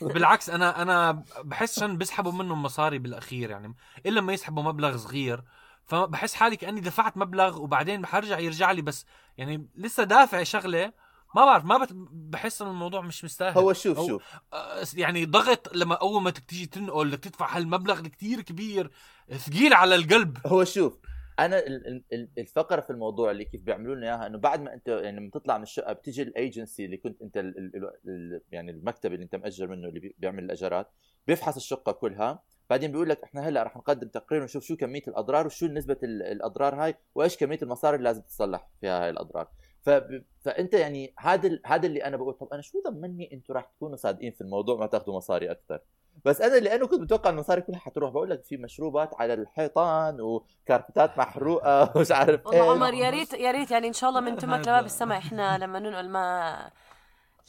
بالعكس 0.02 0.50
أنا 0.50 0.82
أنا 0.82 1.22
بحس 1.44 1.78
عشان 1.78 1.98
بيسحبوا 1.98 2.32
منهم 2.32 2.62
مصاري 2.62 2.98
بالأخير 2.98 3.50
يعني 3.50 3.74
إلا 4.06 4.20
لما 4.20 4.32
يسحبوا 4.32 4.62
مبلغ 4.62 4.96
صغير 4.96 5.42
فبحس 5.86 6.34
حالي 6.34 6.56
كأني 6.56 6.80
دفعت 6.80 7.16
مبلغ 7.16 7.60
وبعدين 7.62 8.06
حرجع 8.06 8.38
يرجع 8.38 8.72
لي 8.72 8.82
بس 8.82 9.06
يعني 9.38 9.66
لسه 9.76 10.04
دافع 10.04 10.42
شغلة 10.42 10.92
ما 11.36 11.44
بعرف 11.44 11.64
ما 11.64 11.78
بت- 11.78 11.92
بحس 12.12 12.62
إن 12.62 12.68
الموضوع 12.68 13.00
مش 13.00 13.24
مستاهل 13.24 13.58
هو 13.58 13.72
شوف 13.72 13.98
أو- 13.98 14.06
شوف 14.06 14.22
يعني 14.94 15.24
ضغط 15.24 15.74
لما 15.74 15.94
أول 15.94 16.22
ما 16.22 16.30
تيجي 16.30 16.66
تنقل 16.66 17.08
بدك 17.08 17.24
تدفع 17.24 17.56
هالمبلغ 17.56 17.98
الكتير 17.98 18.40
كبير 18.40 18.90
ثقيل 19.36 19.74
على 19.74 19.94
القلب 19.94 20.38
هو 20.46 20.64
شوف 20.64 20.98
أنا 21.38 21.58
ال- 21.58 21.86
ال- 21.86 22.04
ال- 22.12 22.28
الفقرة 22.38 22.80
في 22.80 22.90
الموضوع 22.90 23.30
اللي 23.30 23.44
كيف 23.44 23.60
بيعملوا 23.62 23.94
لنا 23.94 24.06
إياها 24.06 24.26
إنه 24.26 24.38
بعد 24.38 24.60
ما 24.60 24.74
أنت 24.74 24.88
يعني 24.88 25.16
لما 25.20 25.30
تطلع 25.30 25.56
من 25.56 25.62
الشقة 25.62 25.92
بتيجي 25.92 26.22
الايجنسي 26.22 26.84
اللي 26.84 26.96
كنت 26.96 27.22
أنت 27.22 27.36
ال 27.36 27.58
ال 27.58 27.90
ال 28.08 28.40
يعني 28.52 28.70
المكتب 28.70 29.12
اللي 29.12 29.24
أنت 29.24 29.34
مأجر 29.36 29.66
منه 29.66 29.88
اللي 29.88 30.00
بي- 30.00 30.14
بيعمل 30.18 30.44
الاجارات 30.44 30.90
بيفحص 31.26 31.56
الشقة 31.56 31.92
كلها 31.92 32.42
بعدين 32.70 32.92
بيقول 32.92 33.08
لك 33.08 33.22
إحنا 33.22 33.48
هلأ 33.48 33.62
رح 33.62 33.76
نقدم 33.76 34.08
تقرير 34.08 34.42
ونشوف 34.42 34.64
شو 34.64 34.76
كمية 34.76 35.02
الأضرار 35.08 35.46
وشو 35.46 35.66
نسبة 35.66 35.96
ال- 36.02 36.22
الأضرار 36.22 36.74
هاي 36.74 36.94
وإيش 37.14 37.36
كمية 37.36 37.58
المصاري 37.62 37.96
اللي 37.96 38.08
لازم 38.08 38.22
تصلح 38.22 38.68
فيها 38.80 39.04
هاي 39.04 39.10
الأضرار. 39.10 39.48
فب... 39.82 40.24
فأنت 40.40 40.74
يعني 40.74 41.14
هذا 41.18 41.46
ال- 41.48 41.62
هذا 41.66 41.86
اللي 41.86 42.04
أنا 42.04 42.16
بقول. 42.16 42.34
طب 42.34 42.48
أنا 42.52 42.62
شو 42.62 42.82
ضمني 42.88 43.32
أنتم 43.32 43.54
راح 43.54 43.64
تكونوا 43.64 43.96
صادقين 43.96 44.32
في 44.32 44.40
الموضوع 44.40 44.76
ما 44.76 44.86
تاخذوا 44.86 45.16
مصاري 45.16 45.50
أكثر؟ 45.50 45.78
بس 46.24 46.40
أنا 46.40 46.56
لأنه 46.56 46.86
كنت 46.86 47.00
متوقع 47.00 47.30
المصاري 47.30 47.60
كلها 47.60 47.78
حتروح 47.78 48.10
بقول 48.10 48.30
لك 48.30 48.44
في 48.44 48.56
مشروبات 48.56 49.10
على 49.14 49.34
الحيطان 49.34 50.20
وكاربتات 50.20 51.18
محروقة 51.18 51.92
ومش 51.96 52.12
عارف 52.12 52.46
والله 52.46 52.62
إيه. 52.64 52.70
عمر 52.70 52.94
يا 52.94 53.10
ريت 53.10 53.32
يا 53.32 53.50
ريت 53.50 53.70
يعني 53.70 53.88
إن 53.88 53.92
شاء 53.92 54.10
الله 54.10 54.20
من 54.20 54.36
تمك 54.36 54.60
لباب 54.60 54.84
السماء. 54.84 55.18
إحنا 55.18 55.58
لما 55.58 55.78
ننقل 55.78 56.08
ما 56.08 56.70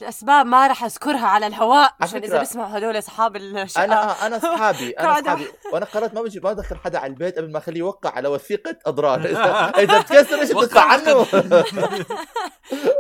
الأسباب 0.02 0.46
ما 0.46 0.68
راح 0.68 0.84
أذكرها 0.84 1.28
على 1.28 1.48
الهواء 1.48 1.96
عشان 2.02 2.24
إذا 2.24 2.40
بيسمعوا 2.40 2.78
هدول 2.78 2.98
أصحاب 2.98 3.36
الشقه 3.36 3.84
أنا 3.86 4.28
أنا 4.28 4.38
أصحابي 4.38 4.92
أنا. 4.92 5.20
أصحابي. 5.20 5.48
وأنا 5.74 5.86
قررت 5.86 6.14
ما 6.14 6.22
بجي 6.22 6.40
ما 6.40 6.52
أدخل 6.52 6.78
حدا 6.78 7.00
على 7.00 7.14
البيت 7.14 7.38
قبل 7.38 7.52
ما 7.52 7.58
أخليه 7.58 7.80
يوقع 7.80 8.10
على 8.10 8.28
وثيقة 8.28 8.80
أضرار. 8.86 9.20
اذا 9.26 9.70
إذا 9.78 10.02
تكسر 10.02 10.40
إيش 10.40 10.52
بتدفع 10.52 10.82
عنه؟ 10.82 11.24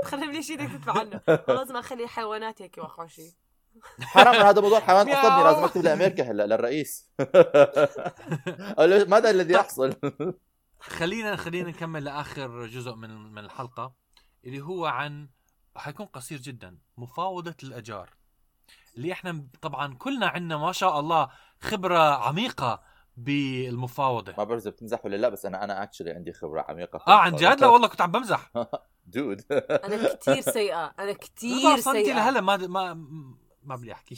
خلي 0.03 0.31
لي 0.31 0.43
شيء 0.43 0.57
بدك 0.57 0.71
تدفع 0.71 0.99
عنه. 0.99 1.21
لازم 1.47 1.77
أخلي 1.77 2.07
حيوانات 2.07 2.61
هيك 2.61 2.77
يوقعوا 2.77 3.07
شيء 3.07 3.31
حرام 4.01 4.35
هذا 4.35 4.61
موضوع 4.61 4.77
الحيوان. 4.77 5.09
اصابني 5.09 5.43
لازم 5.43 5.63
أكتب 5.63 5.83
لأمريكا 5.83 6.31
هلا 6.31 6.45
للرئيس. 6.45 7.09
ماذا 9.13 9.29
الذي 9.29 9.53
يحصل؟ 9.53 9.95
خلينا 10.79 11.35
خلينا 11.35 11.69
نكمل 11.69 12.03
لآخر 12.03 12.65
جزء 12.65 12.95
من 12.95 13.33
من 13.33 13.45
الحلقة 13.45 13.93
اللي 14.45 14.61
هو 14.61 14.85
عن 14.85 15.27
حيكون 15.75 16.05
قصير 16.05 16.37
جدا. 16.39 16.77
مفاوضة 16.97 17.55
الأجار. 17.63 18.09
اللي 18.97 19.11
إحنا 19.11 19.47
طبعا 19.61 19.93
كلنا 19.93 20.27
عندنا 20.27 20.57
ما 20.57 20.71
شاء 20.71 20.99
الله 20.99 21.29
خبرة 21.61 21.99
عميقة 21.99 22.83
بالمفاوضة. 23.17 24.33
ما 24.37 24.43
بعرف 24.43 24.61
إذا 24.61 24.69
بتمزح 24.71 25.05
ولا 25.05 25.15
لا 25.15 25.29
بس 25.29 25.45
أنا 25.45 25.63
أنا 25.63 25.83
اكشلي 25.83 26.11
عندي 26.11 26.33
خبرة 26.33 26.65
عميقة 26.69 26.99
في 26.99 27.07
آه 27.07 27.13
عن 27.19 27.35
جد؟ 27.35 27.61
لا. 27.61 27.67
والله 27.67 27.87
كنت 27.87 28.01
عم 28.01 28.11
بمزح. 28.11 28.51
دود. 29.05 29.45
أنا 29.51 30.13
كثير 30.15 30.41
سيئة. 30.41 30.85
أنا 30.99 31.13
كثير 31.13 31.77
سيئة. 31.79 32.13
لهلا 32.13 32.41
ما 32.41 32.57
ما 32.57 32.93
ما 33.63 33.75
بدي 33.75 33.91
أحكي. 33.93 34.15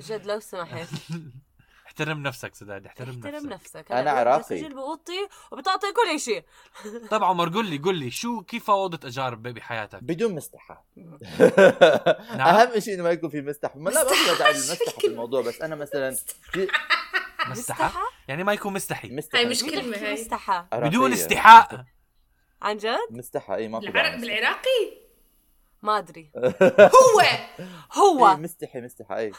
جد 0.00 0.26
لو 0.26 0.40
سمحت. 0.40 0.88
احترم 1.94 2.22
نفسك 2.22 2.54
سداد 2.54 2.86
احترم, 2.86 3.08
احترم 3.08 3.34
نفسك. 3.46 3.76
نفسك. 3.76 3.92
أنا 3.92 4.00
هلا 4.00 4.10
عراقي. 4.12 4.40
بسجل 4.40 4.74
بأوضتي 4.74 5.28
وبتعطي 5.50 5.86
كل 5.92 6.20
شيء 6.20 6.44
طب 7.10 7.24
عمر 7.24 7.48
قل 7.48 7.64
لي 7.70 7.76
قل 7.76 7.94
لي 7.94 8.10
شو 8.10 8.42
كيف 8.42 8.64
فوضت 8.64 9.04
أجار 9.04 9.34
ب- 9.34 9.42
بحياتك 9.42 10.04
بدون 10.04 10.34
مستحة. 10.34 10.84
نعم. 12.38 12.40
أهم 12.56 12.80
شيء 12.80 12.94
إنه 12.94 13.02
ما 13.02 13.10
يكون 13.10 13.30
في 13.30 13.40
مستحة. 13.40 13.78
ما 13.78 13.90
لا 13.90 14.02
داعي 14.38 14.52
للمستحة 14.52 14.98
في 15.00 15.06
الموضوع 15.06 15.42
بس 15.42 15.62
أنا 15.62 15.74
مثلا 15.76 16.16
في 16.52 16.68
مستحى 17.50 17.90
يعني 18.28 18.44
ما 18.44 18.52
يكون 18.52 18.72
مستحي. 18.72 19.08
مستحة. 19.08 19.38
هاي 19.38 19.46
مش 19.46 19.62
بيحكي 19.62 20.04
هاي. 20.06 20.12
مستحى 20.12 20.64
بدون. 20.72 21.12
استحاء. 21.12 21.84
عن 22.62 22.76
جد؟ 22.76 22.98
مستحة 23.10 23.56
إي 23.56 23.68
ما 23.68 23.80
داعي. 23.80 24.20
بالعراقي؟ 24.20 25.04
ما 25.82 25.98
أدري. 25.98 26.30
هو! 26.80 27.22
هو! 27.92 28.36
مستحي 28.36 28.80
مستحة 28.80 29.18
إي. 29.18 29.32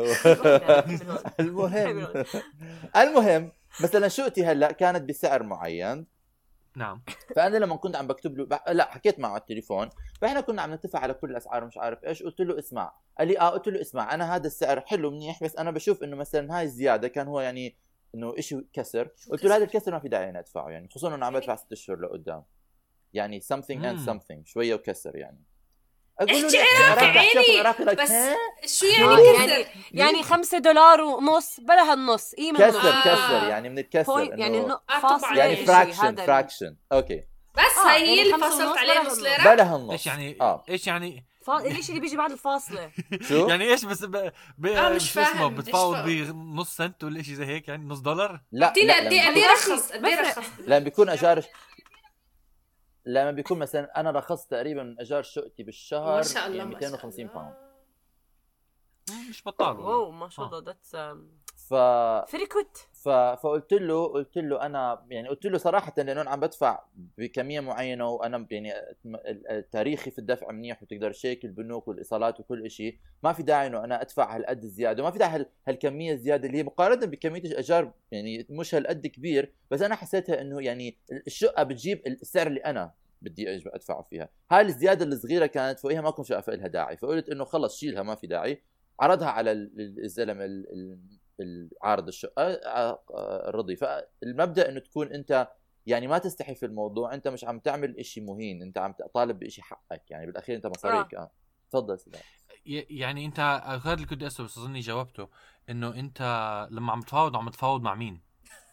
المهم. 1.40 2.24
المهم 3.02 3.52
مثلا 3.82 4.08
شقتي 4.08 4.44
هلأ 4.44 4.72
كانت 4.72 5.08
بسعر 5.08 5.42
معين. 5.42 6.06
نعم. 6.76 7.02
فأنا 7.36 7.56
لما 7.56 7.76
كنت 7.76 7.96
عم 7.96 8.06
بكتب 8.06 8.38
له 8.38 8.46
بح... 8.46 8.68
لأ 8.68 8.90
حكيت 8.90 9.18
معه 9.18 9.30
على 9.30 9.40
التليفون. 9.40 9.90
فإحنا 10.20 10.40
كنا 10.40 10.62
عم 10.62 10.74
نتفق 10.74 11.00
على 11.00 11.14
كل 11.14 11.30
الأسعار 11.30 11.64
مش 11.64 11.78
عارف 11.78 12.04
إيش 12.04 12.22
قلت 12.22 12.40
له 12.40 12.58
اسمع. 12.58 12.92
قال 13.18 13.28
لي 13.28 13.38
آه 13.40 13.48
قلت 13.48 13.68
له 13.68 13.80
اسمع 13.80 14.14
أنا 14.14 14.36
هذا 14.36 14.46
السعر 14.46 14.80
حلو 14.80 15.10
منيح 15.10 15.44
بس 15.44 15.56
أنا 15.56 15.70
بشوف 15.70 16.02
إنه 16.02 16.16
مثلا 16.16 16.58
هاي 16.58 16.64
الزيادة 16.64 17.08
كان 17.08 17.28
هو 17.28 17.40
يعني 17.40 17.76
إنه 18.14 18.34
شيء 18.40 18.66
كسر. 18.72 19.08
قلت 19.30 19.44
له 19.44 19.56
هذا 19.56 19.64
الكسر 19.64 19.92
ما 19.92 19.98
في 19.98 20.08
داعي 20.08 20.28
إني 20.28 20.38
أدفعه 20.38 20.68
يعني 20.68 20.88
خصوصا 20.88 21.14
إنه 21.14 21.26
عم 21.26 21.34
بدفع 21.34 21.56
ست 21.56 21.72
أشهر 21.72 22.00
لقدام. 22.00 22.42
يعني 23.12 23.40
something 23.40 23.82
and 23.82 24.08
something 24.08 24.44
شوية 24.44 24.74
وكسر 24.74 25.16
يعني. 25.16 25.44
أقول 26.20 26.42
له 26.42 26.62
احكي؟ 26.62 26.90
عراقي 26.90 27.18
عيني. 27.18 27.94
بس؟ 28.02 28.12
شو 28.78 28.86
يعني 28.86 29.22
يعني 29.24 29.64
كسر؟ 29.64 29.66
يعني 29.92 30.22
خمسة 30.22 30.58
دولار 30.58 31.00
ونص 31.00 31.60
بلا 31.60 31.92
هالنص 31.92 32.34
قيمة 32.34 32.58
كسر. 32.58 32.88
آه. 32.88 33.00
كسر 33.04 33.48
يعني 33.48 33.68
من 33.68 33.78
الكسر 33.78 34.12
point 34.12 34.38
يعني 34.38 34.60
آه، 34.60 34.80
فاصلة 35.02 35.18
طبعاً. 35.18 35.36
يعني. 35.36 35.56
فراكشن 35.56 36.16
فراكشن 36.16 36.76
أوكي 36.92 37.22
بس 37.54 37.78
آه، 37.78 37.90
هي 37.90 38.16
يعني 38.16 38.22
اللي 38.22 38.46
فصلت 38.46 38.78
عليه 38.78 38.92
بلا 38.92 39.02
نص 39.02 39.06
هالنص. 39.06 39.22
ليرة 39.22 39.54
بلا 39.54 39.74
هالنص 39.74 39.90
إيش 39.90 40.06
يعني 40.06 40.36
آه 40.40 40.64
إيش 40.68 40.86
يعني. 40.86 41.26
ليش 41.64 41.88
اللي 41.88 42.00
بيجي 42.00 42.16
بعد 42.16 42.30
الفاصلة 42.30 42.90
شو؟ 43.28 43.48
يعني 43.48 43.64
إيش 43.64 43.84
بس 43.84 44.04
ب... 44.04 44.32
ب... 44.58 44.66
آه، 44.66 44.88
مش 44.88 45.12
شو 45.12 45.20
اسمه 45.20 45.32
فاهم. 45.34 45.54
بتفاوض 45.54 45.96
بنص 46.04 46.76
سنت 46.76 47.04
ولا 47.04 47.22
شيء 47.22 47.34
زي 47.34 47.46
هيك 47.46 47.68
يعني 47.68 47.84
نص 47.88 47.98
دولار 47.98 48.40
لا 48.52 48.68
قد 48.68 48.78
إيه 48.78 48.92
قد 48.92 49.12
إيه 49.12 49.52
رخص 49.52 49.92
قد 49.92 50.04
إيه. 50.04 50.20
رخص 50.20 50.46
لما 50.66 50.78
بيكون 50.78 51.08
اجار 51.08 51.42
لما 53.12 53.30
بيكون 53.30 53.58
مثلا 53.58 54.00
أنا 54.00 54.10
رخصت 54.10 54.50
تقريبا 54.50 54.82
من 54.82 55.00
اجار 55.00 55.22
شقتي 55.22 55.62
بالشهر 55.62 56.16
ما 56.16 56.22
شاء 56.22 56.46
الله 56.46 56.56
يعني 56.56 56.74
ما 56.74 56.80
شاء 56.80 56.90
250 56.90 57.26
الله. 57.26 57.34
pound 57.34 57.70
مش 59.30 59.42
بطال. 59.46 59.76
wow 59.76 60.10
ما 60.10 60.28
شاء 60.28 60.44
آه. 60.44 60.48
الله 60.48 60.64
that's 60.64 60.96
ف... 61.70 61.74
very 62.30 62.46
good 62.46 62.76
ف... 62.92 63.08
فقلت 63.08 63.72
له 63.72 64.08
قلت 64.08 64.38
له 64.38 64.66
أنا 64.66 65.06
يعني 65.10 65.28
قلت 65.28 65.46
له 65.46 65.58
صراحة 65.58 65.94
لأنه 65.96 66.20
أنا 66.20 66.30
عم 66.30 66.40
بدفع 66.40 66.84
بكمية 67.18 67.60
معينة 67.60 68.08
وأنا 68.08 68.46
يعني 68.50 68.72
تاريخي 69.72 70.10
في 70.10 70.18
الدفع 70.18 70.52
منيح 70.52 70.82
وتقدر 70.82 71.12
تشيك 71.12 71.44
البنوك 71.44 71.88
والإيصالات 71.88 72.40
وكل 72.40 72.70
شيء 72.70 72.98
ما 73.22 73.32
في 73.32 73.42
داعي 73.42 73.66
إنه 73.66 73.84
أنا 73.84 74.02
أدفع 74.02 74.36
هالقد 74.36 74.62
الزيادة 74.62 75.02
وما 75.02 75.12
في 75.12 75.18
داعي 75.18 75.34
هال... 75.34 75.46
هالكمية 75.68 76.12
الزيادة 76.12 76.46
اللي 76.46 76.58
هي 76.58 76.62
مقارنة 76.62 77.06
بكمية 77.06 77.40
الاجار 77.40 77.92
يعني 78.10 78.46
مش 78.50 78.74
هالقد 78.74 79.06
كبير 79.06 79.52
بس 79.70 79.82
أنا 79.82 79.94
حسيتها 79.94 80.40
إنه 80.40 80.62
يعني 80.62 80.98
الشقة 81.26 81.62
بتجيب 81.62 82.02
السعر 82.06 82.46
اللي 82.46 82.60
أنا 82.60 82.92
بدي 83.22 83.56
أدفعه 83.66 84.02
فيها. 84.02 84.28
هاي 84.50 84.60
الزيادة 84.60 85.04
الصغيرة 85.04 85.46
كانت 85.46 85.80
فوقيها 85.80 86.00
ما 86.00 86.10
كنت 86.10 86.26
شايفه 86.26 86.52
لها 86.54 86.66
داعي. 86.68 86.96
فقلت 86.96 87.28
إنه 87.28 87.44
خلص 87.44 87.76
شيلها 87.78 88.02
ما 88.02 88.14
في 88.14 88.26
داعي. 88.26 88.62
عرضها 89.00 89.28
على 89.28 89.52
ال- 89.52 89.80
ال- 89.80 90.04
الزلمة 90.04 90.44
ال- 90.44 90.66
ال- 90.72 90.98
العارض 91.40 92.08
الشقه 92.08 92.42
آه، 92.42 93.02
آه، 93.14 93.50
رضي 93.50 93.76
فالمبدأ 93.76 94.68
إنه 94.68 94.80
تكون 94.80 95.12
أنت 95.12 95.48
يعني 95.86 96.06
ما 96.06 96.18
تستحي 96.18 96.54
في 96.54 96.66
الموضوع 96.66 97.14
أنت 97.14 97.28
مش 97.28 97.44
عم 97.44 97.58
تعمل 97.58 97.98
إشي 97.98 98.20
مهين 98.20 98.62
أنت 98.62 98.78
عم 98.78 98.92
تطالب 98.92 99.38
بإشي 99.38 99.62
حقك. 99.62 100.10
يعني 100.10 100.26
بالأخير 100.26 100.56
أنت 100.56 100.66
مصاريك. 100.66 101.14
آه. 101.14 101.30
تفضل 101.70 101.98
سيدي. 101.98 102.18
ي- 102.66 102.86
يعني 102.98 103.26
أنت 103.26 103.40
هذا 103.84 103.94
اللي 103.94 104.06
كنت 104.06 104.22
أسأله 104.22 104.48
بس 104.48 104.58
اظني 104.58 104.80
جاوبته 104.80 105.28
إنه 105.70 105.88
أنت 105.94 106.20
لما 106.70 106.92
عم 106.92 107.00
تفاوض 107.00 107.36
عم 107.36 107.48
تفاوض 107.48 107.82
مع 107.82 107.94
مين؟ 107.94 108.20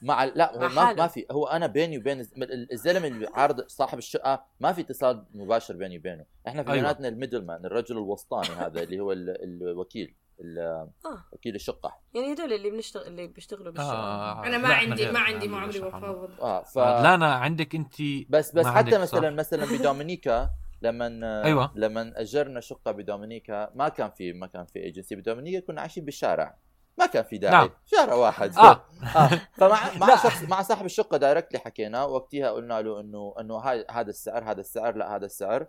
مع 0.01 0.23
لا 0.23 0.55
هو 0.55 0.69
ما. 0.69 0.93
ما 0.93 1.07
في 1.07 1.25
هو 1.31 1.47
أنا 1.47 1.67
بيني 1.67 1.97
وبين 1.97 2.19
الز- 2.19 2.33
الزلمة 2.71 3.07
اللي 3.07 3.27
عارض 3.33 3.67
صاحب 3.67 3.97
الشقة 3.97 4.45
ما 4.59 4.71
في 4.73 4.81
اتصال 4.81 5.25
مباشر 5.33 5.75
بيني 5.75 5.97
وبينه 5.97 6.25
إحنا 6.47 6.63
في 6.63 6.69
أيوة. 6.69 6.81
بيناتنا 6.81 7.07
ال 7.07 7.13
middle 7.13 7.45
man 7.45 7.65
الرجل 7.65 7.97
الوسطاني 7.97 8.47
هذا 8.49 8.83
اللي 8.83 8.99
هو 8.99 9.11
ال- 9.11 9.43
الوكيل 9.63 10.15
ال- 10.41 10.59
آه. 11.05 11.25
وكيل 11.31 11.55
الشقة 11.55 11.97
يعني 12.13 12.33
هدول 12.33 12.53
اللي 12.53 12.69
بنشتغل 12.69 13.07
اللي 13.07 13.27
بيشتغلوا 13.27 13.71
بالشغل 13.73 13.89
آه. 13.95 14.45
أنا 14.45 14.57
ما 14.57 14.73
عندي. 14.73 15.11
ما 15.11 15.19
عندي 15.19 15.47
ما 15.47 15.57
عمري. 15.59 15.79
بفاوض 15.79 16.29
آه 16.41 16.63
ف 16.63 16.77
لا 16.77 17.13
أنا 17.15 17.33
عندك 17.33 17.75
أنت 17.75 17.95
بس 18.29 18.51
بس 18.55 18.65
حتى 18.65 18.97
مثلا 18.97 19.29
صح؟ 19.29 19.35
مثلا 19.35 19.65
بدومينيكا 19.77 20.49
لما 20.81 21.43
أيوة. 21.45 21.71
لما 21.75 22.13
أجرنا 22.21 22.59
شقة 22.59 22.91
بدومينيكا 22.91 23.71
ما 23.75 23.89
كان 23.89 24.09
في 24.11 24.33
ما 24.33 24.47
كان 24.47 24.65
في 24.65 24.79
ايجنسي 24.79 25.15
بدومينيكا 25.15 25.59
كنا 25.67 25.81
عايشين 25.81 26.05
بالشارع 26.05 26.57
ما 26.97 27.05
كان 27.05 27.23
في 27.23 27.37
داعي 27.37 27.53
نعم. 27.53 27.69
شارع 27.85 28.13
واحد 28.13 28.57
آه 28.57 28.83
آه. 29.15 29.29
فمع 29.59 29.93
مع. 29.97 30.15
شخص 30.15 30.43
مع 30.43 30.61
صاحب 30.61 30.85
الشقة 30.85 31.17
directly 31.17 31.59
حكينا 31.59 32.03
وقتها 32.03 32.49
قلنا 32.51 32.81
له 32.81 32.99
انه 32.99 33.33
إنه 33.39 33.55
هاي 33.55 33.85
هذا 33.91 34.09
السعر 34.09 34.43
هذا 34.43 34.59
السعر 34.59 34.95
لا 34.95 35.15
هذا 35.15 35.25
السعر 35.25 35.67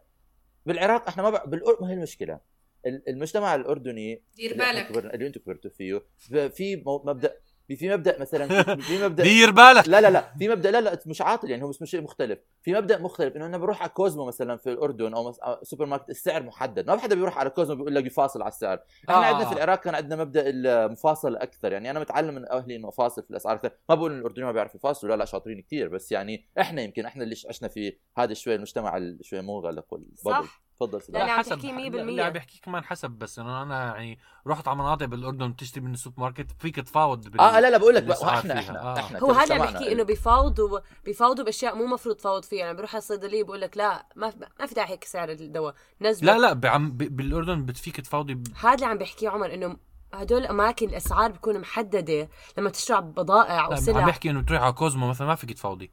بالعراق 0.67 1.09
إحنا 1.09 1.23
ما 1.23 1.31
بع... 1.31 1.45
بالأردن 1.45 1.83
ما 1.83 1.91
هي 1.91 1.95
المشكلة 1.95 2.41
ال- 2.87 3.09
المجتمع 3.09 3.55
الأردني 3.55 4.23
دير 4.37 4.57
بالك 4.59 4.91
اللي 5.15 5.27
أنتم 5.27 5.41
كبرتوا 5.41 5.71
فيه 5.71 6.03
في 6.49 6.83
مبدا 6.87 7.35
في 7.77 7.89
مبدأ 7.97 8.21
مثلا 8.21 8.63
في- 8.77 9.05
مبدا 9.05 9.23
دير 9.23 9.51
بالك. 9.51 9.89
لا 9.89 10.01
لا 10.01 10.11
لا. 10.11 10.35
في 10.39 10.49
مبدا 10.49 10.71
لا 10.71 10.81
لا 10.81 10.99
مش 11.07 11.23
عاطل 11.23 11.51
يعني 11.51 11.63
هو 11.65 11.69
مش 11.69 11.91
شيء 11.91 12.01
مختلف. 12.01 12.39
في 12.63 12.73
مبدأ 12.75 12.99
مختلف 12.99 13.37
إنه 13.37 13.47
أنا 13.47 13.59
بروح 13.59 13.83
على 13.83 13.91
كوزمو 13.91 14.25
مثلا 14.25 14.57
في 14.57 14.71
الأردن 14.73 15.15
أو 15.15 15.33
سوبر 15.63 15.87
ماركت 15.87 16.11
السعر 16.11 16.43
محدد. 16.43 16.87
ما 16.87 16.97
حدا 16.99 17.15
بيروح 17.15 17.39
على 17.39 17.51
كوزمو 17.51 17.77
بيقول 17.77 17.95
لك 17.95 18.07
يفاصل 18.07 18.43
على 18.43 18.49
السعر. 18.53 18.79
إحنا 19.09 19.15
آه. 19.15 19.25
عندنا 19.25 19.49
في 19.49 19.55
العراق 19.57 19.81
كان 19.81 19.95
عندنا 19.95 20.25
مبدأ 20.25 20.43
المفاصله 20.47 21.43
أكثر. 21.43 21.73
يعني 21.73 21.91
أنا 21.91 22.01
متعلم 22.01 22.35
من 22.35 22.49
أهلي 22.53 22.77
إنه 22.77 22.89
افاصل 22.89 23.23
في 23.23 23.31
الأسعار 23.31 23.57
أكثر. 23.57 23.71
ما 23.89 23.95
بقول 23.95 24.13
ان 24.13 24.19
الأردنيين 24.19 24.47
ما 24.47 24.53
بيعرفوا 24.53 24.77
يفاصلوا 24.77 25.13
لا 25.13 25.19
لا 25.19 25.25
شاطرين 25.25 25.63
كثير 25.63 25.89
بس 25.89 26.13
يعني 26.13 26.47
إحنا 26.61 26.83
يمكن 26.83 27.07
إحنا 27.07 27.25
اللي 27.25 27.35
عشنا 27.49 27.69
في 27.69 27.97
هذا 28.19 28.35
شوي 28.35 28.55
المجتمع 28.55 28.97
ال- 28.97 29.19
شوي 29.23 29.41
منغلق 29.41 29.85
وال 29.91 29.97
bubble 29.97 30.17
صح. 30.17 30.63
تفضل 30.81 31.03
سيدي. 31.03 31.19
لا، 31.19 31.25
لا، 31.25 31.33
عم 31.33 31.39
حسب. 31.39 31.51
تحكي 31.57 31.69
100% 31.73 31.75
اللي 31.79 32.23
عم 32.23 32.33
بحكي 32.33 32.61
كمان 32.61 32.85
حسب 32.85 33.11
بس 33.11 33.39
إنه 33.39 33.63
أنا 33.63 33.85
يعني 33.85 34.19
رحت 34.47 34.69
على 34.69 34.79
مناطق 34.79 35.07
بالأردن 35.07 35.53
بتشتري 35.53 35.85
من 35.85 35.93
السوبر 35.93 36.21
ماركت 36.21 36.47
فيك 36.59 36.77
تفاوض 36.77 37.29
بال... 37.29 37.41
آه 37.41 37.61
لا 37.61 37.71
لا 37.71 37.79
بقول 37.79 37.95
لك 37.95 38.11
إحنا. 38.11 38.59
إحنا 38.59 38.83
آه. 38.83 38.99
إحنا 38.99 39.21
هو 39.21 39.33
هذا 39.33 39.59
بحكي 39.59 39.93
إنه 39.93 40.03
بيفاوضوا 40.03 40.81
بيفاوضوا 41.05 41.45
بأشياء 41.45 41.75
مو 41.77 41.87
مفروض 41.87 42.17
تفاوض 42.17 42.45
فيها. 42.45 42.59
يعني 42.59 42.77
بروح 42.77 42.91
على 42.91 42.99
الصيدلية 42.99 43.45
بقول 43.45 43.61
لك 43.61 43.77
لا 43.77 44.07
ما 44.17 44.33
ما 44.61 44.67
في 44.67 44.75
داعي 44.75 44.91
هيك 44.91 45.05
سعر 45.05 45.31
الدواء. 45.31 45.75
نزله 46.01 46.33
لا 46.33 46.39
لا 46.39 46.53
بعم... 46.53 46.91
ب... 46.91 46.97
بالأردن 47.17 47.65
بتفيك 47.65 48.01
تفاوضي 48.01 48.35
ب... 48.35 48.47
هذا 48.61 48.75
اللي 48.75 48.87
عم 48.87 48.99
بحكيه 48.99 49.29
عمر 49.29 49.55
إنه 49.55 49.77
هدول 50.15 50.41
الاماكن 50.41 50.89
الأسعار 50.89 51.31
بتكون 51.33 51.61
محددة 51.61 52.29
لما 52.59 52.71
تشتري 52.71 53.01
بضائع 53.01 53.65
أو 53.65 53.71
لا، 53.71 53.77
عم 53.77 53.83
سلع. 53.83 54.07
بحكي 54.07 54.31
إنه 54.31 54.43
تروح 54.43 54.63
على 54.63 54.73
كوزمو 54.73 55.09
مثلا 55.09 55.27
ما 55.27 55.35
فيك 55.35 55.53
تفاوضي. 55.53 55.91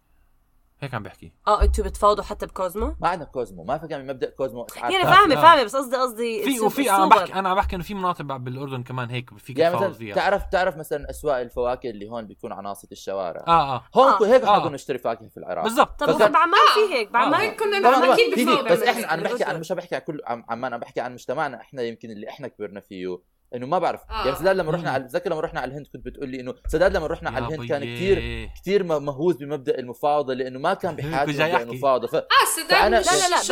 هيك 0.85 0.93
عم 0.93 1.03
بحكي 1.03 1.31
آه 1.47 1.61
أنتوا 1.61 1.83
بتفاوضوا 1.83 2.23
حتى 2.23 2.45
بكوزمو 2.45 2.95
ما 3.01 3.07
عندنا 3.07 3.29
كوزمو 3.29 3.63
ما 3.63 3.77
في 3.77 3.87
كان 3.87 4.07
مبدا 4.07 4.29
كوزمو 4.29 4.63
اسعار 4.63 4.91
يعني. 4.91 5.03
فاهمه 5.03 5.35
آه. 5.35 5.41
فاهمه 5.41 5.63
بس 5.63 5.75
قصدي 5.75 5.95
قصدي 5.95 6.43
في 6.43 6.59
وفي 6.59 6.91
أنا. 6.91 7.05
بحكي 7.05 7.33
أنا 7.33 7.49
عم 7.49 7.55
بحكي 7.55 7.75
انه 7.75 7.83
في 7.83 7.93
مناطق 7.93 8.21
بالاردن 8.21 8.83
كمان 8.83 9.09
هيك 9.09 9.37
فيك 9.37 9.59
يعني 9.59 9.75
تفاوض 9.75 9.89
مثلا 9.89 9.99
فيها 9.99 10.15
تعرف 10.15 10.45
تعرف 10.45 10.77
مثلا 10.77 11.09
اسواق 11.09 11.37
الفواكه 11.37 11.89
اللي 11.89 12.09
هون 12.09 12.27
بيكون 12.27 12.51
على 12.51 12.63
ناصيه 12.63 12.87
الشوارع 12.91 13.43
آه 13.47 13.75
آه 13.75 13.83
هون 13.95 14.07
آه. 14.07 14.25
هيك 14.33 14.43
آه. 14.43 14.69
نشتري 14.69 14.97
فاكهه 14.97 15.27
في 15.27 15.37
العراق 15.37 15.63
بالضبط 15.63 16.03
طب 16.03 16.17
بعمان 16.17 16.65
في 16.73 16.93
هيك 16.93 17.11
بعمان 17.11 17.51
كنا 17.51 18.13
أكيد 18.13 18.49
بس 18.71 18.81
إحنا 18.81 19.13
أنا 19.13 19.23
بحكي 19.23 19.33
عن 19.33 19.39
الأردن. 19.39 19.59
مش 19.59 19.71
بحكي 19.71 19.95
عن 19.95 20.01
كل 20.01 20.21
عمان 20.25 20.73
أنا 20.73 20.77
بحكي 20.77 20.99
عن 20.99 21.13
مجتمعنا 21.13 21.61
إحنا 21.61 21.81
يمكن 21.81 22.11
اللي 22.11 22.29
إحنا 22.29 22.47
كبرنا 22.47 22.79
فيه 22.79 23.19
إنه 23.55 23.65
ما 23.67 23.79
بعرف 23.79 24.01
آه. 24.09 24.25
يعني 24.25 24.35
سداد 24.35 24.55
لما 24.55 24.71
رحنا. 24.71 24.91
على 24.91 25.03
بتذكر 25.03 25.29
لما 25.29 25.41
رحنا 25.41 25.59
على 25.61 25.71
الهند 25.71 25.87
كنت 25.93 26.05
بتقول 26.05 26.29
لي 26.29 26.39
إنه 26.39 26.53
سداد 26.67 26.95
لما 26.97 27.07
رحنا 27.07 27.29
على 27.29 27.45
الهند 27.47 27.69
كان. 27.69 27.81
كثير 27.95 28.49
كثير 28.61 28.83
مهووس 28.83 29.35
بمبدأ 29.35 29.79
المفاوضة 29.79 30.33
لإنه 30.33 30.59
ما 30.59 30.73
كان 30.73 30.99
أحكي. 31.13 31.61
المفاوضة 31.63 32.07
ف... 32.07 32.15
آه 32.15 32.21
سداد 32.55 32.69
فأنا- 32.81 33.07
لا 33.07 33.17
لا 33.17 33.29
لا 33.29 33.37
بس 33.39 33.51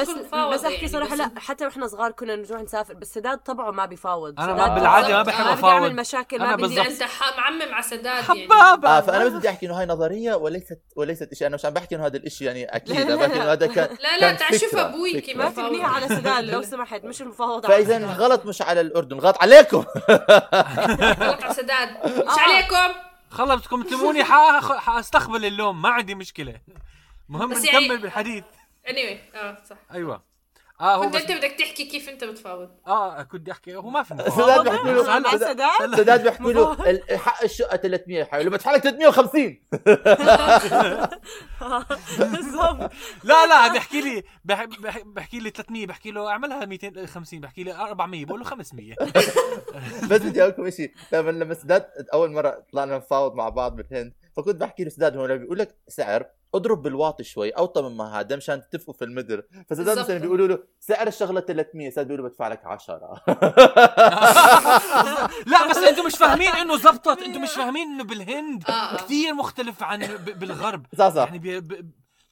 بس 0.60 0.64
أحكي 0.66 0.76
يعني، 0.76 0.88
صراحة 0.88 1.14
بس 1.14 1.20
لا 1.20 1.32
حتى 1.38 1.66
وإحنا 1.66 1.88
صغار 1.88 2.12
كنا 2.12 2.36
نروح 2.36 2.62
نسافر 2.62 2.94
بس 2.94 3.14
سداد 3.14 3.38
طبعه 3.38 3.72
ما 3.72 3.86
بيفاوض 3.86 4.40
أنا 4.40 4.54
ما 4.54 4.76
بالعادة 4.76 5.08
ما. 5.14 5.22
بحب 5.24 5.38
ما 5.46 5.52
بدي 5.52 5.60
أفاوض 5.60 5.92
مشاكل 5.92 6.40
ما 6.40 6.56
بدي. 6.56 6.82
أنت 6.82 7.04
معمم 7.38 7.74
على 7.74 7.84
سداد 7.84 8.06
يعني 8.06 8.22
حبابة 8.48 8.90
آه 8.90 9.02
فأنا 9.02 9.26
بس 9.26 9.32
بدي 9.32 9.50
أحكي 9.50 9.66
إنه 9.66 9.80
هاي 9.80 9.86
نظرية 9.86 10.34
وليست 10.36 10.82
وليست 10.96 11.34
شيء 11.34 11.48
أنا 11.48 11.56
مش 11.56 11.66
عم 11.66 11.74
بحكي 11.74 11.96
إنه 11.96 12.06
هذا 12.06 12.18
الشيء 12.18 12.48
يعني 12.48 12.66
أكيد 12.76 12.98
أنا 12.98 13.16
بحكي 13.16 13.36
إنه 13.36 13.52
هذا 13.52 13.68
كان 13.68 13.90
لا 14.04 14.18
لا 14.20 14.34
تعال 14.34 14.60
شوف 14.60 14.76
فكرة- 14.76 14.80
أبوي 14.80 15.22
كيف 15.22 15.42
فكرة. 15.42 15.44
ما 15.44 15.50
تبنيها 15.50 15.88
على 15.88 16.08
سداد 16.08 16.44
لو 16.44 16.62
سمحت 16.72 17.04
مش 17.06 17.22
المفاوضة 17.22 17.68
فإذا. 17.68 17.98
الغلط 17.98 18.46
مش 18.46 18.62
على 18.62 18.82
الأردن 18.82 19.16
الغلط 19.18 19.38
عليكم 19.42 19.83
غلط 21.24 21.44
على 21.44 21.54
سداد. 21.54 21.90
مش 22.06 22.38
آه. 22.38 22.40
عليكم؟ 22.40 23.00
خلص 23.32 23.62
بدكم 23.62 23.84
تلوموني 23.84 24.24
حاستقبل 24.80 25.46
اللوم 25.46 25.82
ما 25.82 25.90
عندي 25.90 26.16
مشكلة. 26.16 26.56
مهم 27.30 27.50
بس 27.50 27.58
نكمل 27.58 27.74
يعني- 27.84 27.98
بالحديث. 27.98 28.44
anyway 28.88 29.36
آه 29.36 29.58
صح. 29.70 29.76
أيوه. 29.94 30.22
آه 30.82 30.96
هو 30.96 31.02
كنت 31.02 31.16
بس 31.16 31.22
أنت 31.22 31.32
بدك 31.32 31.52
تحكي 31.60 31.86
كيف 31.86 32.10
أنت 32.10 32.24
بتفاوض. 32.24 32.70
آه 32.88 33.24
كنت 33.24 33.50
أحكي 33.50 33.76
هو 33.76 33.90
ما 33.90 34.04
في 34.04 34.16
سداد. 34.36 34.64
بيحكي 34.64 34.92
له 34.92 35.98
سداد- 35.98 36.24
بيحكي 36.24 36.54
له 36.54 36.78
حق 37.18 37.44
الشقة 37.44 37.78
300 37.78 38.24
حيقول 38.24 38.46
له 38.46 38.52
بدفع 38.52 38.72
لك 38.72 38.82
350 38.84 39.60
بالضبط. 42.20 42.92
لا 43.24 43.46
لا 43.48 43.72
بيحكي 43.74 44.02
لي 44.02 44.24
بح- 44.46 44.64
بح- 44.66 45.02
بحكي 45.06 45.40
لي 45.40 45.50
300 45.50 45.88
بحكي 45.88 46.12
له 46.12 46.28
اعملها 46.30 46.66
250 46.66 47.40
بحكي 47.40 47.64
لي 47.64 47.74
400 47.76 48.26
بقول 48.26 48.40
له 48.40 48.46
500 48.46 48.96
بس 50.10 50.22
بدي 50.22 50.42
أقول 50.42 50.52
لكم 50.52 50.70
شيء 50.70 50.92
لما 51.12 51.32
لما 51.32 51.54
سداد 51.54 51.86
أول 52.14 52.32
مرة 52.32 52.64
طلعنا 52.74 52.98
نفاوض 52.98 53.34
مع 53.36 53.50
بعض 53.50 53.76
بالهند 53.76 54.14
فكنت 54.36 54.56
بحكي 54.56 54.84
لسداد 54.84 55.18
هون 55.18 55.38
بيقول 55.38 55.58
لك 55.60 55.76
سعر 55.88 56.26
اضرب 56.56 56.82
بالواطي 56.82 57.24
شوي 57.24 57.50
أوطى 57.50 57.82
مما 57.82 58.20
هذا 58.20 58.36
مشان 58.36 58.62
تتفقوا 58.70 58.94
في 58.94 59.04
المدر. 59.06 59.44
فسداد. 59.70 60.00
مثلا 60.00 60.18
بيقولوا 60.18 60.48
له 60.48 60.60
سعر 60.80 61.08
الشغلة 61.08 61.42
300 61.42 61.90
سداد 61.90 62.08
بيقول 62.08 62.24
له 62.24 62.30
بدفع 62.30 62.48
لك 62.48 62.66
10 62.66 62.96
لا 65.48 65.70
بس 65.70 65.78
أنتم 65.78 66.06
مش 66.06 66.16
فاهمين 66.16 66.48
إنه 66.50 66.78
زبطت. 66.78 67.22
أنتم 67.22 67.42
مش 67.42 67.52
فاهمين 67.52 67.88
إنه 67.88 68.04
بالهند 68.04 68.64
آه، 68.70 68.72
آه. 68.72 68.98
كثير 68.98 69.34
مختلف 69.34 69.84
عن 69.84 70.00
ب- 70.00 70.40
بالغرب. 70.40 70.86
صح 70.98 71.10
صح. 71.10 71.24
يعني 71.24 71.40
بي 71.40 71.60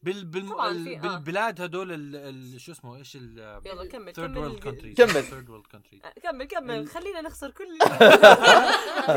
بال 0.03 0.25
بال 0.25 0.51
آه. 0.51 0.71
بالبلاد 1.01 1.61
هدول 1.61 1.91
ال- 1.91 2.15
ال- 2.55 2.61
شو 2.61 2.71
اسمه 2.71 2.95
إيش 2.95 3.15
ال 3.15 3.59
يلا 3.65 3.85
كمل 3.85 4.13
world 4.13 4.15
كمل. 4.15 4.59
countries. 4.63 4.97
كمل. 4.97 5.23
third 5.23 5.47
world 5.49 5.75
countries. 5.77 6.21
كمل 6.23 6.45
كمل. 6.45 6.87
خلينا 6.87 7.21
نخسر 7.21 7.51
كل 7.51 7.77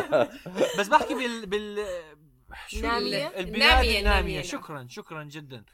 بس 0.79 0.89
بحكي 0.89 1.15
بال 1.15 1.47
بال 1.47 1.87
شو 2.69 2.81
نامية؟ 2.81 3.27
البلاد 3.27 3.47
النامية، 3.49 3.99
النامية. 3.99 4.43
شكرا 4.43 4.87
شكرا 4.91 5.25
جدا 5.25 5.65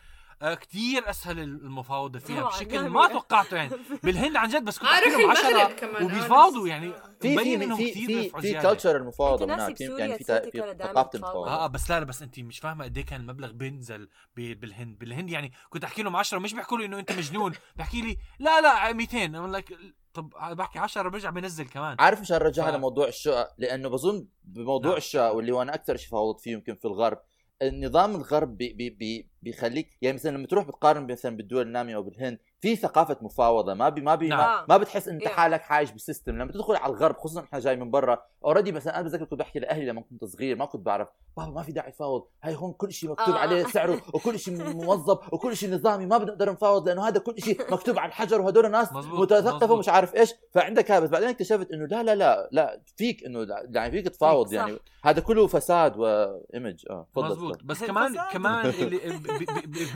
آه 0.43 0.55
كثير 0.55 1.11
أسهل 1.11 1.39
المفاوضة 1.39 2.19
فيها. 2.19 2.45
بشكل 2.49 2.75
نامية. 2.75 2.89
ما 2.89 3.09
توقعته 3.09 3.57
يعني. 3.57 3.71
بالهند 4.05 4.37
عن 4.37 4.49
جد 4.49 4.65
بس 4.65 4.79
كنت 4.79 4.89
لهم 4.91 5.21
المغرب 5.21 5.37
10 5.57 5.73
كمان، 5.73 6.05
وبيفاوضوا 6.05 6.69
يعني. 6.69 6.93
في 7.21 7.37
مبين 7.37 7.59
في 7.59 7.65
إنهم 7.65 7.77
في 7.79 7.91
كثير 7.91 8.41
في. 8.41 8.61
كلتشر 8.63 8.97
المفاوضه 8.97 9.47
يعني 9.47 9.75
في 10.19 10.25
ثقافة. 10.25 11.11
المفاوضة؟ 11.15 11.51
آه 11.51 11.67
بس 11.67 11.91
لا 11.91 12.01
لا 12.01 12.07
بس 12.07 12.23
أنت 12.23 12.41
مش 12.41 12.59
فاهمة 12.59 12.85
قد 12.85 12.99
إيه 12.99 13.07
كان 13.07 13.21
المبلغ 13.21 13.53
بينزل 13.53 14.09
ب- 14.37 14.61
بالهند. 14.61 14.99
بالهند 14.99 15.31
يعني 15.31 15.53
كنت 15.71 15.85
أحكي 15.85 16.03
لهم 16.03 16.17
10 16.17 16.39
مش 16.39 16.55
بيحكوا 16.55 16.79
لي 16.79 16.85
إنه 16.85 16.99
أنت 16.99 17.13
مجنون. 17.13 17.53
بحكي 17.77 18.01
لي 18.01 18.17
لا 18.39 18.61
لا 18.61 18.93
200 18.93 19.25
أنا 19.25 19.57
لك 19.57 19.79
طب 20.15 20.31
بحكي 20.57 20.79
10 20.79 21.09
برجع 21.09 21.31
بنزل 21.31 21.65
كمان. 21.69 21.97
عارف 22.01 22.21
مشان 22.21 22.37
رجعها 22.37 22.71
ف- 22.73 22.75
لموضوع 22.75 23.09
الشقق؟ 23.09 23.49
لأنه 23.59 23.89
بظن 23.89 24.27
بموضوع 24.45 24.91
نعم. 24.91 24.99
الشقق 24.99 25.31
واللي 25.33 25.53
هو 25.53 25.63
أنا 25.63 25.75
أكثر 25.75 25.97
شيء 25.97 26.11
فاوضت 26.11 26.41
فيه 26.41 26.53
يمكن 26.53 26.75
في 26.75 26.85
الغرب 26.85 27.19
النظام 27.63 28.15
الغرب 28.17 28.57
بي 28.57 28.73
بي 28.73 28.91
بي 28.91 29.30
بيخليك 29.43 29.97
يعني 30.03 30.15
مثلا 30.17 30.31
لما 30.37 30.47
تروح 30.47 30.65
بتقارن 30.65 31.13
مثلا 31.13 31.37
بالدول 31.37 31.63
النامية 31.67 31.97
أو 31.97 32.03
بالهند 32.03 32.39
في 32.61 32.77
ثقافة 32.77 33.17
مفاوضة 33.23 33.75
ما 33.75 33.89
بي 33.89 34.01
ما 34.01 34.15
بي 34.15 34.29
ما, 34.29 34.37
نعم. 34.37 34.65
ما 34.69 34.77
بتحس 34.77 35.09
أنت 35.09 35.21
Yeah. 35.25 35.29
حالك 35.29 35.71
عايش 35.73 35.91
ب 35.91 35.97
system 35.97 36.33
لما 36.33 36.53
تدخل 36.53 36.77
على 36.77 36.93
الغرب 36.93 37.17
خصوصا 37.17 37.41
إحنا 37.41 37.59
جاي 37.59 37.77
من 37.77 37.91
برا 37.91 38.23
already 38.45 38.73
مثلا 38.73 38.95
أنا 39.01 39.03
بتذكر 39.09 39.25
كنت 39.25 39.39
بحكي 39.39 39.59
لأهلي 39.59 39.87
لما 39.87 40.01
كنت 40.01 40.25
صغير 40.25 40.57
ما 40.57 40.65
كنت 40.65 40.87
بعرف 40.87 41.09
بابا 41.37 41.51
ما 41.51 41.63
في 41.63 41.73
داعي 41.73 41.93
فاوض 41.93 42.27
هاي 42.43 42.55
هون 42.55 42.73
كل 42.73 42.93
شيء 42.93 43.11
مكتوب 43.11 43.35
آه. 43.35 43.39
عليه 43.39 43.65
سعره 43.65 44.01
وكل 44.15 44.39
شيء 44.39 44.75
موظف 44.75 45.33
وكل 45.33 45.57
شيء 45.57 45.75
نظامي 45.75 46.07
ما 46.07 46.19
بنقدر 46.19 46.53
نفاوض 46.53 46.89
لأنه 46.89 47.09
هذا 47.09 47.19
كل 47.21 47.35
شيء 47.43 47.73
مكتوب 47.73 47.99
على 47.99 48.09
الحجر 48.09 48.41
وهدول 48.41 48.71
ناس 48.71 48.93
متثقفة. 48.93 49.73
ومش 49.73 49.89
عارف 49.89 50.15
إيش 50.15 50.35
فعندك 50.55 50.91
هذا 50.91 51.05
بس 51.05 51.11
بعدين 51.11 51.29
اكتشفت 51.29 51.71
إنه 51.73 51.87
لا 51.87 52.03
لا 52.03 52.15
لا 52.15 52.49
لا 52.53 52.83
فيك 52.97 53.25
إنه 53.25 53.43
لا- 53.45 53.67
يعني 53.71 53.91
فيك 53.91 54.09
تفاوض. 54.09 54.53
يعني 54.53 54.77
هذا 55.05 55.21
كله 55.21 55.47
فساد 55.47 55.97
وايمج 55.99 56.85
آه 56.91 57.07
تفضل 57.13 57.29
مزبوط. 57.29 57.63
بس 57.65 57.85
كمان. 57.85 58.15
كمان 58.33 58.67
اللي 58.67 58.97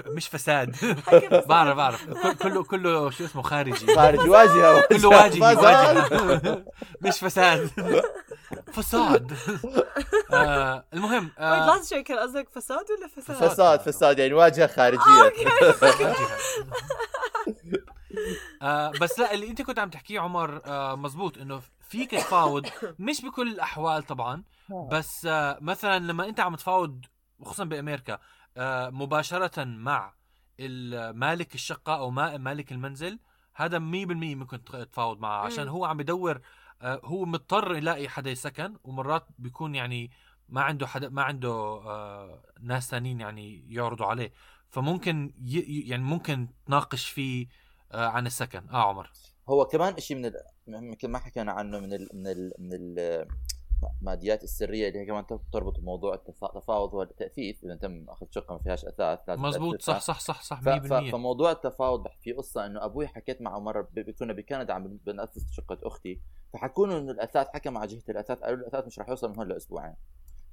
مش 0.06 0.28
فساد. 0.32 0.76
بعرف 1.46 1.76
بعرف. 1.76 2.04
كل- 2.10 2.34
كله 2.34 2.64
كله 2.64 3.10
شو 3.10 3.24
اسمه 3.24 3.42
خارجي. 3.42 3.94
خارج 3.94 4.28
واجهة. 4.28 4.80
كله 4.86 5.08
واجهي 5.08 5.56
فساد. 5.56 5.64
واجهه 5.64 6.64
مش 7.02 7.18
فساد. 7.18 7.70
فساد. 8.72 9.32
آه 10.32 10.84
المهم 10.94 11.24
ويت 11.24 11.38
آه 11.38 11.82
شوي 11.90 12.02
كان 12.02 12.18
قصدك 12.18 12.48
فساد 12.54 12.84
ولا 12.98 13.08
فساد؟ 13.16 13.48
فساد 13.48 13.80
فساد 13.80 14.18
يعني 14.18 14.34
واجهة 14.34 14.66
خارجية. 14.66 15.32
آه 18.62 18.90
بس 19.00 19.18
لا 19.18 19.34
اللي 19.34 19.48
انت 19.48 19.62
كنت 19.62 19.78
عم 19.78 19.90
تحكيه 19.90 20.20
عمر 20.20 20.60
آه 20.66 20.94
مزبوط 20.96 21.38
إنه 21.38 21.60
فيك 21.88 22.10
تفاوض. 22.10 22.66
مش 22.98 23.22
بكل 23.24 23.48
الأحوال 23.48 24.02
طبعا 24.02 24.42
بس 24.90 25.26
آه 25.26 25.58
مثلا 25.60 25.98
لما 25.98 26.28
أنت 26.28 26.40
عم 26.40 26.54
تفاوض 26.56 27.00
خصوصا 27.44 27.64
بأمريكا 27.64 28.12
آه 28.12 28.18
مباشرة 28.90 29.64
مع 29.64 30.14
ال- 30.60 31.16
مالك 31.16 31.54
الشقة 31.54 31.96
أو 31.98 32.10
ما- 32.10 32.36
مالك 32.36 32.72
المنزل 32.72 33.18
هذا 33.54 33.78
100% 33.78 34.34
ممكن 34.34 34.64
تخ- 34.64 34.84
تفاوض 34.86 35.20
معه. 35.20 35.44
عشان. 35.46 35.68
هو 35.68 35.84
عم 35.84 35.96
بدور 35.96 36.40
آه 36.82 37.00
هو 37.04 37.24
مضطر 37.24 37.74
يلاقي 37.76 38.08
حدا 38.08 38.30
يسكن 38.30 38.76
ومرات 38.84 39.26
بيكون 39.38 39.74
يعني 39.74 40.10
ما 40.48 40.60
عنده 40.62 40.86
حدا 40.86 41.08
ما 41.08 41.22
عنده 41.22 41.48
آه 41.50 42.42
ناس 42.60 42.90
ثانيين 42.90 43.20
يعني 43.20 43.74
يعرضوا 43.74 44.06
عليه. 44.06 44.32
فممكن 44.70 45.34
ي 45.44 45.80
يعني 45.88 46.02
ممكن 46.02 46.48
تناقش 46.66 47.08
فيه 47.08 47.46
آه 47.92 48.06
عن 48.06 48.26
السكن. 48.26 48.68
آه 48.70 48.88
عمر. 48.88 49.10
هو 49.48 49.64
كمان 49.66 50.00
شيء 50.00 50.16
من 50.16 50.26
ال... 50.26 50.34
مثل 50.68 51.08
ما 51.08 51.18
حكينا 51.18 51.52
عنه 51.52 51.78
من 51.80 51.92
ال... 51.92 52.08
من 52.14 52.26
ال... 52.26 52.52
من 52.58 52.94
الماديات 54.00 54.44
السرية 54.44 54.88
اللي 54.88 54.98
هي 54.98 55.06
كمان 55.06 55.24
تربط 55.52 55.80
بموضوع 55.80 56.14
التفا- 56.14 56.56
التفاوض 56.56 56.94
والتأثيث 56.94 57.64
إذا 57.64 57.74
تم 57.74 58.06
أخذ 58.08 58.26
شقة 58.30 58.52
ما 58.52 58.58
فيهاش 58.58 58.84
أثاث 58.84 59.18
لازم 59.28 59.42
مزبوط. 59.42 59.82
صح 59.82 60.00
صح 60.00 60.20
صح 60.20 60.42
صح 60.42 60.60
100% 60.60 60.62
ف... 60.62 60.66
ف... 60.92 60.92
فموضوع 61.12 61.50
التفاوض 61.50 62.06
في 62.22 62.32
قصة 62.32 62.66
إنه 62.66 62.84
أبوي 62.84 63.06
حكيت 63.06 63.42
معه 63.42 63.58
مرة 63.58 63.88
كنا 64.18 64.32
بكندا 64.32 64.72
عم 64.72 64.98
بنأسس 65.06 65.52
شقة 65.52 65.78
أختي 65.82 66.20
فحكوا 66.52 66.86
له 66.86 66.98
إنه 66.98 67.12
الأثاث 67.12 67.46
حكى 67.48 67.70
مع 67.70 67.84
جهة 67.84 68.02
الأثاث 68.08 68.38
قالوا 68.38 68.56
له 68.56 68.62
الأثاث 68.62 68.86
مش 68.86 68.98
رح 68.98 69.08
يوصل 69.08 69.30
من 69.30 69.36
هون 69.36 69.48
لأسبوعين. 69.48 69.94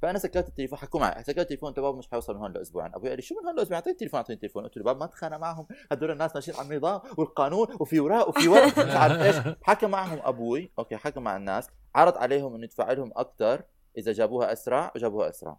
فأنا 0.01 0.19
سكرت 0.19 0.47
التليفون 0.47 0.77
حكوا 0.79 0.99
معي 0.99 1.23
سكرت 1.23 1.37
التليفون 1.39 1.71
بابا 1.73 1.97
مش 1.97 2.07
حيوصل 2.11 2.33
من 2.35 2.41
هون 2.41 2.51
لأسبوعين. 2.53 2.95
أبوي 2.95 3.09
قال 3.09 3.17
لي 3.17 3.21
شو 3.21 3.35
من 3.39 3.45
هون 3.45 3.55
لأسبوعين؟ 3.55 3.75
أعطيني 3.75 3.93
التليفون 3.93 4.17
أعطيني 4.17 4.35
التليفون. 4.35 4.63
قلت 4.63 4.77
له 4.77 4.83
بابا 4.83 4.99
ما 4.99 5.05
تخانق 5.05 5.37
معهم. 5.37 5.67
هدول 5.91 6.11
الناس 6.11 6.35
ماشيين 6.35 6.57
على 6.57 6.67
النظام 6.69 7.01
والقانون 7.17 7.67
وفي 7.79 7.99
وراء 7.99 8.29
وفي 8.29 8.47
ورق 8.47 8.79
مش 8.79 8.95
عارف 8.95 9.21
إيش. 9.21 9.55
حكى 9.63 9.87
معهم 9.87 10.19
أبوي 10.23 10.71
أوكي 10.79 10.97
حكى 10.97 11.19
مع 11.19 11.37
الناس. 11.37 11.69
عرض 11.95 12.17
عليهم 12.17 12.55
إنه 12.55 12.63
يدفع 12.63 12.91
لهم 12.91 13.11
أكثر 13.15 13.63
إذا 13.97 14.11
جابوها 14.11 14.53
أسرع 14.53 14.91
وجابوها 14.95 15.29
أسرع. 15.29 15.57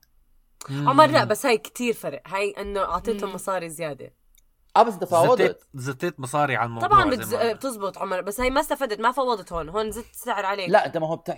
عمر 0.70 1.06
لا 1.06 1.24
بس 1.24 1.46
هاي 1.46 1.58
كتير 1.58 1.94
فرق. 1.94 2.22
هاي 2.26 2.50
إنه 2.50 2.80
أعطيتهم. 2.80 3.34
مصاري 3.34 3.68
زيادة. 3.68 4.14
آه 4.76 4.82
بس 4.82 4.98
تفاوضت 4.98 5.42
زتيت 5.42 5.64
زتيت 5.74 6.20
مصاري 6.20 6.56
على 6.56 6.66
الموضوع 6.66 6.88
طبعا 6.88 7.10
بتز... 7.10 7.34
بتزبط 7.34 7.98
عمر 7.98 8.20
بس 8.20 8.40
هاي 8.40 8.50
ما 8.50 8.60
استفدت 8.60 9.00
ما 9.00 9.12
فاوضت 9.12 9.52
هون. 9.52 9.68
هون 9.68 9.90
زدت 9.90 10.10
السعر 10.10 10.46
عليك. 10.46 10.68
لا 10.70 10.86
إنت 10.86 10.96
ما 10.96 11.06
هو 11.06 11.14
أنت 11.14 11.36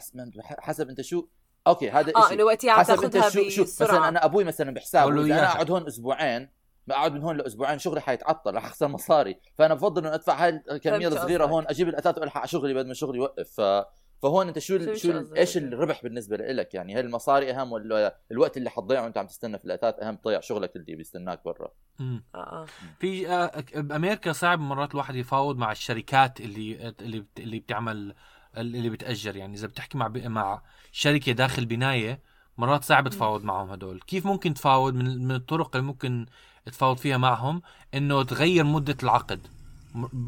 حسب 0.59 0.89
إنت 0.89 1.01
شو 1.01 1.27
أوكي 1.67 1.91
هذا 1.91 2.13
آه 2.17 2.33
إنه 2.33 2.45
وقتها 2.45 2.73
عم 2.73 2.81
حسب 2.81 3.05
إنت 3.05 3.13
تاخذها 3.13 3.49
شو 3.49 3.49
شو 3.49 3.63
مثلا 3.63 4.09
أنا 4.09 4.25
أبوي 4.25 4.45
مثلا 4.45 4.75
بحسابه 4.75 5.25
إذا 5.25 5.35
أنا. 5.35 5.53
أقعد 5.53 5.71
هون 5.71 5.87
أسبوعين 5.87 6.51
بقعد 6.87 7.13
من 7.13 7.23
هون 7.23 7.37
لأسبوعين 7.37 7.79
شغلي 7.79 8.01
حيتعطل 8.01 8.55
رح 8.55 8.67
أخسر 8.67 8.89
مصاري. 8.89 9.41
فأنا 9.59 9.75
بفضل 9.75 10.07
إنه 10.07 10.15
أدفع 10.15 10.45
هاي 10.45 10.63
الكمية 10.71 11.09
الصغيرة. 11.09 11.47
هون 11.47 11.67
أجيب 11.67 11.89
الأثاث 11.89 12.19
وألحق 12.19 12.39
على 12.39 12.49
شغلي 12.49 12.75
بدل 12.75 12.89
ما 12.89 12.95
شغلي 12.95 13.19
يوقف. 13.19 13.61
ف... 13.61 13.85
فهون 14.25 14.49
أنت 14.49 14.59
شو 14.59 14.77
ال- 14.77 14.99
شو 15.01 15.11
ال-. 15.11 15.37
إيش 15.37 15.57
الربح 15.57 16.03
بالنسبة 16.03 16.37
لك 16.37 16.75
يعني 16.75 16.95
هل 16.95 17.05
المصاري 17.05 17.51
أهم 17.51 17.73
ولا 17.73 18.17
الوقت 18.31 18.57
اللي 18.57 18.71
حتضيعه 18.71 19.03
وأنت 19.03 19.19
عم 19.19 19.27
تستنى 19.27 19.59
في 19.59 19.65
الأثاث 19.65 19.95
أهم؟ 20.03 20.17
تضيع 20.17 20.41
شغلك 20.41 20.77
اللي 20.77 20.97
بيستناك 20.97 21.45
برا. 21.45 21.69
آه 22.01 22.21
آه. 22.35 22.67
في 23.01 23.29
آه، 23.29 23.65
بأمريكا 23.75 24.33
صعب 24.33 24.61
مرات 24.61 24.91
الواحد 24.93 25.15
يفاوض 25.15 25.57
مع 25.59 25.73
الشركات 25.73 26.41
اللي 26.41 26.95
اللي 27.01 27.21
بت- 27.21 27.41
اللي 27.41 27.59
بتعمل 27.59 28.15
اللي 28.57 28.91
بتأجر. 28.91 29.37
يعني 29.37 29.55
إذا 29.55 29.67
بتحكي 29.67 29.99
مع 29.99 30.09
مع 30.15 30.63
شركة 30.93 31.33
داخل 31.33 31.67
بناية 31.67 32.21
مرات 32.59 32.85
صعب 32.85 33.09
تفاوض 33.09 33.45
معهم 33.45 33.71
هدول. 33.71 34.01
كيف 34.01 34.27
ممكن 34.27 34.55
تفاوض؟ 34.55 34.95
من 34.95 35.25
من 35.29 35.35
الطرق 35.35 35.77
اللي 35.77 35.87
ممكن 35.87 36.27
تفاوض 36.67 36.97
فيها 36.97 37.17
معهم 37.17 37.63
إنه 37.95 38.23
تغير 38.23 38.65
مدة 38.65 38.97
العقد. 39.03 39.41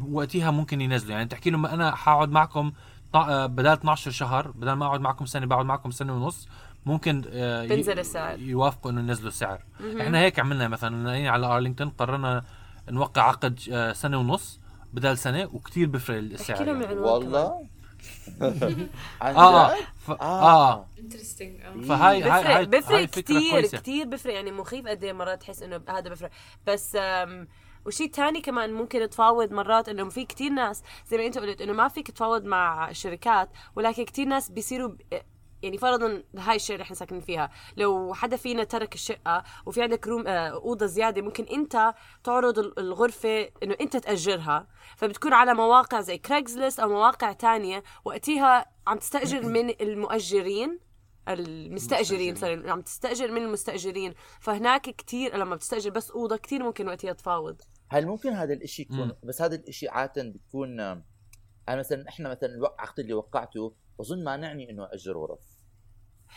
وقتها 0.09 0.51
ممكن 0.51 0.81
ينزلوا. 0.81 1.11
يعني 1.11 1.25
تحكي 1.29 1.49
لهم 1.49 1.65
أنا 1.65 1.95
حقعد 1.95 2.29
معكم 2.29 2.67
آه، 2.67 2.71
بدل 3.47 3.67
12 3.67 4.11
شهر 4.11 4.51
بدل 4.51 4.71
ما 4.73 4.85
أقعد 4.85 5.01
معكم 5.01 5.25
سنة 5.25 5.45
بقعد 5.45 5.65
معكم 5.65 5.91
سنة 5.91 6.13
ونص 6.15 6.47
ممكن 6.85 7.23
آه، 7.29 7.65
بنزل 7.65 7.99
السعر. 7.99 8.39
يوافقوا 8.39 8.91
إنه 8.91 9.01
ينزلوا 9.01 9.27
السعر. 9.27 9.61
إحنا 10.01 10.19
هيك 10.19 10.39
عملنا 10.39 10.67
مثلا 10.67 11.29
على 11.31 11.45
أرلينغتون 11.47 11.89
قررنا 11.89 12.43
نوقع 12.89 13.21
عقد 13.21 13.59
آه، 13.71 13.93
سنة 13.93 14.17
ونص 14.17 14.59
بدل 14.93 15.17
سنة 15.17 15.49
وكثير 15.53 15.87
بيفرق 15.87 16.17
السعر 16.17 16.57
احكي 16.57 16.65
لهم 16.69 16.81
يعني. 16.81 16.95
والله 16.95 17.65
عن 19.21 19.35
آه 19.35 19.71
آه؟ 19.71 19.75
ف... 20.07 20.11
آه. 20.11 20.71
آه 20.73 20.85
انترستنج 20.99 21.59
فهاي 21.87 22.23
هاي 22.23 22.65
بفرق 22.65 22.95
هاي 22.95 23.05
بفرق 23.05 23.49
كويسة. 23.51 23.77
كتير 23.77 24.05
بفرق 24.07 24.33
يعني 24.33 24.51
مخيف 24.51 24.87
قد 24.87 25.03
إيه 25.03 25.13
مرات 25.13 25.41
تحس 25.41 25.63
إنه 25.63 25.81
هذا 25.89 26.09
بفرق 26.09 26.29
بس 26.67 26.97
وشيء 27.87 28.09
تاني 28.11 28.41
كمان 28.41 28.73
ممكن 28.73 29.09
تفاوض 29.09 29.51
مرات 29.53 29.89
إنه 29.89 30.09
في 30.09 30.25
كتير 30.25 30.51
ناس 30.51 30.83
زي 31.07 31.17
ما 31.17 31.25
أنت 31.25 31.37
قلت 31.37 31.61
إنه 31.61 31.73
ما 31.73 31.87
فيك 31.87 32.11
تفاوض 32.11 32.43
مع 32.45 32.89
الشركات 32.89 33.49
ولكن 33.75 34.03
كتير 34.05 34.27
ناس 34.27 34.49
بيصيروا 34.51 34.87
ب- 34.87 35.01
يعني 35.63 35.77
فرضا 35.77 36.23
هاي 36.37 36.55
الشيء 36.55 36.75
اللي 36.75 36.83
إحنا 36.83 36.95
ساكنين 36.95 37.21
فيها. 37.21 37.49
لو 37.77 38.13
حدا 38.13 38.37
فينا 38.37 38.63
ترك 38.63 38.93
الشقة 38.93 39.43
وفي 39.65 39.81
عندك 39.81 40.07
room 40.07 40.27
آه 40.27 40.47
أوضة 40.49 40.85
زيادة 40.85 41.21
ممكن 41.21 41.43
أنت 41.43 41.93
تعرض 42.23 42.59
ال- 42.59 42.79
الغرفة 42.79 43.49
إنه 43.63 43.75
أنت 43.81 43.97
تأجرها. 43.97 44.67
فبتكون 44.97 45.33
على 45.33 45.53
مواقع 45.53 46.01
زي 46.01 46.17
Craigslist 46.17 46.79
أو 46.79 46.89
مواقع 46.89 47.31
تانية 47.31 47.83
وقتها 48.05 48.65
عم 48.87 48.97
تستأجر 48.97 49.45
من 49.55 49.69
المؤجرين. 49.81 50.79
المستأجرين 51.33 52.35
sorry 52.35 52.69
عم 52.69 52.81
تستأجر 52.81 53.31
من 53.31 53.41
المستأجرين. 53.41 54.13
فهناك 54.39 54.81
كتير 54.81 55.37
لما 55.37 55.55
بتستأجر 55.55 55.89
بس 55.89 56.11
أوضة 56.11 56.37
كتير 56.37 56.63
ممكن 56.63 56.87
وقتها 56.87 57.13
تفاوض. 57.13 57.61
هل 57.89 58.05
ممكن 58.05 58.33
هذا 58.33 58.53
الإشي 58.53 58.81
يكون 58.81 58.97
مم. 59.07 59.15
بس 59.23 59.41
هذا 59.41 59.55
الإشي 59.55 59.87
عادة 59.89 60.23
بتكون 60.23 60.79
أنا 60.79 61.79
مثلا 61.79 62.09
إحنا 62.09 62.29
مثلا 62.29 62.49
الوقت 62.49 62.79
عقد 62.79 62.99
اللي 62.99 63.13
وقعته 63.13 63.75
بظن 63.99 64.23
مانعني 64.23 64.69
إنه 64.69 64.87
اجر 64.93 65.17
غرف. 65.17 65.39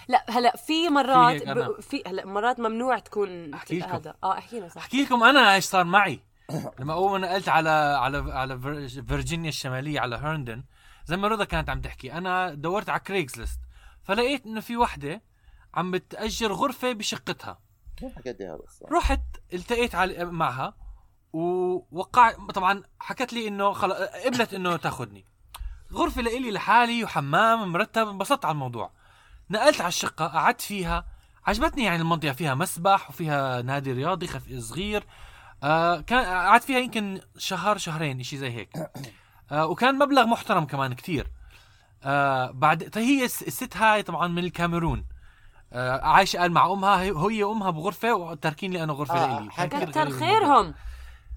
لا 0.08 0.24
هلأ 0.28 0.56
في 0.56 0.88
مرات. 0.88 1.48
ب... 1.48 1.80
في 1.80 2.02
هلأ 2.06 2.26
مرات 2.26 2.60
ممنوع 2.60 2.98
تكون 2.98 3.54
أحكي 3.54 3.78
لكم. 3.78 3.90
هذا. 3.90 4.14
آه 4.24 4.38
أحكي 4.38 4.58
لنا 4.58 4.68
صح. 4.68 4.76
أحكي 4.76 5.02
لكم 5.04 5.22
أنا 5.22 5.54
إيش 5.54 5.64
صار 5.64 5.84
معي. 5.84 6.20
لما 6.80 6.92
أول 6.92 7.10
ما 7.20 7.26
نقلت 7.26 7.48
على 7.48 7.70
على 7.70 8.32
على 8.32 8.60
فير- 8.60 9.02
فيرجينيا 9.04 9.48
الشمالية 9.48 10.00
على 10.00 10.16
هيرندن 10.16 10.64
زي 11.04 11.16
ما 11.16 11.28
رضا 11.28 11.44
كانت 11.44 11.70
عم 11.70 11.80
تحكي 11.80 12.12
أنا 12.12 12.54
دورت 12.54 12.88
على 12.88 13.00
Craigslist 13.00 13.60
فلقيت 14.10 14.46
إنه 14.46 14.60
في 14.60 14.76
وحدة 14.76 15.22
عم 15.74 15.90
بتأجر 15.90 16.52
غرفة 16.52 16.92
بشقتها. 16.92 17.60
هذا 18.02 18.12
رحت 18.92 19.20
التقيت 19.52 19.94
على 19.94 20.24
معها 20.24 20.74
ووقع 21.32 22.32
طبعا 22.54 22.82
حكت 23.00 23.32
لي 23.32 23.48
إنه 23.48 23.72
خلص 23.72 23.94
قبلت 23.94 24.54
إنه 24.54 24.76
تاخذني 24.76 25.24
غرفة 25.92 26.22
لإلي 26.22 26.50
لحالي 26.50 27.04
وحمام 27.04 27.72
مرتب 27.72 28.08
انبسطت 28.08 28.44
على 28.44 28.52
الموضوع. 28.52 28.92
نقلت 29.50 29.80
على 29.80 29.88
الشقة 29.88 30.26
قعدت 30.26 30.60
فيها. 30.60 31.06
عجبتني 31.46 31.84
يعني 31.84 32.02
المنطقة 32.02 32.32
فيها 32.32 32.54
مسبح 32.54 33.10
وفيها 33.10 33.62
نادي 33.62 33.92
رياضي 33.92 34.26
خف 34.26 34.42
صغير. 34.58 35.06
آه 35.62 36.00
كان 36.00 36.24
قعدت 36.24 36.64
فيها 36.64 36.78
يمكن 36.78 37.20
شهر 37.38 37.78
شهرين 37.78 38.22
شيء 38.22 38.38
زي 38.38 38.50
هيك. 38.50 38.70
آه 39.52 39.66
وكان 39.66 39.98
مبلغ 39.98 40.26
محترم 40.26 40.64
كمان 40.64 40.94
كتير. 40.94 41.39
آه 42.04 42.50
بعد 42.50 42.90
هي 42.98 43.24
الس- 43.24 43.42
الست 43.42 43.76
هاي 43.76 44.02
طبعا 44.02 44.28
من 44.28 44.44
الكاميرون 44.44 45.04
آه 45.72 46.00
عايشة 46.00 46.38
قال 46.38 46.52
مع 46.52 46.72
أمها 46.72 47.00
هي 47.02 47.10
هي 47.16 47.42
وامها 47.44 47.70
بغرفة 47.70 48.14
وتاركين 48.14 48.70
لي 48.72 48.82
أنا 48.82 48.92
غرفة 48.92 49.14
آه، 49.14 49.40
لإلي 49.40 49.50
كتر 49.90 50.00
غريب 50.00 50.12
خيرهم 50.18 50.66
آه، 50.66 50.74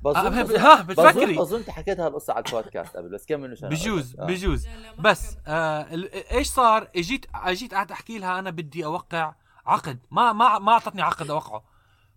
بظن 0.03 0.43
ب- 0.43 0.51
ها، 0.51 0.82
بتفكري. 0.82 1.36
بظن 1.38 1.57
انت 1.57 1.70
حكيت 1.70 1.99
هذا 1.99 2.07
القصة 2.07 2.34
على 2.34 2.43
البودكاست 2.47 2.97
قبل 2.97 3.09
بس 3.09 3.26
كمل 3.26 3.57
أنا 3.57 3.70
بجوز. 3.70 4.16
آه. 4.20 4.26
بجوز 4.26 4.68
بس. 4.99 5.38
آه 5.47 5.82
ال- 5.93 6.14
إيش 6.32 6.47
صار 6.47 6.88
اجيت 6.95 7.26
اجيت 7.36 7.74
قعدت 7.74 7.91
أحكي 7.91 8.18
لها 8.18 8.39
أنا 8.39 8.49
بدي 8.49 8.86
أوقع 8.86 9.34
عقد 9.66 9.99
ما 10.11 10.34
ما 10.34 10.59
ما 10.59 10.72
أعطتني 10.72 11.01
عقد 11.01 11.30
أوقعه 11.30 11.64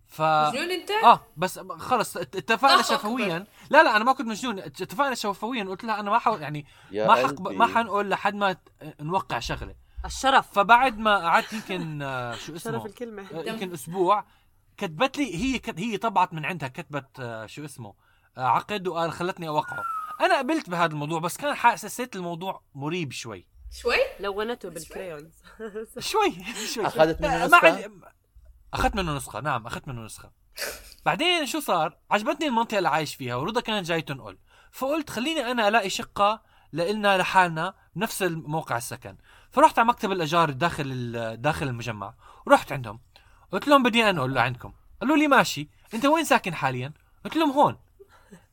ف 0.09 0.23
مجنون 0.23 0.71
انت؟ 0.71 0.91
آه 0.91 1.21
بس 1.37 1.59
خلص 1.59 2.17
ات- 2.17 2.37
اتفقنا 2.37 2.75
أكبر. 2.81 2.83
شفويا. 2.97 3.47
لا 3.71 3.83
لا 3.83 3.97
أنا 3.97 4.05
ما 4.05 4.13
كنت 4.13 4.27
مجنون 4.29 4.59
اتفقنا 4.59 5.15
شفويا. 5.15 5.65
قلت 5.65 5.85
لها 5.85 6.01
أنا 6.01 6.11
ما 6.11 6.19
حو 6.19 6.37
يعني 6.37 6.67
ما 6.93 7.15
حق. 7.15 7.41
ما 7.41 7.67
حنقول 7.67 8.11
لحد 8.11 8.35
ما 8.35 8.57
نوقع 9.01 9.39
شغلة. 9.39 9.75
الشرف. 10.05 10.53
فبعد 10.53 10.99
ما 10.99 11.17
قعدت 11.19 11.53
يمكن 11.53 12.03
آه، 12.03 12.35
شو 12.35 12.57
اسمه؟ 12.57 12.73
شرف 12.73 12.87
الكلمة. 12.87 13.23
آه، 13.35 13.43
يمكن 13.43 13.73
أسبوع. 13.73 14.25
كتبت 14.77 15.19
لي 15.19 15.37
هي 15.37 15.59
كت 15.59 15.79
هي 15.81 15.97
طبعت 15.97 16.33
من 16.35 16.45
عندها 16.45 16.69
كتبت 16.69 17.21
آه، 17.21 17.47
شو 17.47 17.65
اسمه؟ 17.65 17.95
آه، 18.39 18.41
عقد 18.41 18.89
وقال 18.89 19.13
خلتني 19.13 19.49
أوقعه. 19.49 19.83
أنا 20.21 20.39
قبلت 20.39 20.71
بهذا 20.71 20.93
الموضوع 20.93 21.21
بس 21.21 21.37
كان 21.37 21.55
حسيت 21.55 22.17
الموضوع 22.17 22.63
مريب 22.75 23.13
شوي. 23.13 23.47
شوي؟ 23.71 23.97
لونته 24.21 24.69
بالكريونز. 24.71 25.33
شوي 25.99 26.33
شوي. 26.75 26.87
أخذت 26.87 27.21
منه 27.21 27.35
آه، 27.45 27.51
عندي- 27.67 27.91
أخذت 28.75 28.95
منه 28.97 29.17
نسخة 29.17 29.41
نعم 29.41 29.67
أخذت 29.67 29.89
منه 29.89 30.01
نسخة. 30.05 30.31
بعدين 31.07 31.47
شو 31.47 31.61
صار؟ 31.61 31.97
عجبتني 32.11 32.47
المنطقة 32.47 32.79
اللي 32.79 32.89
عايش 32.89 33.15
فيها 33.15 33.35
ورضا 33.35 33.61
كانت 33.61 33.87
جاي 33.87 34.03
تنقل. 34.03 34.39
فقلت 34.73 35.11
خليني 35.11 35.51
أنا 35.51 35.69
ألاقي 35.69 35.91
شقة 35.91 36.43
لإلنا 36.73 37.19
لحالنا 37.19 37.75
بنفس 37.97 38.23
الموقع 38.23 38.77
السكن. 38.77 39.17
فرحت 39.51 39.79
على 39.79 39.89
مكتب 39.89 40.13
الإيجار 40.13 40.51
داخل 40.51 41.37
داخل 41.41 41.69
المجمع. 41.69 42.15
ورحت 42.47 42.73
عندهم. 42.73 43.01
قلت 43.53 43.69
لهم 43.69 43.83
بدي 43.83 44.11
أنقل 44.11 44.33
لعندكم. 44.35 44.73
قالوا 45.01 45.17
لي 45.17 45.29
ماشي. 45.29 45.69
أنت 45.95 46.07
وين 46.07 46.25
ساكن 46.25 46.55
حاليا؟ 46.55 46.93
قلت 47.25 47.37
لهم 47.37 47.51
هون. 47.51 47.79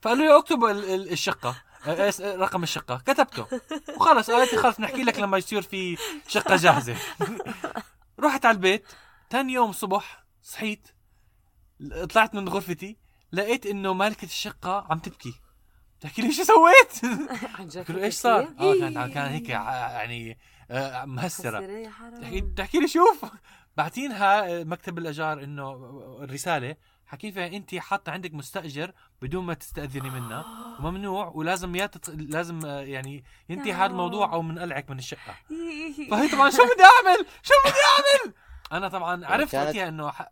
فقالوا 0.01 0.25
لي 0.25 0.37
اكتب 0.37 0.63
ال- 0.65 0.93
ال- 0.93 1.11
الشقة. 1.11 1.55
آه، 1.87 2.13
رقم 2.21 2.63
الشقة. 2.63 2.97
كتبته. 2.97 3.45
وخلص 3.97 4.31
قالت 4.31 4.53
لي 4.53 4.59
خلص 4.59 4.79
نحكي 4.79 5.03
لك 5.03 5.19
لما 5.19 5.37
يصير 5.37 5.61
في 5.61 5.97
شقة 6.27 6.55
جاهزة. 6.55 6.95
رحت 8.19 8.45
على 8.45 8.55
البيت. 8.55 8.85
تاني 9.33 9.53
يوم 9.53 9.71
صبح 9.71 10.25
صحيت 10.41 10.87
طلعت 12.13 12.35
من 12.35 12.49
غرفتي 12.49 12.97
لقيت 13.31 13.65
إنه 13.65 13.93
مالكة 13.93 14.25
الشقة 14.25 14.87
عم 14.89 14.99
تبكي 14.99 15.33
تحكي 16.01 16.21
لي 16.21 16.31
شو 16.31 16.43
سويت؟ 16.43 17.19
عن 17.59 17.67
جد 17.67 17.91
إيش 17.91 18.13
صار؟ 18.13 18.53
آه 18.59 18.73
كان 18.79 19.13
كان 19.13 19.31
هيك 19.31 19.51
ع- 19.51 19.91
يعني 19.91 20.37
آه، 20.71 21.05
مهسرة 21.05 21.61
يا 21.61 21.89
تحكي, 21.89 21.89
حرام 21.89 22.53
تحكي 22.53 22.79
لي 22.79 22.87
شوف 22.87 23.25
بعتينها 23.77 24.59
آه، 24.59 24.63
مكتب 24.63 24.97
الايجار 24.97 25.43
إنه 25.43 25.71
الرسالة 26.23 26.75
حكي 27.05 27.31
فيها 27.31 27.47
أنت 27.47 27.75
حاطة 27.75 28.11
عندك 28.11 28.33
مستأجر 28.33 28.93
بدون 29.21 29.45
ما 29.45 29.53
تستأذني 29.53 30.09
منه 30.09 30.45
وممنوع 30.79 31.27
ولازم 31.35 31.75
يا 31.75 31.85
تت... 31.85 32.09
لازم 32.09 32.65
آه، 32.65 32.81
يعني 32.81 33.23
ينتهي 33.49 33.73
هذا 33.73 33.85
الموضوع 33.85 34.33
أو 34.33 34.41
بنقلعك 34.41 34.89
من 34.89 34.99
الشقة 34.99 35.35
فهي 35.49 36.07
فهي 36.11 36.27
طبعا 36.27 36.49
شو 36.49 36.63
بدي 36.63 36.83
أعمل؟ 36.83 37.25
شو 37.43 37.53
بدي 37.65 37.79
أعمل؟ 37.93 38.33
أنا 38.77 38.87
طبعا 38.87 39.25
عرفت 39.25 39.51
كانت- 39.51 39.67
وقتها 39.67 39.87
إنه 39.87 40.11
ح... 40.11 40.31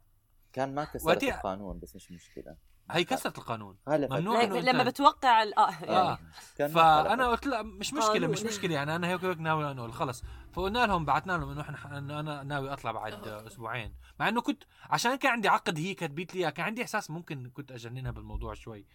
كان 0.54 0.76
ما 0.76 0.84
كسرت 0.84 1.06
وقتها- 1.08 1.36
القانون 1.38 1.80
بس 1.80 1.96
مش 1.96 2.12
مشكلة 2.12 2.56
هي 2.92 3.04
كسرت 3.04 3.38
القانون 3.38 3.78
ممنوع 3.88 4.44
إنه 4.44 4.60
لما 4.60 4.84
أنت- 4.84 4.88
بتوقع 4.88 5.44
ال- 5.44 5.58
آه 5.60 5.70
آه. 5.72 6.20
كان 6.58 6.74
ما 6.74 7.04
فأنا. 7.04 7.28
قلت 7.28 7.48
لا 7.48 7.62
مش 7.62 7.94
مشكلة 7.94 8.28
مش. 8.28 8.44
مشكلة 8.44 8.74
يعني 8.76 8.96
أنا 8.96 9.08
هيك 9.08 9.24
هيك 9.24 9.38
ناوي 9.38 9.72
انقل 9.72 9.92
خلص 9.92 10.24
فقلنا 10.54 10.86
لهم 10.86 11.06
بعثنا 11.06 11.34
لهم 11.34 11.50
إنه 11.52 11.62
إحنا 11.62 11.98
إنه 11.98 12.20
أنا 12.20 12.44
ناوي 12.44 12.74
أطلع 12.74 12.92
بعد. 12.92 13.28
أسبوعين 13.28 13.94
مع 14.20 14.30
إنه 14.30 14.42
كنت 14.42 14.64
عشان 14.90 15.16
كان 15.16 15.32
عندي 15.32 15.48
عقد 15.48 15.78
هي 15.80 15.94
كتبت 15.94 16.36
لي 16.36 16.52
كان 16.52 16.66
عندي 16.66 16.82
إحساس 16.82 17.10
ممكن 17.12 17.50
كنت 17.50 17.72
أجننها 17.72 18.12
بالموضوع 18.12 18.54
شوي 18.54 18.86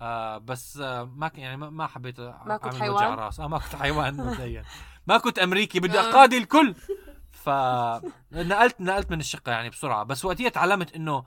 آه 0.00 0.38
بس 0.38 0.78
آه 0.78 1.04
ما 1.04 1.28
ك- 1.28 1.38
يعني 1.38 1.56
ما, 1.56 1.70
ما 1.70 1.86
حبيت 1.86 2.20
ما 2.20 2.56
كنت 2.56 2.74
حيوان؟ 2.74 3.14
رأس 3.14 3.40
آه 3.40 3.46
ما 3.48 3.58
كنت 3.58 3.76
حيوان 3.76 4.16
مبدئيا 4.16 4.64
ما 5.06 5.18
كنت 5.18 5.38
أمريكي 5.38 5.80
بدي 5.80 5.98
آه. 5.98 6.10
أقاضي 6.10 6.38
الكل 6.38 6.74
فنقلت 7.36 8.80
نقلت 8.80 9.10
من 9.10 9.20
الشقة 9.20 9.52
يعني 9.52 9.70
بسرعة. 9.70 10.04
بس 10.04 10.24
وقتها 10.24 10.48
تعلمت 10.48 10.94
إنه 10.94 11.24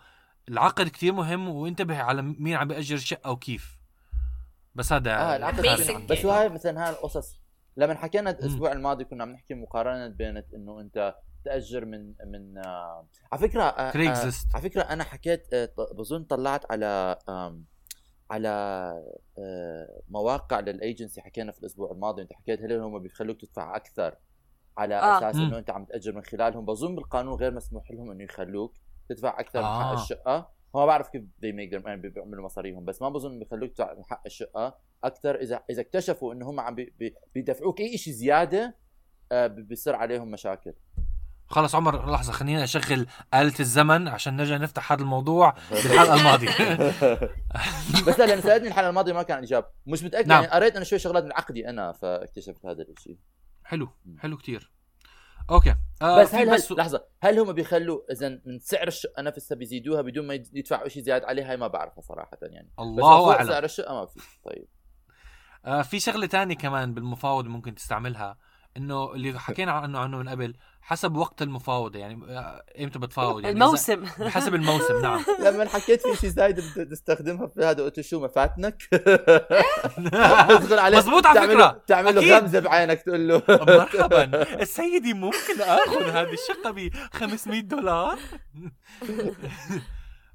العقد 0.49 0.87
كتير 0.87 1.13
مهم 1.13 1.49
وانتبه 1.49 1.97
على 2.01 2.21
مين 2.21 2.55
عم 2.55 2.67
بيأجر 2.67 2.95
الشقة 2.95 3.31
وكيف. 3.31 3.79
بس 4.75 4.93
هذا 4.93 5.11
آه 5.11 5.45
عن- 5.45 6.05
بس 6.09 6.25
وهاي 6.25 6.49
مثلا 6.49 6.85
هاي 6.85 6.89
القصص. 6.89 7.39
لما 7.77 7.95
حكينا. 7.95 8.29
الأسبوع 8.29 8.71
الماضي 8.71 9.03
كنا 9.03 9.23
عم 9.23 9.29
نحكي 9.31 9.53
مقارنة 9.53 10.07
بين 10.07 10.37
إنه 10.55 10.79
أنت 10.81 11.15
تأجر 11.45 11.85
من 11.85 12.13
من 12.31 12.57
آه 12.57 13.07
على 13.31 13.41
فكرة 13.41 13.63
آه 13.63 13.65
آه 13.65 13.91
Craigslist. 13.91 14.55
على 14.55 14.63
فكرة 14.69 14.81
أنا 14.81 15.03
حكيت 15.03 15.53
آه 15.53 15.69
بظن 15.97 16.23
طلعت 16.23 16.71
على 16.71 17.19
على 18.31 18.49
آه 19.37 20.01
مواقع 20.09 20.59
للأيجنسي 20.59 21.21
حكينا 21.21 21.51
في 21.51 21.59
الأسبوع 21.59 21.91
الماضي. 21.91 22.21
أنت 22.21 22.33
حكيت 22.33 22.59
هل 22.61 22.73
هم 22.73 22.99
بيخلوك 22.99 23.41
تدفع 23.41 23.75
أكثر 23.75 24.15
على 24.79 24.95
آه. 24.95 25.17
أساس. 25.17 25.35
إنه 25.35 25.57
أنت 25.57 25.69
عم 25.69 25.85
تأجر 25.85 26.11
من 26.15 26.23
خلالهم 26.23 26.65
بظن 26.65 26.95
بالقانون 26.95 27.33
غير 27.33 27.53
مسموح 27.53 27.91
لهم 27.91 28.11
إنه 28.11 28.23
يخلوك 28.23 28.73
تدفع 29.09 29.39
أكثر 29.39 29.59
من 29.59 29.65
حق 29.65 29.71
آه. 29.85 29.93
الشقة 29.93 30.49
هو 30.75 30.79
ما 30.79 30.85
بعرف 30.85 31.09
كيف 31.09 31.21
they 31.23 31.51
make 31.55 31.71
their 31.81 31.87
يعني 31.87 32.01
بيعملوا 32.09 32.45
مصاريهم 32.45 32.85
بس 32.85 33.01
ما 33.01 33.09
بظن 33.09 33.39
بيخلوك 33.39 33.71
تدفع 33.71 33.93
من 33.93 34.03
حق 34.05 34.21
الشقة 34.25 34.77
أكثر 35.03 35.35
إذا 35.35 35.61
إذا 35.69 35.81
اكتشفوا 35.81 36.33
إنه 36.33 36.49
هم 36.49 36.59
عم 36.59 36.75
بي- 36.75 36.93
بي- 36.99 37.15
بيدفعوك 37.35 37.79
أي 37.79 37.97
شيء 37.97 38.13
زيادة 38.13 38.75
آه، 39.31 39.47
بي- 39.47 39.61
بيصير 39.61 39.95
عليهم 39.95 40.31
مشاكل 40.31 40.73
خلص 41.47 41.75
عمر 41.75 42.11
لحظة 42.11 42.31
خليني 42.33 42.63
أشغل 42.63 43.07
آلة 43.33 43.53
الزمن 43.59 44.07
عشان 44.07 44.35
نرجع 44.37 44.57
نفتح 44.57 44.91
هذا 44.91 45.01
الموضوع 45.01 45.53
بالحلقة 45.71 46.15
الماضية 46.15 46.49
بس 48.07 48.19
لا 48.19 48.25
لأن 48.25 48.41
سألتني 48.41 48.67
الحلقة 48.67 48.89
الماضية 48.89 49.13
ما 49.13 49.23
كان 49.23 49.43
اجاب 49.43 49.65
مش 49.87 50.03
متأكد 50.03 50.27
نعم. 50.27 50.43
يعني 50.43 50.53
قريت 50.53 50.75
أنا 50.75 50.85
شوي 50.85 50.99
شغلات 50.99 51.23
من 51.23 51.31
عقدي 51.33 51.69
أنا 51.69 51.91
فاكتشفت 51.91 52.65
هذا 52.65 52.81
الشيء 52.83 53.17
حلو 53.69 53.89
حلو 54.17 54.37
كتير. 54.37 54.71
أوكي. 55.49 55.75
آه 56.01 56.21
بس 56.21 56.35
هل, 56.35 56.49
هل 56.49 56.55
بس 56.55 56.71
لحظة. 56.71 57.05
هل 57.21 57.39
هم 57.39 57.51
بيخلوا 57.53 58.11
إذا 58.11 58.29
من 58.45 58.59
سعر 58.59 58.87
الشقه 58.87 59.21
نفسها 59.21 59.55
بيزيدوها 59.55 60.01
بدون 60.01 60.27
ما 60.27 60.33
يد- 60.33 60.49
يدفعوا 60.57 60.87
شيء 60.87 61.03
زيادة 61.03 61.27
عليها؟ 61.27 61.49
هاي 61.51 61.57
ما 61.57 61.67
بعرفها 61.67 62.01
صراحة 62.01 62.37
يعني. 62.41 62.71
الله 62.79 63.33
أعلم. 63.35 63.47
سعر 63.47 63.63
الشقة 63.63 63.93
ما 63.93 64.05
في. 64.05 64.19
طيب. 64.45 64.67
آه 65.65 65.81
في 65.81 65.99
شغلة 65.99 66.25
تانية 66.27 66.55
كمان 66.55 66.93
بالمفاوض 66.93 67.45
ممكن 67.45 67.75
تستعملها. 67.75 68.37
إنه 68.79 69.13
اللي 69.13 69.39
حكينا 69.39 69.71
عنه 69.71 69.99
عنه 69.99 70.17
من 70.17 70.29
قبل 70.29 70.53
حسب 70.81 71.15
وقت 71.15 71.41
المفاوضة 71.41 71.99
يعني 71.99 72.37
آه، 72.37 72.63
إمتى 72.79 72.99
بتفاوض؟ 72.99 73.43
يعني 73.43 73.53
الموسم. 73.53 74.05
حسب 74.35 74.55
الموسم 74.55 75.01
نعم. 75.01 75.25
لما 75.45 75.65
حكيت 75.69 76.07
في 76.07 76.15
شيء 76.21 76.29
زايد 76.29 76.59
بدك 76.59 76.89
تستخدمها 76.91 77.47
في 77.47 77.65
هذا 77.65 77.83
قلت 77.83 78.01
شو 78.01 78.19
ما 78.19 78.27
فاتنك؟ 78.27 78.83
تدخل 80.49 80.79
عليه 80.79 80.97
مزبوط 80.97 81.25
على. 81.25 81.53
له 81.53 81.75
تعمل 81.87 82.15
له. 82.15 82.37
غمزه 82.39 82.59
بعينك 82.59 83.01
تقول 83.01 83.27
له. 83.27 83.41
مرحبا. 83.49 84.63
سيدي 84.63 85.13
ممكن 85.13 85.61
آخذ 85.61 86.09
هذه 86.09 86.33
الشقة 86.33 86.71
ب 86.71 86.89
500 87.13 87.61
دولار؟ 87.61 88.19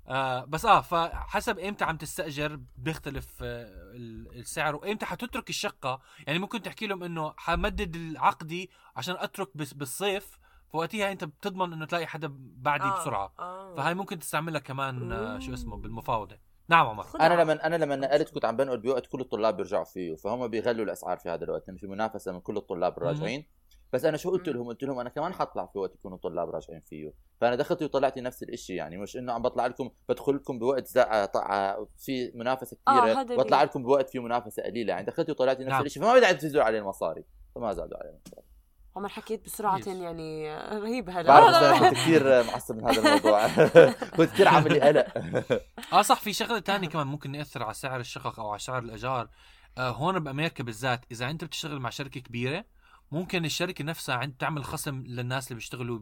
آه 0.09 0.45
بس 0.45 0.65
آه 0.65 0.81
فحسب 0.81 1.59
إمتى 1.59 1.85
عم 1.85 1.97
تستأجر 1.97 2.61
بيختلف 2.79 3.43
آه 3.43 3.65
ال- 3.97 4.39
السعر 4.39 4.77
وإمتى 4.77 5.07
حتترك 5.07 5.51
الشقة 5.51 6.01
يعني 6.27 6.39
ممكن 6.39 6.63
تحكي 6.63 6.87
لهم 6.87 7.03
إنه 7.03 7.35
حمدد 7.37 7.97
العقدي 7.97 8.71
عشان 8.97 9.15
أترك 9.19 9.49
بس 9.57 9.73
بالصيف 9.75 10.39
فوقتها 10.73 11.13
أنت 11.13 11.25
بتضمن 11.25 11.73
إنه 11.73 11.87
تلاقي 11.87 12.07
حدا 12.07 12.35
بعدي 12.39 12.85
آه. 12.85 13.01
بسرعة 13.01 13.33
آه. 13.39 13.75
فهاي 13.77 13.95
ممكن 13.95 14.19
تستعملها 14.19 14.61
كمان 14.61 15.13
آه. 15.13 15.39
شو 15.39 15.55
اسمه 15.55 15.77
بالمفاوضة 15.77 16.37
نعم 16.69 16.87
عمر. 16.87 17.07
أنا 17.21 17.43
لما 17.43 17.67
أنا 17.67 17.77
لما 17.77 17.97
نقلت 17.97 18.31
كنت 18.35 18.45
عم 18.45 18.57
بنقل 18.57 18.79
بوقت 18.79 19.07
كل 19.07 19.21
الطلاب 19.21 19.57
بيرجعوا 19.57 19.85
فيه 19.85 20.15
فهم 20.15 20.49
بيغلوا 20.49 20.85
الأسعار 20.85 21.19
في 21.19 21.29
هذا 21.29 21.45
الوقت 21.45 21.69
لأنه 21.69 21.79
في 21.79 21.87
منافسة 21.87 22.33
من 22.33 22.41
كل 22.41 22.57
الطلاب 22.57 22.97
الراجعين 22.99 23.47
بس 23.95 24.05
أنا 24.05 24.17
شو 24.17 24.31
قلت 24.31 24.49
لهم؟ 24.49 24.69
قلت 24.69 24.83
لهم 24.83 24.99
أنا 24.99 25.09
كمان 25.09 25.35
حطلع 25.35 25.67
في 25.67 25.79
وقت 25.79 25.95
يكونوا 25.95 26.19
طلاب 26.19 26.51
راجعين 26.51 26.81
فيه. 26.81 27.13
فأنا 27.41 27.57
دخلت 27.57 27.83
وطلعت 27.83 28.19
نفس 28.19 28.43
الشيء 28.43 28.77
يعني 28.77 28.97
مش 28.97 29.17
إنه 29.17 29.33
عم 29.33 29.43
بطلع 29.43 29.67
لكم 29.67 29.91
بدخل 30.09 30.37
لكم 30.37 30.59
بوقت 30.59 30.87
زا... 30.87 31.25
طع... 31.25 31.77
في 31.99 32.33
منافسة 32.35 32.77
آه، 32.89 33.01
كثيره 33.01 33.21
هذا 33.21 33.37
بطلع 33.37 33.63
لكم 33.63 33.83
بوقت 33.83 34.11
في 34.11 34.19
منافسة 34.19 34.63
قليلة 34.63 34.93
يعني. 34.93 35.07
دخلت 35.07 35.31
وطلعت 35.31 35.61
نفس 35.61 35.69
نعم. 35.69 35.85
الشيء 35.85 36.03
فما 36.03 36.15
بدي 36.15 36.35
تزيدوا 36.35 36.63
عليه 36.63 36.79
المصاري 36.79 37.25
فما 37.55 37.73
زادوا 37.73 37.99
عليه 37.99 38.11
المصاري 38.11 38.47
عمر 38.97 39.09
حكيت 39.09 39.45
بسرعة. 39.45 39.81
يعني 39.87 40.51
آه، 40.51 40.79
رهيب 40.79 41.11
هذا. 41.11 41.29
بعرف 41.29 41.55
أنا. 41.55 41.89
كنت 41.89 41.99
كثير 41.99 42.45
معصب 42.45 42.77
من 42.77 42.89
هذا 42.89 42.99
الموضوع. 42.99 43.49
كنت 44.17 44.31
كثير 44.31 44.49
عامل 44.49 44.73
لي 44.73 44.81
قلق. 44.81 45.07
آه 45.93 46.03
صح 46.03 46.21
في 46.21 46.33
شغلة 46.33 46.59
تانية 46.59 46.89
كمان 46.89 47.07
ممكن 47.07 47.35
ياثر 47.35 47.63
على 47.63 47.75
سعر 47.75 48.01
الشقق 48.01 48.41
أو 48.41 48.49
على 48.49 48.59
سعر 48.59 48.83
الايجار 48.83 49.29
آه 49.79 49.91
هون 49.91 50.19
بأمريكا 50.19 50.65
بالذات 50.65 51.01
إذا 51.13 51.31
أنت 51.31 51.45
بتشتغل 51.45 51.81
مع 51.81 51.91
شركة 51.91 52.21
كبيرة 52.21 52.65
ممكن 53.13 53.45
الشركة 53.45 53.85
نفسها 53.85 54.15
عند 54.15 54.35
تعمل 54.39 54.65
خصم 54.65 55.03
للناس 55.07 55.47
اللي 55.49 55.55
بيشتغلوا 55.55 56.01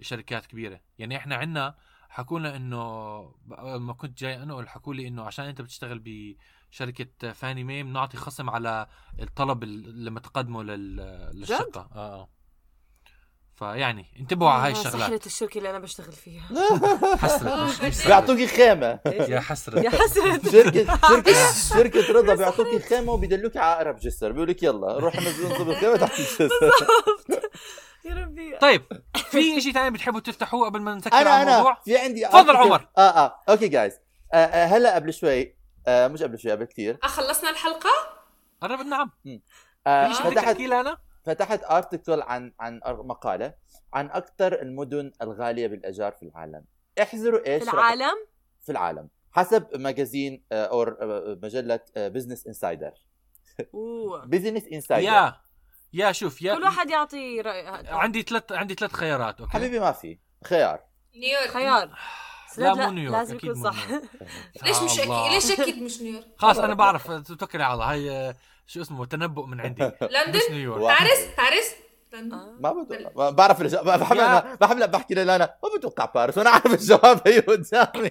بشركات 0.00 0.46
كبيرة. 0.46 0.80
يعني 0.98 1.16
إحنا 1.16 1.36
عندنا 1.36 1.74
حكوا 2.08 2.38
لنا 2.38 2.56
انه 2.56 3.34
لما 3.64 3.92
كنت 3.92 4.18
جاي 4.18 4.42
أنا 4.42 4.68
حكوا 4.68 4.94
لي 4.94 5.08
إنه 5.08 5.22
عشان 5.22 5.44
أنت 5.44 5.60
بتشتغل 5.62 6.02
بشركة 6.70 7.32
فاني 7.32 7.64
مي 7.64 7.82
بنعطي 7.82 8.16
خصم 8.16 8.50
على 8.50 8.86
الطلب 9.20 9.62
ال- 9.62 10.04
لما 10.04 10.20
تقدمه 10.20 10.62
لل- 10.62 10.96
للشقه 11.34 11.80
آه 11.92 12.20
آه. 12.22 12.28
فيعني 13.56 14.06
انتبهوا 14.20 14.50
على 14.50 14.62
هاي 14.62 14.68
آه، 14.68 14.80
الشغلات. 14.80 15.00
سحرة 15.06 15.26
الشركة 15.26 15.58
اللي 15.58 15.70
أنا 15.70 15.78
بشتغل 15.78 16.12
فيها. 16.12 16.42
حسرة 17.16 17.64
مش- 17.64 17.80
مش 17.80 18.06
بيعطوكي 18.06 18.46
خيمة. 18.46 18.98
يا 19.06 19.40
حسرة 19.40 19.80
يا 19.80 19.90
حسرة 19.90 20.40
شركة 20.52 20.98
شركة 21.08 21.52
شركة 21.74 22.12
رضا 22.12 22.34
بيعطوكي 22.34 22.78
خيمة 22.78 23.12
وبيدلوك 23.12 23.56
على 23.56 23.76
أقرب 23.76 23.96
جسر 23.96 24.32
بيقول 24.32 24.48
لك 24.48 24.62
يلا 24.62 24.98
روح 24.98 25.16
ننصب 25.16 25.70
الخيمة 25.70 25.96
تحت 25.96 26.18
الجسر 26.18 26.48
يا 28.04 28.14
ربي. 28.14 28.56
طيب 28.60 28.84
في 29.30 29.60
شيء 29.60 29.72
ثاني 29.72 29.90
بتحبوا 29.90 30.20
تفتحوه 30.20 30.66
قبل 30.66 30.80
ما 30.80 30.94
نسكر 30.94 31.12
أنا 31.16 31.30
على 31.30 31.42
أنا 31.42 31.52
الموضوع؟ 31.52 31.78
في 31.84 31.98
عندي 31.98 32.26
تفضل 32.28 32.56
عمر. 32.56 32.88
آه 32.98 33.00
آه 33.00 33.40
أوكي 33.48 33.68
جايز 33.68 33.92
آه 34.32 34.36
آه 34.36 34.66
هلا 34.66 34.94
قبل 34.94 35.12
شوي 35.14 35.56
آه 35.86 36.08
مش 36.08 36.22
قبل 36.22 36.38
شوي 36.38 36.50
قبل 36.52 36.64
كثير 36.64 36.98
آه، 37.04 37.06
خلصنا 37.06 37.50
الحلقة؟ 37.50 37.90
قرب 38.62 38.80
نعم. 38.80 39.10
آه 39.86 40.08
في 40.08 40.14
شيء 40.14 40.22
بدك 40.26 40.32
فتحت 40.32 40.46
تحكي 40.46 40.66
لي 40.66 40.80
أنا؟ 40.80 40.98
فتحت 41.24 41.64
ارتكل 41.64 42.22
عن 42.22 42.52
عن 42.60 42.80
مقالة 42.84 43.54
عن 43.92 44.10
أكثر 44.10 44.62
المدن 44.62 45.12
الغالية 45.22 45.66
بالإيجار 45.66 46.12
في 46.12 46.22
العالم. 46.22 46.64
احذروا 47.02 47.46
إيش؟ 47.46 47.64
في 47.64 47.74
العالم؟ 47.74 48.26
في 48.62 48.72
العالم. 48.72 49.08
حسب 49.32 49.66
magazine 49.76 50.44
آه، 50.52 50.64
أو 50.64 50.82
آه، 50.82 51.38
مجلة 51.42 51.80
Business 51.96 52.46
Insider. 52.46 52.92
Business 54.24 54.64
Insider 54.72 55.12
يا 55.12 55.36
يا 55.92 56.12
شوف 56.12 56.42
يا 56.42 56.54
كل 56.54 56.62
واحد 56.62 56.90
يعطي 56.90 57.40
رأي 57.40 57.66
عندي 57.86 58.22
ثلاث 58.22 58.52
عندي 58.52 58.74
ثلاث 58.74 58.92
خيارات 58.92 59.40
okay؟ 59.40 59.52
حبيبي 59.52 59.80
ما 59.80 59.92
في. 59.92 60.18
خيار. 60.44 60.80
نيويورك. 61.16 61.50
خيار. 61.50 61.86
لا 62.58 62.74
لا، 62.74 62.86
مو 62.86 62.92
نيويورك 62.92 63.14
لازم 63.14 63.36
يكون 63.36 63.54
صح. 63.54 63.88
ليش 64.64 64.82
مش. 64.82 65.00
أكيد 65.00 65.32
ليش 65.32 65.60
أكيد 65.60 65.82
مش 65.82 66.02
نيويورك؟ 66.02 66.26
خلاص 66.36 66.58
أنا 66.58 66.74
بعرف 66.74 67.10
توكلي 67.10 67.62
على 67.62 67.74
الله 67.74 67.90
هاي 67.90 68.10
آه، 68.10 68.34
شو 68.66 68.80
اسمه 68.80 69.06
تنبؤ 69.06 69.46
من 69.46 69.60
عندي. 69.60 69.84
مش 70.02 70.08
لندن. 70.10 70.40
باريس؟ 70.78 71.26
باريس؟ 71.38 71.74
آه. 72.14 72.56
ما 72.60 72.72
بتوقع 72.72 73.10
ما 73.16 73.30
بعرف 73.30 73.60
الإجابة 73.60 73.96
بحب. 73.96 74.16
أنا 74.16 74.54
بحب 74.54 74.90
بحكي 74.90 75.14
للانا 75.14 75.54
ما 75.62 75.78
بتوقع 75.78 76.04
باريس. 76.04 76.38
وأنا 76.38 76.50
عارف 76.50 76.74
الجواب. 76.74 77.20
هي 77.26 77.40
قدامي. 77.40 78.10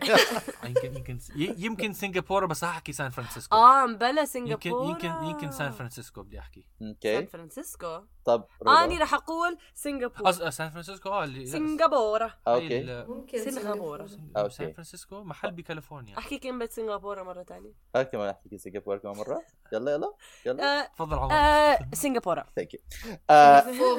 يمكن 0.64 0.95
يمكن 0.95 1.20
يمكن 1.38 1.93
سنغافورة 1.93 2.45
بس 2.45 2.64
هحكي 2.64 2.91
سان 2.91 3.10
فرانسيسكو. 3.10 3.56
آه 3.56 3.86
مبلا 3.86 4.10
يمكن 4.10 4.26
سنغافورة. 4.26 4.88
يمكن 4.89 5.08
يمكن 5.08 5.51
سان 5.51 5.72
فرانسيسكو 5.72 6.24
بدي 6.24 6.39
أحكي. 6.39 6.66
سان 6.80 6.88
okay 6.88 7.26
فرانسيسكو؟ 7.26 7.99
طب. 8.26 8.45
آني 8.68 8.97
رح 8.97 9.14
أقول 9.14 9.58
سنغافورة. 9.76 10.49
سان 10.49 10.70
فرانسيسكو 10.70 11.10
آه 11.10 11.24
اللي 11.24 11.45
سنغافورة. 11.45 12.34
okay. 12.47 13.06
ممكن 13.08 13.51
سنغافورة. 13.51 14.08
سان. 14.49 14.74
فرانسيسكو 14.74 15.24
محل 15.24 15.51
بكاليفورنيا. 15.51 16.18
أحكي 16.18 16.38
كلمة 16.38 16.70
سنغافورة 16.72 17.24
مرة 17.24 17.43
ثانية 17.43 17.74
هاي 17.95 18.06
كمان 18.06 18.30
أحكي 18.30 18.58
سنغافورة 18.58 18.97
كمان 18.97 19.18
مرة. 19.18 19.41
يلا 19.74 19.91
يلا 19.91 20.14
يلا. 20.45 20.82
آه 20.82 20.88
تفضل 20.95 21.18
عمر 21.18 21.34
آه 21.34 21.80
سنغافورة. 21.93 22.45
thank 22.56 22.74
you 22.74 22.80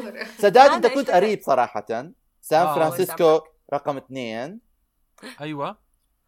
سداد 0.43 0.57
أنا 0.67 0.75
انت 0.75 0.87
كنت؟ 0.87 1.11
قريب 1.11 1.41
صراحة 1.43 1.87
سان 2.41 2.67
آه. 2.67 2.75
فرانسيسكو 2.75 3.41
رقم 3.75 3.97
اثنين 3.97 4.61
أيوه 5.41 5.77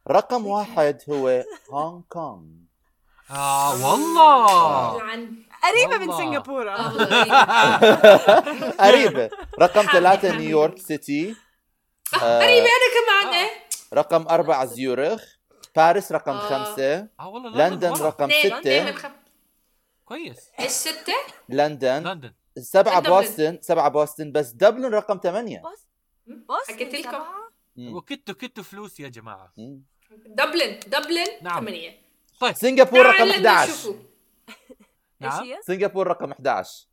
رقم 0.08 0.46
واحد 0.46 0.98
هو 1.10 1.44
هونغ 1.70 2.00
كونغ 2.08 2.42
آه 3.30 3.86
والله 3.86 4.92
قريبة 5.64 5.98
من. 5.98 6.12
سنغافورة. 6.16 6.76
قريبة 8.86 9.30
رقم 9.60 9.86
ثلاثة. 9.92 10.36
نيويورك 10.36 10.78
City 10.78 11.36
آه، 12.14 12.42
قريبة 12.42 12.66
أنا 12.66 12.88
كمان 12.96 13.34
آه. 13.34 13.38
إيه. 13.38 13.50
رقم 13.94 14.28
أربعة 14.28 14.64
زيورخ 14.64 15.22
باريس 15.76 16.12
رقم. 16.12 16.38
خمسة 16.38 17.08
لندن. 17.54 17.92
رقم 17.92 18.30
ستة. 18.30 18.94
كويس 20.04 20.36
إيش 20.60 20.70
ستة؟ 20.70 21.14
لندن 21.48 22.32
لندن 22.56 22.62
سبعة 22.68 23.00
دبلن. 23.00 23.12
بوسطن 23.12 23.58
سبعة 23.62 23.88
بوسطن 23.88 24.32
بس 24.32 24.50
دبلن 24.50 24.94
رقم 24.94 25.20
ثمانية 25.22 25.62
بس 25.72 25.86
بس 26.26 26.70
حكيت 26.70 26.94
لكم. 26.94 27.22
وكتوا 27.78 28.34
كتوا 28.34 28.64
فلوس 28.64 29.00
يا 29.00 29.08
جماعة 29.08 29.52
مم. 29.58 29.82
دبلن 30.26 30.80
دبلن 30.86 31.26
نعم. 31.42 31.60
ثمانية 31.60 31.98
سنغافورة 32.52 33.02
رقم 33.08 33.18
تعال 33.18 33.40
لنا 33.40 33.50
11 33.50 33.72
نشوفه. 33.72 33.98
إيش 35.22 35.32
نعم. 35.32 35.44
هي؟ 35.44 35.60
سنغافورة 35.62 36.08
رقم 36.08 36.32
11 36.32 36.86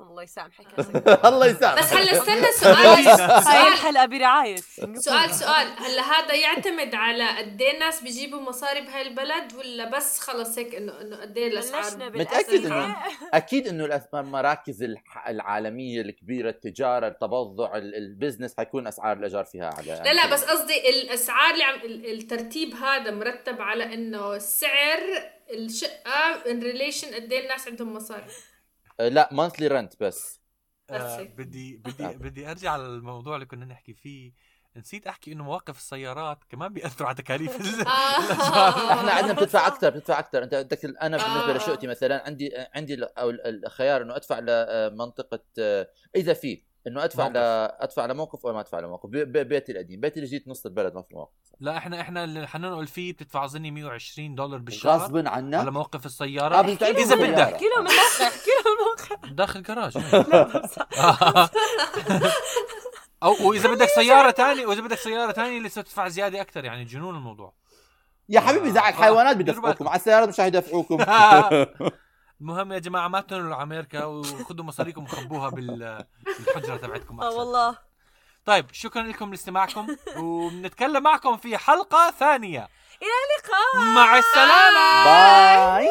الله 0.00 0.22
يسامحك. 0.22 0.66
الله 1.28 1.46
يسامحك. 1.46 1.78
بس 1.78 1.92
هلا 1.92 2.12
استنى 2.12 2.52
سؤال. 2.60 2.76
هاي 2.76 3.04
سؤال. 3.44 3.72
الحلقة 3.72 4.06
برعاية. 4.06 4.56
سؤال 4.96 5.34
سؤال. 5.34 5.66
هلا 5.78 6.02
هذا 6.02 6.34
يعتمد 6.34 6.94
على 6.94 7.28
قد 7.38 7.62
إيه 7.62 7.74
الناس 7.74 8.02
بيجيبوا 8.02 8.40
مصاري 8.40 8.80
بهاي 8.80 9.02
البلد 9.02 9.54
ولا 9.54 9.90
بس 9.90 10.18
خلص 10.20 10.58
هيك 10.58 10.74
إنه 10.74 11.00
إنه 11.00 11.16
قد 11.16 11.38
إيه 11.38 11.48
الأسعار؟ 11.48 11.84
متأكد 11.84 12.12
بالأسئلة. 12.12 12.84
إنه 12.84 12.96
أكيد 13.34 13.68
إنه 13.68 13.86
الأس- 13.88 14.14
المراكز 14.14 14.82
الح- 14.82 15.28
العالمية 15.28 16.00
الكبيرة 16.00 16.50
التجارة 16.50 17.08
التبضع 17.08 17.76
ال- 17.76 17.94
ال 17.94 18.01
business 18.01 18.54
حيكون 18.56 18.86
أسعار 18.86 19.16
الايجار 19.16 19.44
فيها 19.44 19.72
أعلى. 19.72 20.02
لا 20.04 20.12
لا 20.12 20.26
بس 20.32 20.44
قصدي 20.44 20.88
الأسعار 20.90 21.52
اللي 21.52 21.64
عم 21.64 21.74
ال- 21.84 22.10
الترتيب 22.10 22.74
هذا 22.74 23.10
مرتب 23.10 23.60
على 23.62 23.94
إنه 23.94 24.38
سعر 24.38 24.98
الشقة 25.50 26.50
in 26.50 26.62
relation 26.62 27.14
قد 27.14 27.32
إيه 27.32 27.42
الناس 27.42 27.68
عندهم 27.68 27.94
مصاري. 27.94 28.24
لا 29.00 29.28
مانثلي 29.32 29.66
رنت 29.68 30.02
بس 30.02 30.40
آه. 30.90 31.22
بدي 31.22 31.76
بدي 31.76 32.06
بدي 32.06 32.50
ارجع 32.50 32.76
للموضوع 32.76 33.34
اللي 33.34 33.46
كنا 33.46 33.64
نحكي 33.64 33.94
فيه 33.94 34.32
نسيت 34.76 35.06
احكي 35.06 35.32
انه 35.32 35.44
مواقف 35.44 35.76
السيارات 35.78 36.38
كمان 36.48 36.72
بيأثروا 36.72 37.08
على 37.08 37.16
تكاليف 37.16 37.60
ال- 37.60 37.86
آه. 37.88 38.92
إحنا 38.92 39.12
عندنا 39.12 39.32
بتدفع 39.32 39.66
أكثر 39.66 39.90
بتدفع 39.90 40.18
أكثر 40.18 40.42
أنت 40.42 40.54
بدك 40.54 40.84
أنا 40.84 41.16
بالنسبة 41.16 41.50
آه. 41.54 41.56
لشقتي 41.56 41.86
مثلا 41.86 42.26
عندي 42.26 42.50
عندي 42.74 42.94
ال- 42.94 43.18
أو 43.18 43.30
ال- 43.30 43.64
الخيار 43.64 44.02
إنه 44.02 44.16
أدفع 44.16 44.38
لمنطقة 44.38 45.40
آه، 45.58 45.88
إذا 46.16 46.34
في 46.34 46.62
إنه 46.86 47.04
أدفع 47.04 47.22
موقف. 47.22 47.36
ل... 47.36 47.38
أدفع 47.82 48.06
لموقف 48.06 48.46
أو 48.46 48.52
ما 48.52 48.60
أدفع 48.60 48.80
لموقف؟ 48.80 49.08
ب- 49.10 49.16
ب- 49.32 49.48
بيتي 49.48 49.72
القديم. 49.72 50.00
بيتي 50.00 50.16
اللي 50.16 50.30
جيت 50.30 50.48
نص 50.48 50.66
البلد 50.66 50.94
ما 50.94 51.02
في 51.02 51.14
موقف 51.14 51.32
لا 51.60 51.76
إحنا 51.76 52.00
إحنا 52.00 52.24
اللي 52.24 52.46
حننقل 52.48 52.86
فيه 52.86 53.12
بتدفع 53.12 53.44
اظني 53.44 53.70
120 53.70 54.34
دولار 54.34 54.58
بالشهر 54.58 54.98
غصب 55.00 55.16
على 55.16 55.28
عنا 55.28 55.70
موقف 55.70 56.02
آه، 56.02 56.06
السيارة. 56.06 56.60
بدك 56.62 56.78
تعرف 56.78 56.96
إذا. 56.96 57.14
بدك 57.16 57.38
احكي 57.38 57.64
لهم 57.64 57.86
الموقع 57.86 58.26
احكي 58.26 58.50
لهم 58.64 58.76
الموقع 58.78 59.32
داخل. 59.32 59.62
جراج 59.62 59.96
أو 63.22 63.48
وإذا 63.48 63.70
بدك 63.74 63.88
سيارة 63.88 64.30
ثانية 64.30 64.66
وإذا 64.66 64.80
بدك 64.80 64.98
سيارة 64.98 65.32
ثانية 65.32 65.60
لسه 65.60 65.82
تدفع 65.82 66.08
زيادة 66.08 66.40
أكثر 66.40 66.64
يعني 66.64 66.84
جنون 66.84 67.14
الموضوع. 67.16 67.52
يا 68.28 68.40
حبيبي 68.40 68.68
اذا 68.68 68.80
على 68.80 68.94
آه. 68.94 68.98
الحيوانات 68.98 69.36
ديروا 69.36 69.58
بدفعوكم. 69.60 69.88
على 69.88 69.96
السيارات 69.96 70.28
مش 70.28 70.40
حيدفعوكم 70.40 70.96
المهم 72.40 72.72
يا 72.72 72.78
جماعة 72.78 73.08
ما 73.08 73.20
تنقلوا 73.20 73.50
لامريكا 73.50 74.04
وخذوا 74.04 74.64
مصاريكم 74.64 75.02
وخبوها 75.04 75.48
بال- 75.48 76.04
بالحجرة 76.38 76.76
تبعتكم 76.76 77.20
آه. 77.20 77.30
والله. 77.30 77.78
طيب 78.44 78.66
شكرا 78.72 79.02
لكم 79.02 79.30
لاستماعكم 79.30 79.86
وبنتكلم 80.16 81.02
معكم 81.02 81.36
في 81.36 81.58
حلقة 81.58 82.10
ثانية. 82.10 82.68
إلى 83.02 83.10
اللقاء. 83.26 83.94
مع 83.94 84.18
السلامة. 84.18 85.04
باي. 85.04 85.88